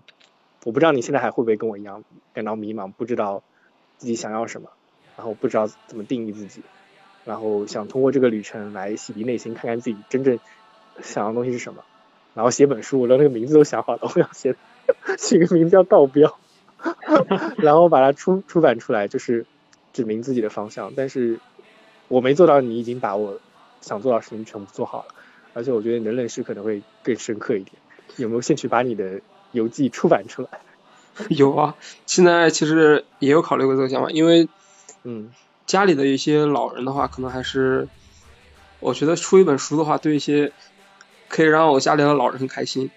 [0.64, 2.02] 我不知道你现在还会不会跟我一样
[2.32, 3.42] 感到迷茫，不知道
[3.98, 4.70] 自己想要什么，
[5.16, 6.62] 然后不知道怎么定义自己。
[7.26, 10.38] 然后想通过这个旅程来洗涤内心，看看自己真正
[11.02, 11.82] 想要的东西是什么。
[12.34, 14.54] 然后写本书，我连那个名字都想好了，我要写
[15.18, 16.38] 起个名字叫《道标》，
[17.58, 19.44] 然后把它出出版出来，就是
[19.92, 20.92] 指明自己的方向。
[20.94, 21.40] 但是
[22.08, 23.40] 我没做到，你已经把我
[23.80, 25.14] 想做到的事情全部做好了。
[25.52, 27.72] 而且我觉得你的认识可能会更深刻一点。
[28.18, 29.20] 有没有兴趣把你的
[29.50, 30.60] 游记出版出来？
[31.30, 31.74] 有啊，
[32.06, 34.48] 现在其实也有考虑过这个想法，因为
[35.02, 35.32] 嗯。
[35.66, 37.88] 家里的一些老人的话，可能还是
[38.78, 40.52] 我觉得出一本书的话，对一些
[41.28, 42.90] 可以让我家里的老人很开心。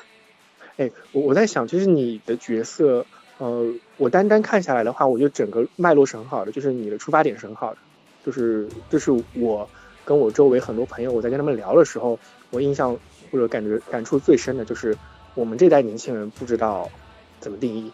[0.78, 3.04] 哎，我我在想，就是你的角色，
[3.36, 7.78] 呃，我单单看下来的话，我觉得整个脉络是很好的，就是你的出发点是很好的，
[8.24, 9.68] 就是这是我
[10.06, 12.18] 跟我周围很多朋友，我在跟他们聊的时候，
[12.50, 12.96] 我印象
[13.30, 14.96] 或者感觉感触最深的就是
[15.34, 16.88] 我们这代年轻人不知道
[17.38, 17.92] 怎么定义，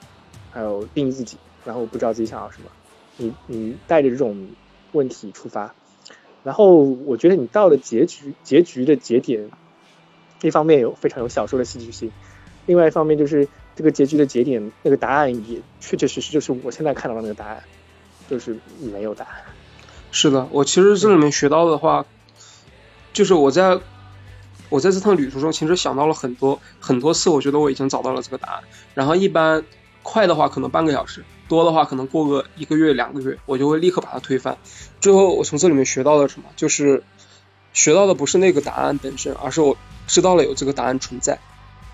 [0.52, 2.70] 还有定义自己，然后不知道自己想要什么。
[3.16, 4.48] 你你带着这种
[4.92, 5.74] 问题出发，
[6.42, 9.50] 然后我觉得你到了结局结局的节点，
[10.42, 12.10] 一方面有非常有小说的戏剧性，
[12.66, 17.62] 另外一方面就是这个结局的节点那个答案也确确实实就是我现在看到的那个答案，
[18.28, 19.42] 就是没有答案。
[20.10, 22.06] 是的，我其实这里面学到的话，
[23.12, 23.80] 就是我在
[24.70, 28.62] 我在这趟旅途中其实想到了很多很多次，我觉得我已经找到了这个答案，
[28.94, 29.64] 然后一般
[30.02, 31.24] 快的话可能半个小时。
[31.48, 34.56] 多的话，可能过个一个月、两个月，我就会立刻把它推翻。
[35.00, 36.46] 最后，我从这里面学到了什么？
[36.56, 37.02] 就是
[37.72, 39.76] 学到的不是那个答案本身，而是我
[40.06, 41.38] 知道了有这个答案存在。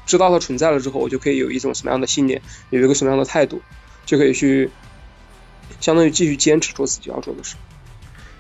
[0.07, 3.61] 知道它存在了之后，我就可以有一种什么样的信念，有一个什么样的态度，
[4.07, 4.71] 就可以去
[5.81, 7.57] 相当于继续坚持做自己要做的事。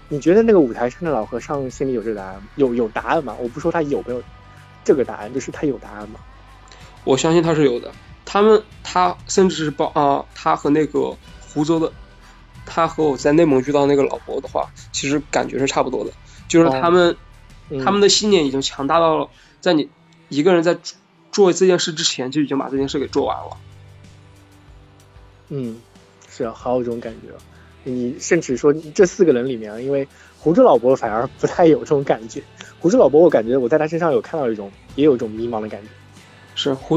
[0.09, 2.43] 你觉得那个五台山的老和尚心里有这个答案？
[2.57, 3.37] 有有答案吗？
[3.39, 4.23] 我不说他有没有
[4.85, 6.19] 这个答案，就是他有答案吗？
[7.05, 7.93] 我相信他是有的。
[8.33, 11.17] 他们，他甚至是包啊，他和那个
[11.53, 11.93] 湖州的，
[12.65, 16.13] 他和我在内蒙遇到那个老伯的话，其实感觉是差不多的，
[16.47, 17.17] 就是他们，
[17.85, 19.29] 他们的信念已经强大到了，
[19.61, 19.91] 在你
[20.29, 20.79] 一个人在
[21.33, 23.57] 做这件事之前，就已经把这件事给做完了。
[25.49, 25.81] 嗯，
[26.29, 27.35] 是啊，好有这种感觉。
[27.83, 30.07] 你甚至说这四个人里面，因为
[30.39, 32.45] 湖州老伯反而不太有这种感觉。
[32.79, 35.89] 湖州老伯，我感觉我在他身上有看到一种，也有一种迷茫的感觉。
[36.55, 36.97] 是湖。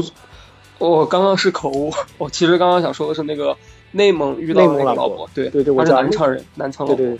[0.78, 3.56] 我刚刚是口误， 我其实刚刚想说的是那个
[3.92, 7.18] 内蒙遇到内蒙老伯，对对对，我是南昌人，南昌老伯，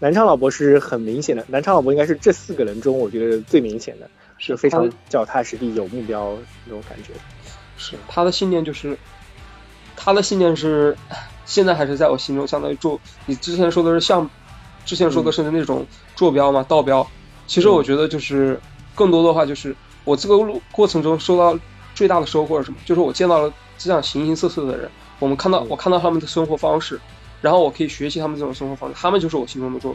[0.00, 4.08] 南昌老伯是很明显的，南昌老伯应该是这四个人中我觉得最明显的，
[4.38, 7.12] 是非常脚踏实地、有目标那种感觉。
[7.76, 8.96] 是他的信念就是，
[9.96, 10.96] 他的信念是
[11.44, 14.28] 现在还是在我心中相当于坐，你之前说的是像，
[14.86, 15.86] 之前说的是那种
[16.16, 17.06] 坐标嘛，道标。
[17.46, 18.58] 其实我觉得就是
[18.94, 21.58] 更多的话就是我这个路过程中受到。
[21.94, 22.76] 最大的收获是什么？
[22.84, 27.00] 就是我见到了这样形形色色的人，我们看到我看到他们的生活方式，
[27.40, 29.94] 然后我可以学习他们这种生活方式，他们就是我心中的坐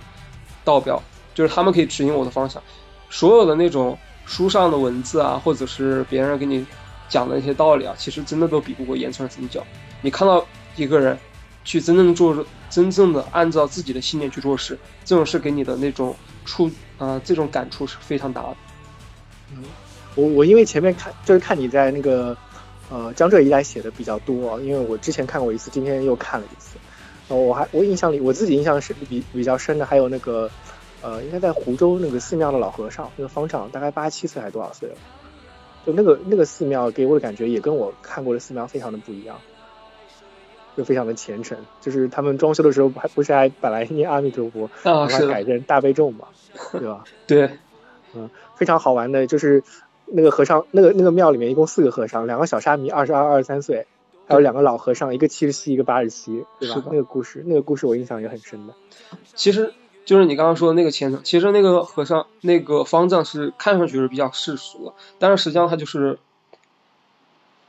[0.63, 1.01] 道标，
[1.35, 2.61] 就是他们可以指引我的方向。
[3.09, 6.65] 所有的那种书上的文字啊，或者是别人给你
[7.09, 9.65] 讲的那些道理啊，其实真的都比不过言传身教。
[10.01, 10.45] 你看到
[10.75, 11.17] 一个人
[11.65, 16.15] 去真正做，真正的按照自己的信念去做事，这种事给你的那种
[16.45, 18.55] 触啊，这种感触是非常大的。
[19.53, 19.63] 嗯。
[20.19, 22.35] 我我因为前面看就是看你在那个
[22.91, 26.77] 呃江浙一带写的比较多，因为我之前看过一次，今天又看了一次。
[27.29, 30.49] 然后我还我印象里我自己印象是比比较深的，还有那个
[31.01, 34.95] 呃应该在湖州那个寺庙的老和尚，那个方丈，大概八七岁还是多少岁了？
[35.85, 39.39] 就那个那个寺庙给我的感觉也跟我看过的寺庙非常的不一样，
[40.75, 41.57] 就非常的虔诚。
[41.79, 46.25] 就是他们装修的时候还不是还本来念阿弥陀佛，把它改成大悲咒嘛，
[46.71, 47.03] 对吧？
[47.27, 47.49] 对，
[48.15, 49.63] 嗯，非常好玩的，就是。
[50.11, 53.85] 那个和尚，那个那个庙里面一共四个和尚，两个小沙弥，二十二、二十三岁，
[54.27, 56.83] 还有两个老和尚，一个七十七，一个八十七，对吧？
[56.87, 58.73] 那个故事，那个故事我印象也很深的。
[59.35, 59.73] 其实
[60.05, 66.17] 就是你刚刚说的那个虔诚，其实那个和尚，那个方丈是看上去是比较世俗的，但是实际上他就是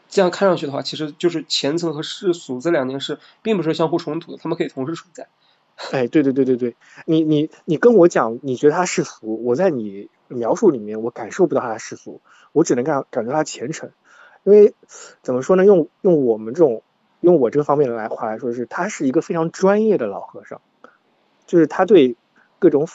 [0.08, 5.28] 这样看上去的话，其实就是虔诚和世俗这两件事并不是相互冲突的，他们可以同时存在。
[5.92, 10.08] 哎，对对对对对，你你你跟我讲，你觉得他世俗，我在你。
[10.30, 12.20] 描述里面我感受不到他的世俗，
[12.52, 13.90] 我只能感感觉他虔诚，
[14.44, 14.74] 因为
[15.22, 15.64] 怎么说呢？
[15.64, 16.82] 用用我们这种
[17.20, 20.60] 用我这个方面的来话来说，是他是一个非常专业的老和尚，
[21.46, 22.16] 就是他对
[22.58, 22.88] 各种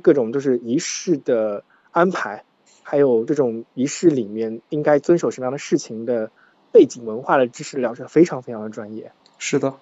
[0.00, 2.44] 各种就是仪式的安排，
[2.82, 6.30] 还有这种仪式里面应该遵守什么样的事情的
[6.70, 9.12] 背景文化的知识了解非常非常的专业。
[9.38, 9.74] 是的，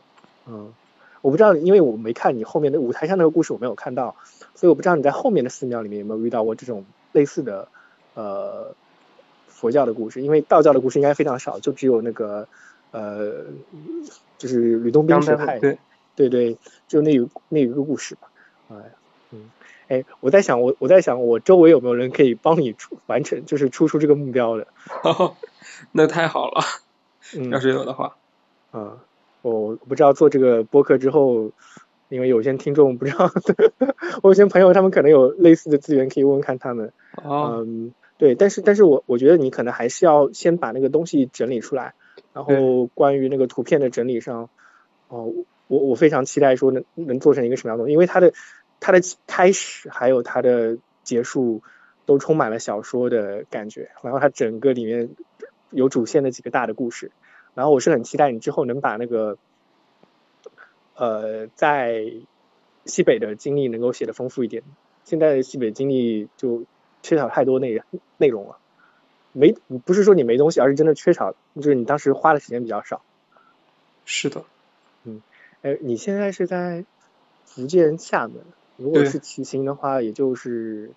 [0.46, 0.72] 嗯，
[1.20, 4.16] 我不知道，因为我没看你后面的舞台上那个故事，我没有看到，
[4.54, 7.68] 所以我不知道你在后面的寺庙里面有没有遇到过这种类似的
[8.14, 8.74] 呃
[9.48, 12.48] 佛教的故事，因为道教的故事应该非常少，就只有那个
[12.90, 13.44] 呃
[14.38, 15.78] 就是吕洞宾学派，对
[16.14, 16.56] 对对，
[16.88, 17.10] 就那
[17.48, 18.30] 那一个故事吧，
[18.70, 18.76] 哎，
[19.30, 19.50] 嗯，
[19.88, 24.66] 哎，我在想我我在想我周围有没有人可以帮你出完成，就是出出这个目标的，
[25.92, 26.62] 那太好了，
[27.36, 28.16] 嗯，要是有的话，
[28.70, 28.98] 啊。
[29.42, 31.50] 我不知道做这个播客之后，
[32.10, 33.30] 因为有些听众不知道，
[34.22, 36.92] 我有些朋友他们可能有类似的资源可以问问看他们。
[37.24, 41.94] 嗯，对，但是但是我我觉得你可能还是要先把那个东西整理出来，
[42.34, 44.50] 然后关于那个图片的整理上，
[45.08, 45.32] 哦，
[45.68, 48.32] 我我非常期待说能能做成一个什么样的东西，因为它的
[48.80, 51.62] 它的开始还有它的结束
[52.06, 55.10] 都充满了小说的感觉，然后它整个里面
[55.70, 57.12] 有主线的几个大的故事。
[57.54, 59.36] 然后我是很期待你之后能把那个，
[61.00, 62.12] 呃，在
[62.84, 64.62] 西北的经历能够写的丰富一点。
[65.04, 66.64] 现在的西北经历就
[67.02, 67.80] 缺少太多内
[68.18, 68.58] 内容了，
[69.32, 69.54] 没
[69.86, 73.00] 不是说你没东西，而是真的缺少，就是你当时花的时间比较少。
[74.04, 74.44] 是的，
[75.04, 75.22] 嗯，
[75.62, 76.84] 哎，你现在是在
[77.46, 78.42] 福建厦门，
[78.76, 80.90] 如果是骑行的话，也就是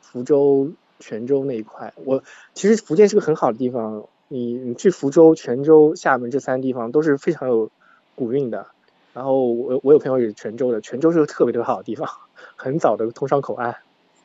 [0.00, 0.70] 福州、
[1.00, 1.92] 泉州那一块。
[1.96, 2.22] 我
[2.54, 4.06] 其实福建是个很好的地方。
[4.28, 7.72] 你你去福州、泉州、厦门这三个地方都是非常有
[8.14, 8.68] 古韵的。
[9.18, 12.08] 然后我我有朋友也是泉州的，泉州是个特别特别好的地方，
[12.54, 13.78] 很早的通商口岸。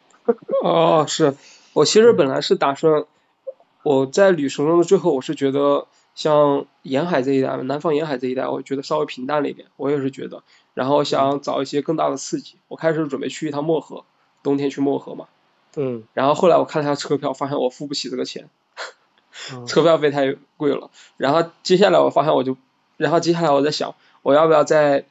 [0.63, 1.35] 哦，是
[1.73, 3.05] 我其实本来是打算
[3.81, 9.67] 我在旅程中的最后，我是觉得像沿海这一带，南方沿海这一带，我觉得稍微平淡了一点。
[9.77, 10.43] 我也是觉得，
[10.75, 12.57] 然后想找一些更大的刺激。
[12.67, 14.05] 我开始准备去一趟漠河，
[14.43, 15.25] 冬天去漠河嘛。
[15.75, 16.03] 嗯。
[16.13, 18.47] 然后后来我看了下车票，发现我付不起这个钱。
[19.65, 22.55] 车票费太贵了，然后接下来我发现我就，
[22.97, 25.05] 然后接下来我在想，我要不要再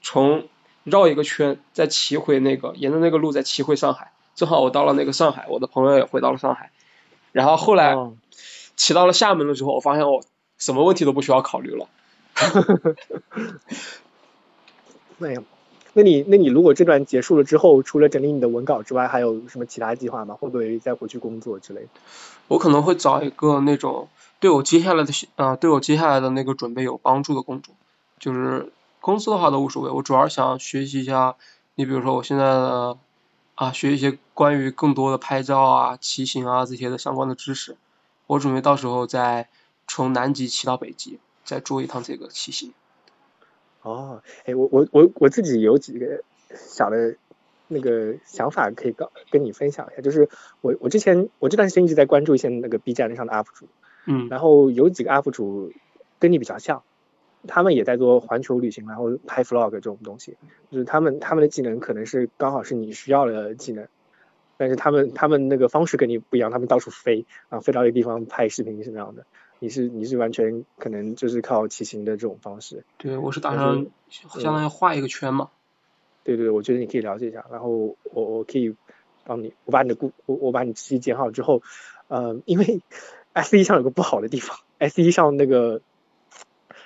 [0.00, 0.44] 从
[0.84, 4.12] 绕一个圈，再骑回那个沿着那个路再骑回上海？
[4.36, 6.70] 正好我到了那个上海，我的朋友也回到了上海，
[7.32, 7.96] 然后后来
[8.76, 10.22] 骑到了厦门的时候，我发现我
[10.58, 11.88] 什么问题都不需要考虑了。
[15.18, 15.42] 没有。
[15.94, 20.36] 那你那你如果这段结束了之后，除了整理你的文稿之外，还有什么其他计划吗？
[20.38, 21.88] 会不会再回去工作之类的？
[22.46, 24.08] 我可能会找一个那种
[24.38, 27.74] 对我接下来的啊，对我接下来的那个准备有帮助的工作，
[28.18, 31.36] 就是公司的话都无所谓，我主要想学习一下。
[31.74, 32.98] 你比如说我现在的
[33.54, 37.76] 啊，学一些关于更多的拍照啊、骑行啊这些的相关的知识。
[38.26, 39.48] 我准备到时候再
[39.86, 42.72] 从南极骑到北极，再做一趟这个骑行。
[43.82, 46.24] 哦，哎，我我我我自己有几个
[46.54, 47.16] 小的
[47.68, 50.28] 那个想法可以告跟你分享一下，就是
[50.60, 53.68] 我我之前我这段时间一直在关注一些那个 B 站上的 UP 主，
[54.06, 55.72] 嗯，然后有几个 UP 主
[56.18, 56.82] 跟你比较像，
[57.46, 60.36] 他们也在做环球旅行，然后拍 Vlog 这种东西，
[60.70, 63.86] 就是他们他们的技能可能是刚好是你需要的技能，
[64.56, 69.24] 但是他们他们那个方式跟你不一样，他们到处飞啊，飞到一个地方拍视频什么样的。
[69.60, 75.50] 你是你是完全可能就是靠骑行的这种方式，对，我是打算相当于画一个圈嘛。
[76.22, 78.76] 对对，我觉得你可以了解一下，然后我我可以
[79.24, 81.62] 帮你，我把你的故我我把你自己剪好之后，
[82.06, 82.80] 呃，因为
[83.32, 85.80] S 一上有个不好的地方，S 一上那个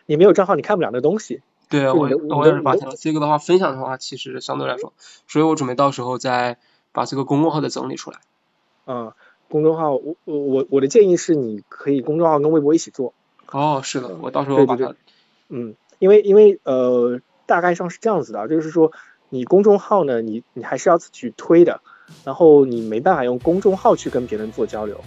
[0.07, 1.43] 你没有账号你看不了那东西。
[1.69, 4.93] 对啊，我我也是发现了这个的话，分享的话其实相对来说，
[5.27, 6.59] 所以我准备到时候再
[6.93, 8.19] 把这个公众号再整理出来。
[8.87, 9.13] 嗯。
[9.49, 13.13] 公众号，我我我我的建议是，你可以公众号跟微博一起做。
[13.51, 14.95] 哦，是的，我到时候把它。
[15.51, 18.93] 嗯，因为因为呃，大概上是这样子的，就是说
[19.29, 21.83] 你公众号呢，你你还是要自己去推的，
[22.25, 24.99] 然后你没办法用公众号去跟别人做交流。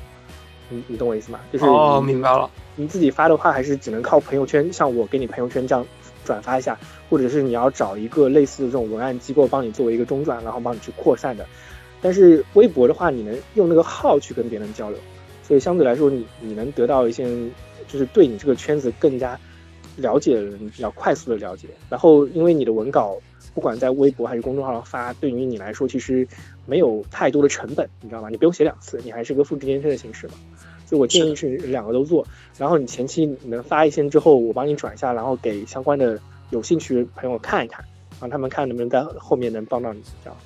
[0.69, 1.39] 你你懂我意思吗？
[1.51, 2.47] 就是哦，明白了。
[2.75, 5.85] 你自己发的话，还是只能靠朋友圈，像我给你朋友圈这样
[6.23, 6.77] 转发一下，
[7.09, 11.45] 或者是你要找一个类似的这种文案机构帮你作为一个中转，然后帮你去扩散的。
[12.01, 14.99] 但是微博的话，你能用那个号去跟别人交流，
[15.41, 17.25] 所以相对来说，你你能得到一些
[17.87, 19.39] 就是对你这个圈子更加
[19.95, 21.69] 了解的人比较快速的了解。
[21.89, 23.17] 然后，因为你的文稿
[23.53, 26.27] 不管在微博还是公众号上发，对于你来说其实
[26.65, 28.29] 没有太多的成本，你知道吗？
[28.29, 30.33] 你不用写两次，你还是个复制粘贴的形式嘛。
[30.85, 32.25] 所以我建议是两个都做。
[32.57, 37.83] 然后你前期能发一些之后，我帮你转一下，然后给相关的有兴趣的朋友看一看，
[38.21, 40.37] 让他们看能不能在后面能帮到你，这样。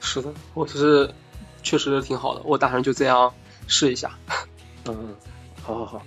[0.00, 1.10] 是的，我是
[1.62, 3.32] 确实挺好的，我打算就这样
[3.66, 4.10] 试一下。
[4.88, 5.14] 嗯，
[5.60, 6.02] 好好好，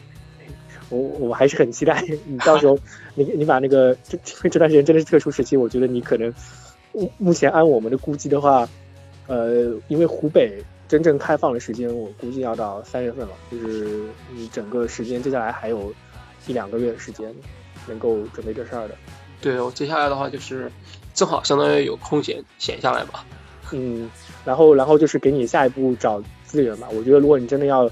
[0.90, 2.76] 我我还是很期待你到时候
[3.14, 4.18] 你你把那个这
[4.50, 6.34] 这段时间真的是特殊时期，我觉得你可能
[6.94, 8.68] 目目前按我们的估计的话，
[9.28, 15.94] 呃，因为湖北真正开放的时间，我估计要到三月份了，就是你整个时间接下来还有
[16.48, 17.34] 一两个月的时间
[17.88, 18.96] 能够准备这事儿的。
[19.40, 20.70] 对我接下来的话就是
[21.14, 23.26] 正好相当于有空闲闲下来吧。
[23.72, 24.12] 嗯，
[24.44, 26.90] 然后然后就是给你下一步找资源吧。
[26.92, 27.90] 我觉得如果你真的要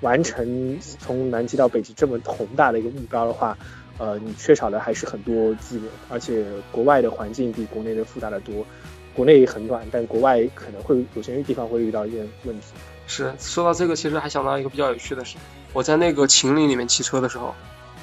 [0.00, 3.56] 完成从南极到北极这么宏大的一个目标的话，
[3.98, 8.66] 呃，你缺少的还是很多资源，而且国外的环境比国内的复杂的多。
[9.14, 12.66] 国内很短，但国外可能会有些地方会遇到一些问题。
[13.06, 15.36] 是说到这个，其实还想到一个比较有趣的事。
[15.72, 17.54] 我在那个秦岭里面骑车的时候，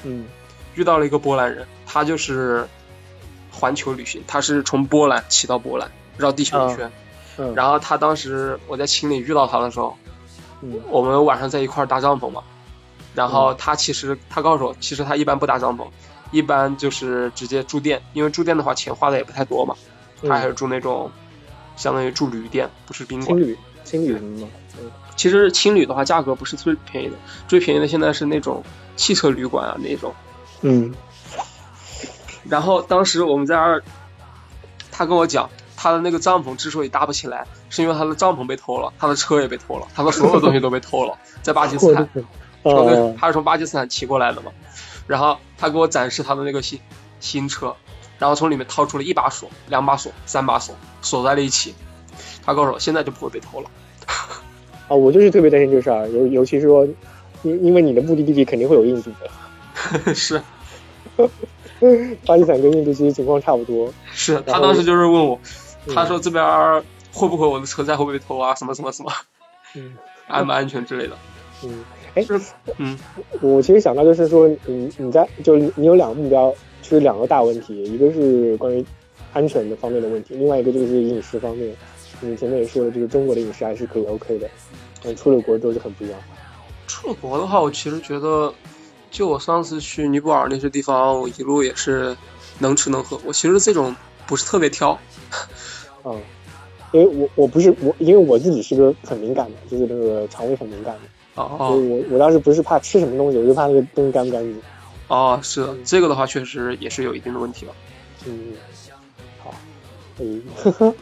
[0.04, 0.26] 嗯，
[0.74, 2.66] 遇到了一个波兰人，他就是
[3.50, 6.90] 环球旅行，他是从波兰骑到波兰，绕地球一圈。
[7.38, 9.96] 嗯，然后他当时我在秦岭遇到他的时候，
[10.62, 12.42] 嗯我们晚上在一块搭帐篷嘛。
[13.12, 15.88] 然后他其实他告诉我，其实他一般不搭帐篷，
[16.30, 19.74] 一般就是直接住店，因为住店的话钱花的也不太多嘛。
[20.22, 21.10] 他还是住那种
[21.76, 23.36] 相当于住旅店，不是宾馆。
[23.36, 24.48] 青旅，青旅什么吗？
[24.78, 27.16] 嗯其实青旅的话，价格不是最便宜的，
[27.46, 28.62] 最便宜的现在是那种
[28.96, 30.14] 汽车旅馆啊那种。
[30.62, 30.94] 嗯
[32.44, 33.82] 然后当时我们在那儿，
[34.90, 42.08] 他跟我讲，他的那个帐篷之所以搭不起来，是因为他的帐篷被偷了，他的车也被偷了，他的所有东西都被偷了，在巴基斯坦。
[42.62, 44.50] 哦，他是从巴基斯坦骑过来的嘛。
[45.06, 46.80] 然后他给我展示他的那个新
[47.20, 47.76] 新车，
[48.20, 51.74] 然后从里面掏出了一把锁、两把锁、三把锁，锁在了一起。
[52.44, 53.70] 他告诉我，现在就不会被偷了。
[54.86, 56.86] 啊，我就是特别担心这事儿，尤尤其是说，
[57.42, 60.40] 因因为你的目的地肯定会有印度的， 是
[62.26, 63.92] 巴基斯坦跟印度其实情况差不多。
[64.12, 65.38] 是，他当时就是问我，
[65.86, 66.44] 嗯他说这边
[67.12, 68.54] 会不会我的车载会不会被偷啊？
[68.54, 69.10] 什么什么什么，
[69.74, 69.96] 嗯
[70.28, 71.16] 安不安全之类的。
[71.64, 71.84] 嗯，
[72.14, 72.40] 哎，是，
[72.78, 72.98] 嗯，
[73.40, 76.56] 我其实想到就是说，你你在就你有两个目标，就
[76.96, 78.84] 是两个大问题，一个是关于
[79.32, 81.74] 安全的方面的问题，另外一个就是饮食方面。
[82.22, 84.50] 你前面也说了，就是中国的饮食还是可以 OK 的，
[85.04, 86.20] 嗯，出了国之后就很不一样。
[86.86, 88.52] 出了国的话，我其实觉得，
[89.10, 92.14] 就我上次去尼泊尔那些地方，我一路也是
[92.58, 93.18] 能吃能喝。
[93.24, 93.96] 我其实这种
[94.26, 94.98] 不是特别挑。
[96.04, 96.20] 嗯，
[96.92, 104.60] 因为我我不是我，因为我自己是个很敏感的，就是那个肠胃很敏感的，所哦以我我当时不是怕吃什么东西，我就怕那个东西干不干净。
[105.10, 107.72] 哦，是的，这个的话确实也是有一定的问题了。
[108.26, 108.52] 嗯，
[109.42, 109.52] 好，
[110.20, 110.40] 嗯，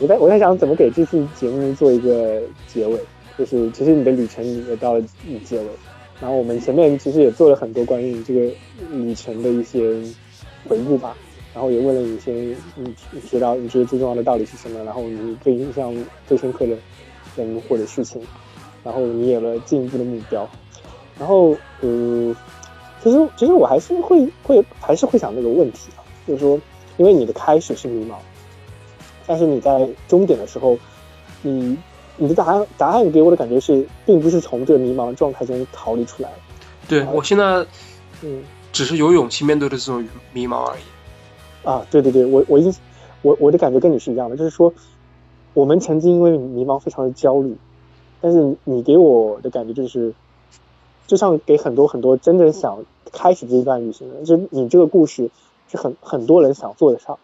[0.00, 2.98] 我在我在想怎么给这次节目做一个结尾，
[3.36, 5.04] 就是其实你的旅程也到了
[5.44, 5.66] 结尾，
[6.22, 8.50] 然后我们前面其实也做了很多关于你这个
[8.90, 10.02] 旅程的一些
[10.66, 11.14] 回顾吧，
[11.52, 12.32] 然后也问了你一些
[12.76, 15.94] 你你学到你觉得最重要的道理是什么，然后你最印象
[16.26, 16.74] 最深刻的
[17.36, 18.22] 人物或者事情，
[18.82, 20.48] 然后你有了进一步的目标，
[21.18, 22.34] 然后嗯。
[23.00, 26.60] 其实，其实我还是会会还是会想这个问题啊，就是说，
[26.96, 28.14] 因为你的开始是迷茫，
[29.24, 30.76] 但是你在终点的时候，
[31.42, 31.78] 你
[32.16, 36.28] 你的答案答案给我的感觉是，并不是从这个迷茫状态中逃离出来。
[36.88, 37.64] 对我现在
[38.22, 38.42] 嗯
[38.72, 41.68] 只是有勇气面对的这种迷茫而已。
[41.68, 42.74] 啊，对对对，我我一
[43.22, 44.74] 我我的感觉跟你是一样的，就是说，
[45.54, 47.56] 我们曾经因为迷茫非常的焦虑，
[48.20, 50.12] 但是你给我的感觉就是。
[51.08, 55.30] 就像给很多很多真正想开始这一段旅行的，就你这个故事
[55.68, 57.18] 是很很多人想做得上，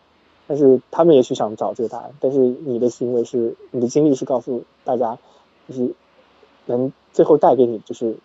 [0.49, 5.19] 但是他们也许想找这个答案，但是你的行为是你的经历是告诉大家，
[5.69, 5.95] 就是
[6.67, 8.17] 能最后带给你就是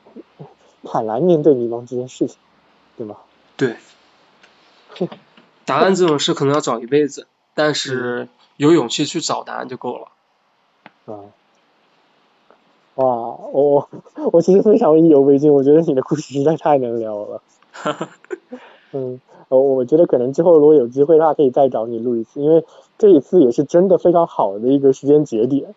[0.85, 2.37] 坦然面对迷茫这件事情，
[2.97, 3.17] 对吗？
[3.57, 3.75] 对，
[5.65, 10.07] 答案这种事可能要找一辈子，但是有勇气去找答案就够了。
[11.05, 11.19] 啊。
[12.99, 13.87] 哇，我
[14.33, 17.41] 我其实非常意犹未尽，我觉得你的故事实在太能聊了。
[18.91, 22.65] 嗯，我我觉得可能之后如果有机会的话，可以再找你录一次，因为
[22.97, 25.73] 这一次也是真的非常好的一个时间节点。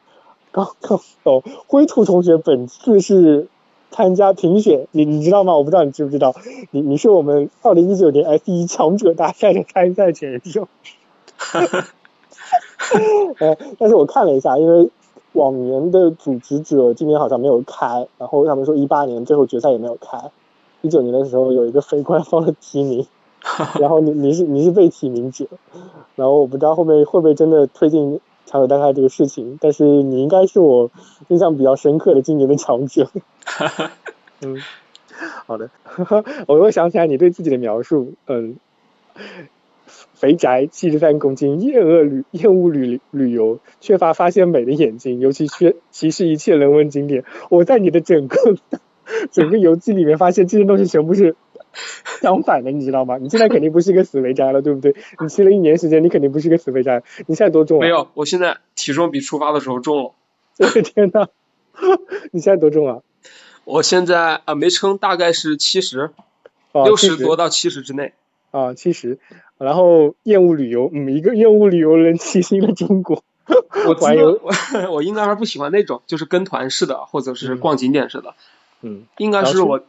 [0.51, 3.47] 刚刚哦，灰兔同学本次是
[3.93, 5.57] 参加评选，你你知道吗？
[5.57, 6.35] 我不知道你知不知道，
[6.73, 10.66] 你你是我们二零一九年 S 一强者大赛的参赛选手。
[13.39, 14.90] 呃，但是我看了一下，因为。
[15.33, 20.31] 往年的组织者今年好像没有开，然后他们说一八年最后决赛也没有开，
[20.83, 23.07] 一九年的时候有一个非官方的提名，
[23.81, 25.47] 然后你你是你是被提名者，
[26.17, 30.91] 然后我不知道后面会不会真的推进强者大赛这个事情，但是你应该是我
[31.29, 33.09] 印象比较深刻的今年的强者。
[34.45, 34.59] 嗯，
[35.47, 35.71] 好的，
[36.47, 38.57] 我又想起来你对自己的描述，嗯。
[39.87, 47.25] 肥宅，七十三公斤，厌恶旅厌恶旅旅游，缺乏发现美的眼睛，尤其缺歧视一切人文景点。
[47.51, 48.37] 我在你的整个
[49.33, 51.37] 整个游记里面发现这些东西全部是
[52.21, 53.19] 相反的，你知道吗？
[53.19, 54.95] 你现在肯定不是一个死肥宅了，对不对？
[55.21, 57.03] 你吃了一年时间，你肯定不是一个死肥宅。
[57.27, 57.81] 你现在多重、啊？
[57.81, 57.89] 没。
[57.89, 60.13] 有，我现在体重比出发的时候重了。
[60.59, 61.29] 我 的天呐，
[62.31, 63.01] 你现在多重啊？
[63.65, 66.11] 我现在啊没称，大概是七十，
[66.73, 68.13] 啊，六十多到七十之内。
[68.53, 69.19] 啊，七十。
[69.59, 73.24] 然后厌恶旅游，嗯，一个厌恶旅游人骑行了中国。
[73.47, 78.35] 我我 我应该还不喜欢那种，就是跟团式的，或者是逛景点似的。
[78.83, 79.83] 嗯，应该是是我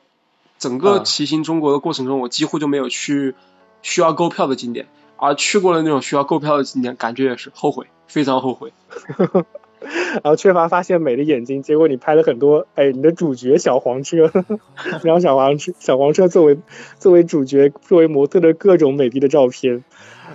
[0.57, 3.35] 整个啊骑行中国的过程中，我几乎就没有去
[3.81, 4.87] 需要购票的景点，
[5.17, 8.73] 而去过了那种需要购票的景点，感觉也是后悔，非常后悔。
[9.83, 14.31] 然后缺乏发现美的眼睛，结果你拍了很多，哎，你的主角小黄车，
[15.03, 16.57] 然后小黄车小黄车作为
[16.99, 19.83] 作为主角，作为模特的各种美丽的照片，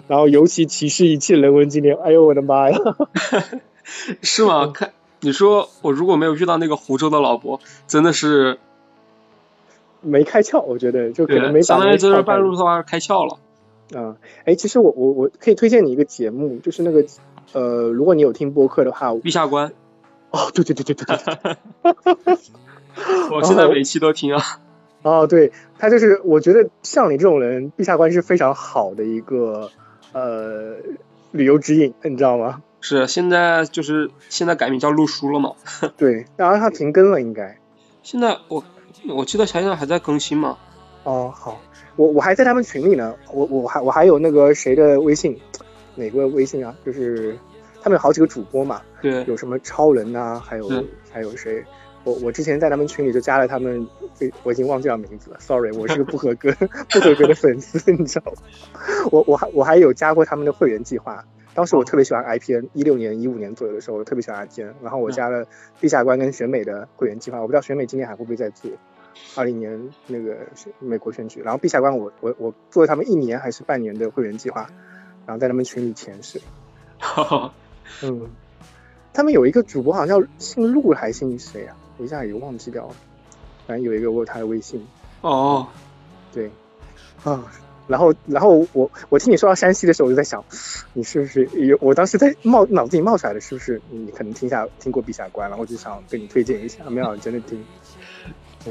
[0.07, 2.79] 然后尤其歧视一切人文景点，哎呦我的妈呀！
[4.23, 4.71] 是吗？
[4.75, 8.59] 看你说我如果没有遇到那个湖州的老伯，真的是
[10.01, 13.39] 没开窍，我觉得就可能，没把相当于在这那个窍开半路的话开窍了。
[13.99, 17.05] 啊，哎，其实我我我可以推荐你一个节目，就是那个
[17.53, 19.73] 呃，如果你有听播客的话，陛下观，
[20.31, 21.57] 哦，对对对对对对
[22.25, 22.37] 对，
[23.37, 24.43] 我现在每期都听啊。
[25.03, 29.71] 哦，对他就是，我觉得像你这种人，陛下观是非常好的一个
[30.13, 30.77] 呃
[31.31, 32.63] 旅游指引，你知道吗？
[32.81, 35.55] 是，现在就是现在改名叫陆叔了嘛。
[35.97, 37.59] 对，然后他停更了，应该。
[38.03, 38.63] 现在我
[39.09, 40.59] 我记得现在还在更新嘛。
[41.05, 41.61] 哦，好，
[41.97, 45.39] 我我还在他们群里呢，我我还我还有那个谁的微信，
[45.99, 46.75] 哪个微信啊？
[46.87, 47.37] 就是
[47.83, 51.65] 他们有好几个主播嘛，对，有什么超人呐、还有嗯还有谁？
[52.05, 56.51] 我我之前在他们群里就加了他们，这我已经忘记了名字了，sorry，我是个不合格
[56.91, 58.43] 不合格的粉丝，你知道吗？
[59.11, 65.47] 我我还我还有加过他们的会员计划，当时我特别喜欢 IPN，一六年一五年左右的时候，我特别喜欢 IPN，然后我加了
[65.81, 68.71] 陛下官跟选美的会员计划，我不知道选美今年还会不会再做。
[69.35, 74.71] 二零年那个是美国选举，然后陛下官我我我做了他们一年还是半年的会员计划，
[75.29, 76.41] 然后在他们群里潜水。
[78.03, 78.31] 嗯，
[79.13, 81.77] 他们有一个主播好像叫姓陆还姓谁啊？
[81.99, 82.95] 我一下也忘记掉了。
[83.67, 84.83] 反正有一个我有他的微信，
[85.21, 85.67] 哦，
[86.33, 86.51] 对，
[87.25, 87.45] 啊，
[87.87, 90.43] 然后然后我我听你说到山西的时候，我就在想，
[90.95, 91.77] 你是不是有？
[91.83, 97.63] 我当时在冒脑子里冒出来的是不是你可能听下听过陛下观，然后就想跟你推荐一下，没想到你真的听。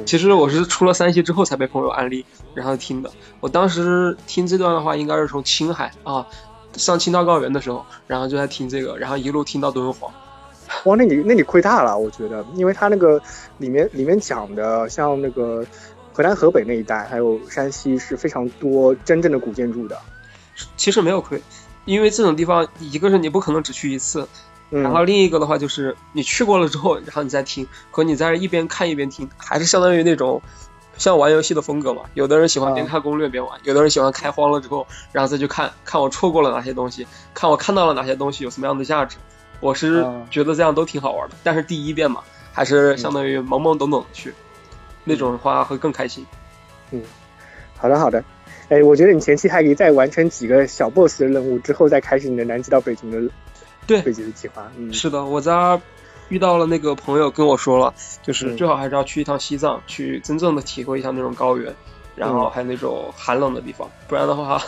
[0.05, 3.09] 其实我是出了山西之后才被朋友安利，然后听的。
[3.39, 6.27] 我当时听这段的话，应该是从青海啊
[6.77, 10.11] 上青藏高原的时候，然后就在听这个，然后一路听到敦煌。
[10.83, 13.21] 哇，那你那你亏大了，我觉得，因为他那个
[13.57, 15.65] 里面里面讲的，像那个
[16.13, 19.97] 河南、河北那一带，还有山西是非常多真正的古建筑的。
[20.75, 21.41] 其实没有亏，
[21.85, 24.27] 因为这种地方，一个是你不可能只去一次，
[24.71, 30.41] 嗯，然后另一个的话就是你去过了之后，然后你再听，和你在一边看一边听，还是相当于那种
[30.97, 32.03] 像玩游戏的风格嘛。
[32.13, 39.17] 有的人喜欢边看攻略边玩，有的人喜欢开荒了之后，然后再去看看我错过了哪些东西，看我看到了哪些东西有什么样的价值。
[39.59, 42.21] 我是啊觉得这样都挺好玩的，但是第一遍嘛，
[42.53, 44.33] 还是相当于懵懵懂懂的去，
[45.03, 46.25] 那种的话会更开心。
[46.91, 47.01] 嗯
[47.75, 48.23] 好的好的，
[48.69, 53.21] 哎，我觉得你前期还可以再完成几个小 boss 的任务，之后再开始你的南极到北极的
[53.85, 54.71] 对北极的计划。
[54.77, 55.79] 嗯，是的，我在
[56.29, 61.73] 遇到了那个朋友跟我说了，就是嗯最好还是要去一趟西藏，去真正的体会一下那种高原，
[62.15, 64.61] 然后还有那种寒冷的地方，不然的话，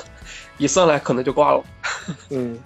[0.57, 1.63] 一上来可能就挂了。
[2.29, 2.57] 嗯，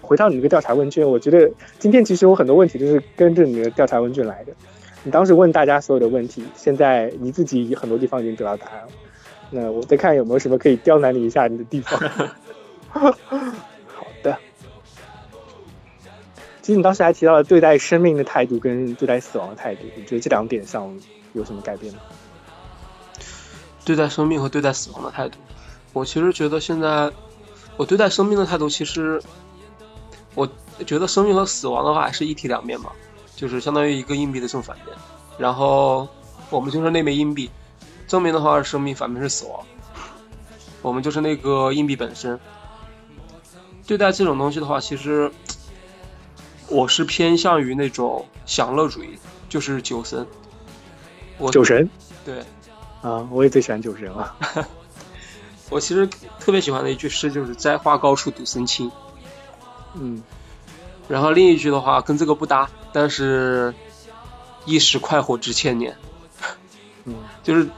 [0.00, 4.52] 回到你那个调查问卷，我觉得今天其实有很多问题都是跟着你的调查问卷来的。
[5.04, 8.88] 你当时问大家所有的问题，现在你自己很多地方已经得到答案了。
[9.50, 11.98] 那我再看有没有什么可以刁难你一下你的地方。
[16.68, 20.94] 其实你当时还提到了对待生命的态度跟对待死亡的态度，你觉得这两点上
[21.32, 22.00] 有什么改变吗？
[23.86, 25.38] 对待生命和对待死亡的态度，
[25.94, 27.10] 我其实觉得现在
[27.78, 29.18] 我对待生命的态度，其实
[30.34, 30.46] 我
[30.84, 32.92] 觉得生命和死亡的话还是一体两面嘛，
[33.34, 34.94] 就是相当于一个硬币的正反面。
[35.38, 36.06] 然后
[36.50, 37.48] 我们就是那枚硬币，
[38.06, 39.64] 正面的话是生命，反面是死亡。
[40.82, 42.38] 我们就是那个硬币本身。
[43.86, 45.32] 对待这种东西的话，其实
[46.68, 49.18] 我是偏向于那种享乐主义，
[49.48, 50.26] 就是酒神。
[51.38, 51.88] 我酒神
[52.24, 52.44] 对。
[53.00, 54.34] 啊，我也最喜欢酒神了。
[55.70, 56.08] 我其实
[56.40, 58.90] 特别喜欢的一句诗就是“栽花高处独深青
[59.94, 60.22] 嗯”，
[61.08, 63.72] 然后另一句的话跟这个不搭，但是
[64.64, 65.96] 一时快活值千年。
[67.04, 67.14] 嗯
[67.44, 67.68] 就是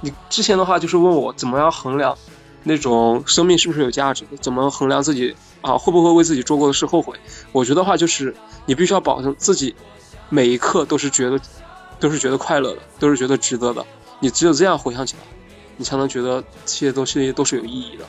[0.00, 2.18] 你之前的话就是问我怎么样衡量
[2.64, 7.16] 那种生命是不是有价值的，怎么衡量自己啊会不会为自己做过的事后悔？
[7.52, 8.34] 我觉得话就是
[8.66, 9.74] 你必须要保证自己
[10.28, 11.40] 每一刻都是觉得
[12.00, 13.84] 都是觉得快乐的，都是觉得值得的。
[14.20, 15.22] 你只有这样回想起来，
[15.76, 18.04] 你才能觉得这些东西都是有意义的。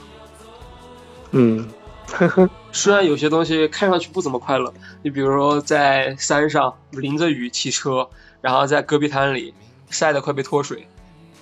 [1.32, 1.70] 嗯，
[2.72, 4.74] 虽然有些东西看上去不怎么快乐，
[5.04, 8.10] 你比如说在山上淋着雨骑车，
[8.42, 9.54] 然后在戈壁滩里
[9.92, 10.88] 晒得快被脱水，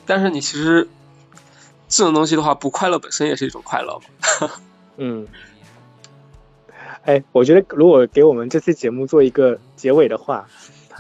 [0.06, 0.90] 但是你其实
[1.88, 4.50] 这种东西的话，不快乐本身也是一种快乐嘛。
[4.98, 5.28] 嗯，
[7.04, 10.48] 哎，我觉得如果给我们这期节目做一个结尾的话，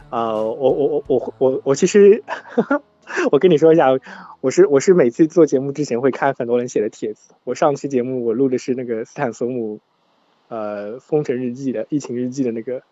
[0.09, 2.23] 啊、我我我我我我其实，
[3.31, 3.87] 我跟你说一下，
[4.39, 7.33] 我是我是每次做节目之前会看很多人写的帖子。
[7.43, 9.79] 我上期节目我录的是那个斯坦索姆，
[10.47, 12.83] 呃，封城日记的疫情日记的那个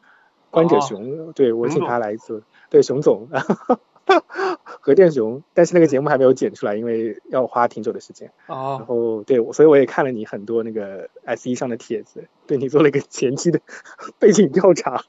[0.51, 3.29] 观者熊，对我请他来一次，对熊总，
[4.85, 8.31] 核电熊，但是那个节目还没有剪出来，因为要花挺久的时间。
[8.45, 13.61] 然哦，后对，我所以我也看了你很多那个 S E 上的帖子，对你做了一个前期的
[14.19, 15.03] 背景调查。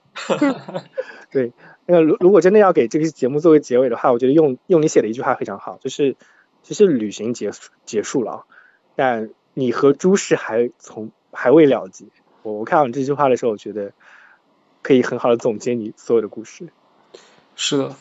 [1.30, 1.52] 对，
[1.84, 6.16] 那如如果真的要给这个节目作为结尾的话，我觉得用用你写的一句话非常好，就是
[6.62, 8.46] 其实旅行结束结束了，
[8.94, 12.06] 但你和诸事还从还未了结。
[12.42, 13.92] 我我看到你这句话的时候，我觉得
[14.80, 16.68] 可以很好的总结你所有的故事。
[17.56, 17.96] 是的，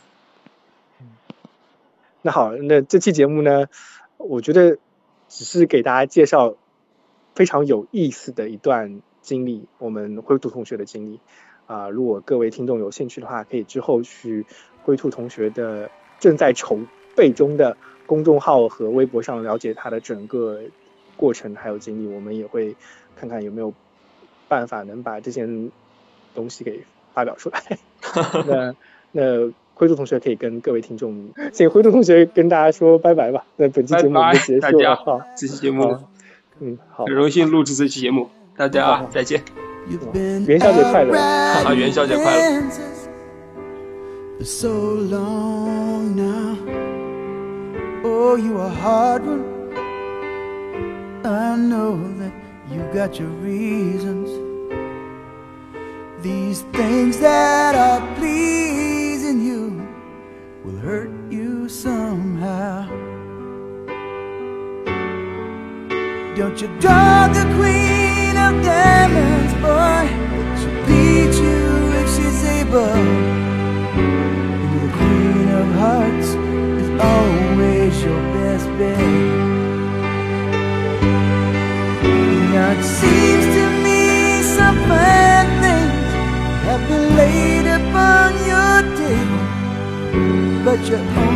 [2.25, 3.67] 那好，那这期节目呢，
[4.17, 4.79] 我觉得
[5.29, 6.55] 只是给大家介绍
[7.35, 11.19] 非常有意思的一段经历，我们灰兔同学的经历
[11.67, 14.47] 啊、如果各位听众有兴趣的话，可以之后去
[14.81, 16.79] 灰兔同学的正在筹
[17.15, 17.77] 备中的
[18.07, 20.61] 公众号和微博上了解他的整个
[21.17, 22.75] 过程还有经历，我们也会
[23.15, 23.71] 看看有没有
[24.47, 25.47] 办法能把这些
[26.33, 27.77] 东西给发表出来。
[28.47, 28.75] 那
[29.11, 31.13] 那灰兔同学可以跟各位听众，
[31.51, 33.43] 请灰兔同学跟大家说拜拜吧。
[33.57, 35.25] 那本期节目就结束了哈。
[35.37, 35.97] 这期节目
[36.61, 39.43] 嗯，好很，荣幸录制这期节目，大家好再见。
[40.47, 42.63] 元宵节快乐啊元宵节快乐
[44.41, 46.55] so long now.
[48.03, 49.43] Oh, you a hard one.
[51.23, 52.31] I know that
[52.71, 54.29] you got your reasons.
[56.21, 58.84] These things that are pleasing
[59.33, 59.87] you
[60.63, 62.87] will hurt you somehow.
[66.35, 70.34] Don't you draw the queen of diamonds, boy.
[90.95, 91.34] that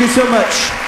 [0.00, 0.79] Thank you so much.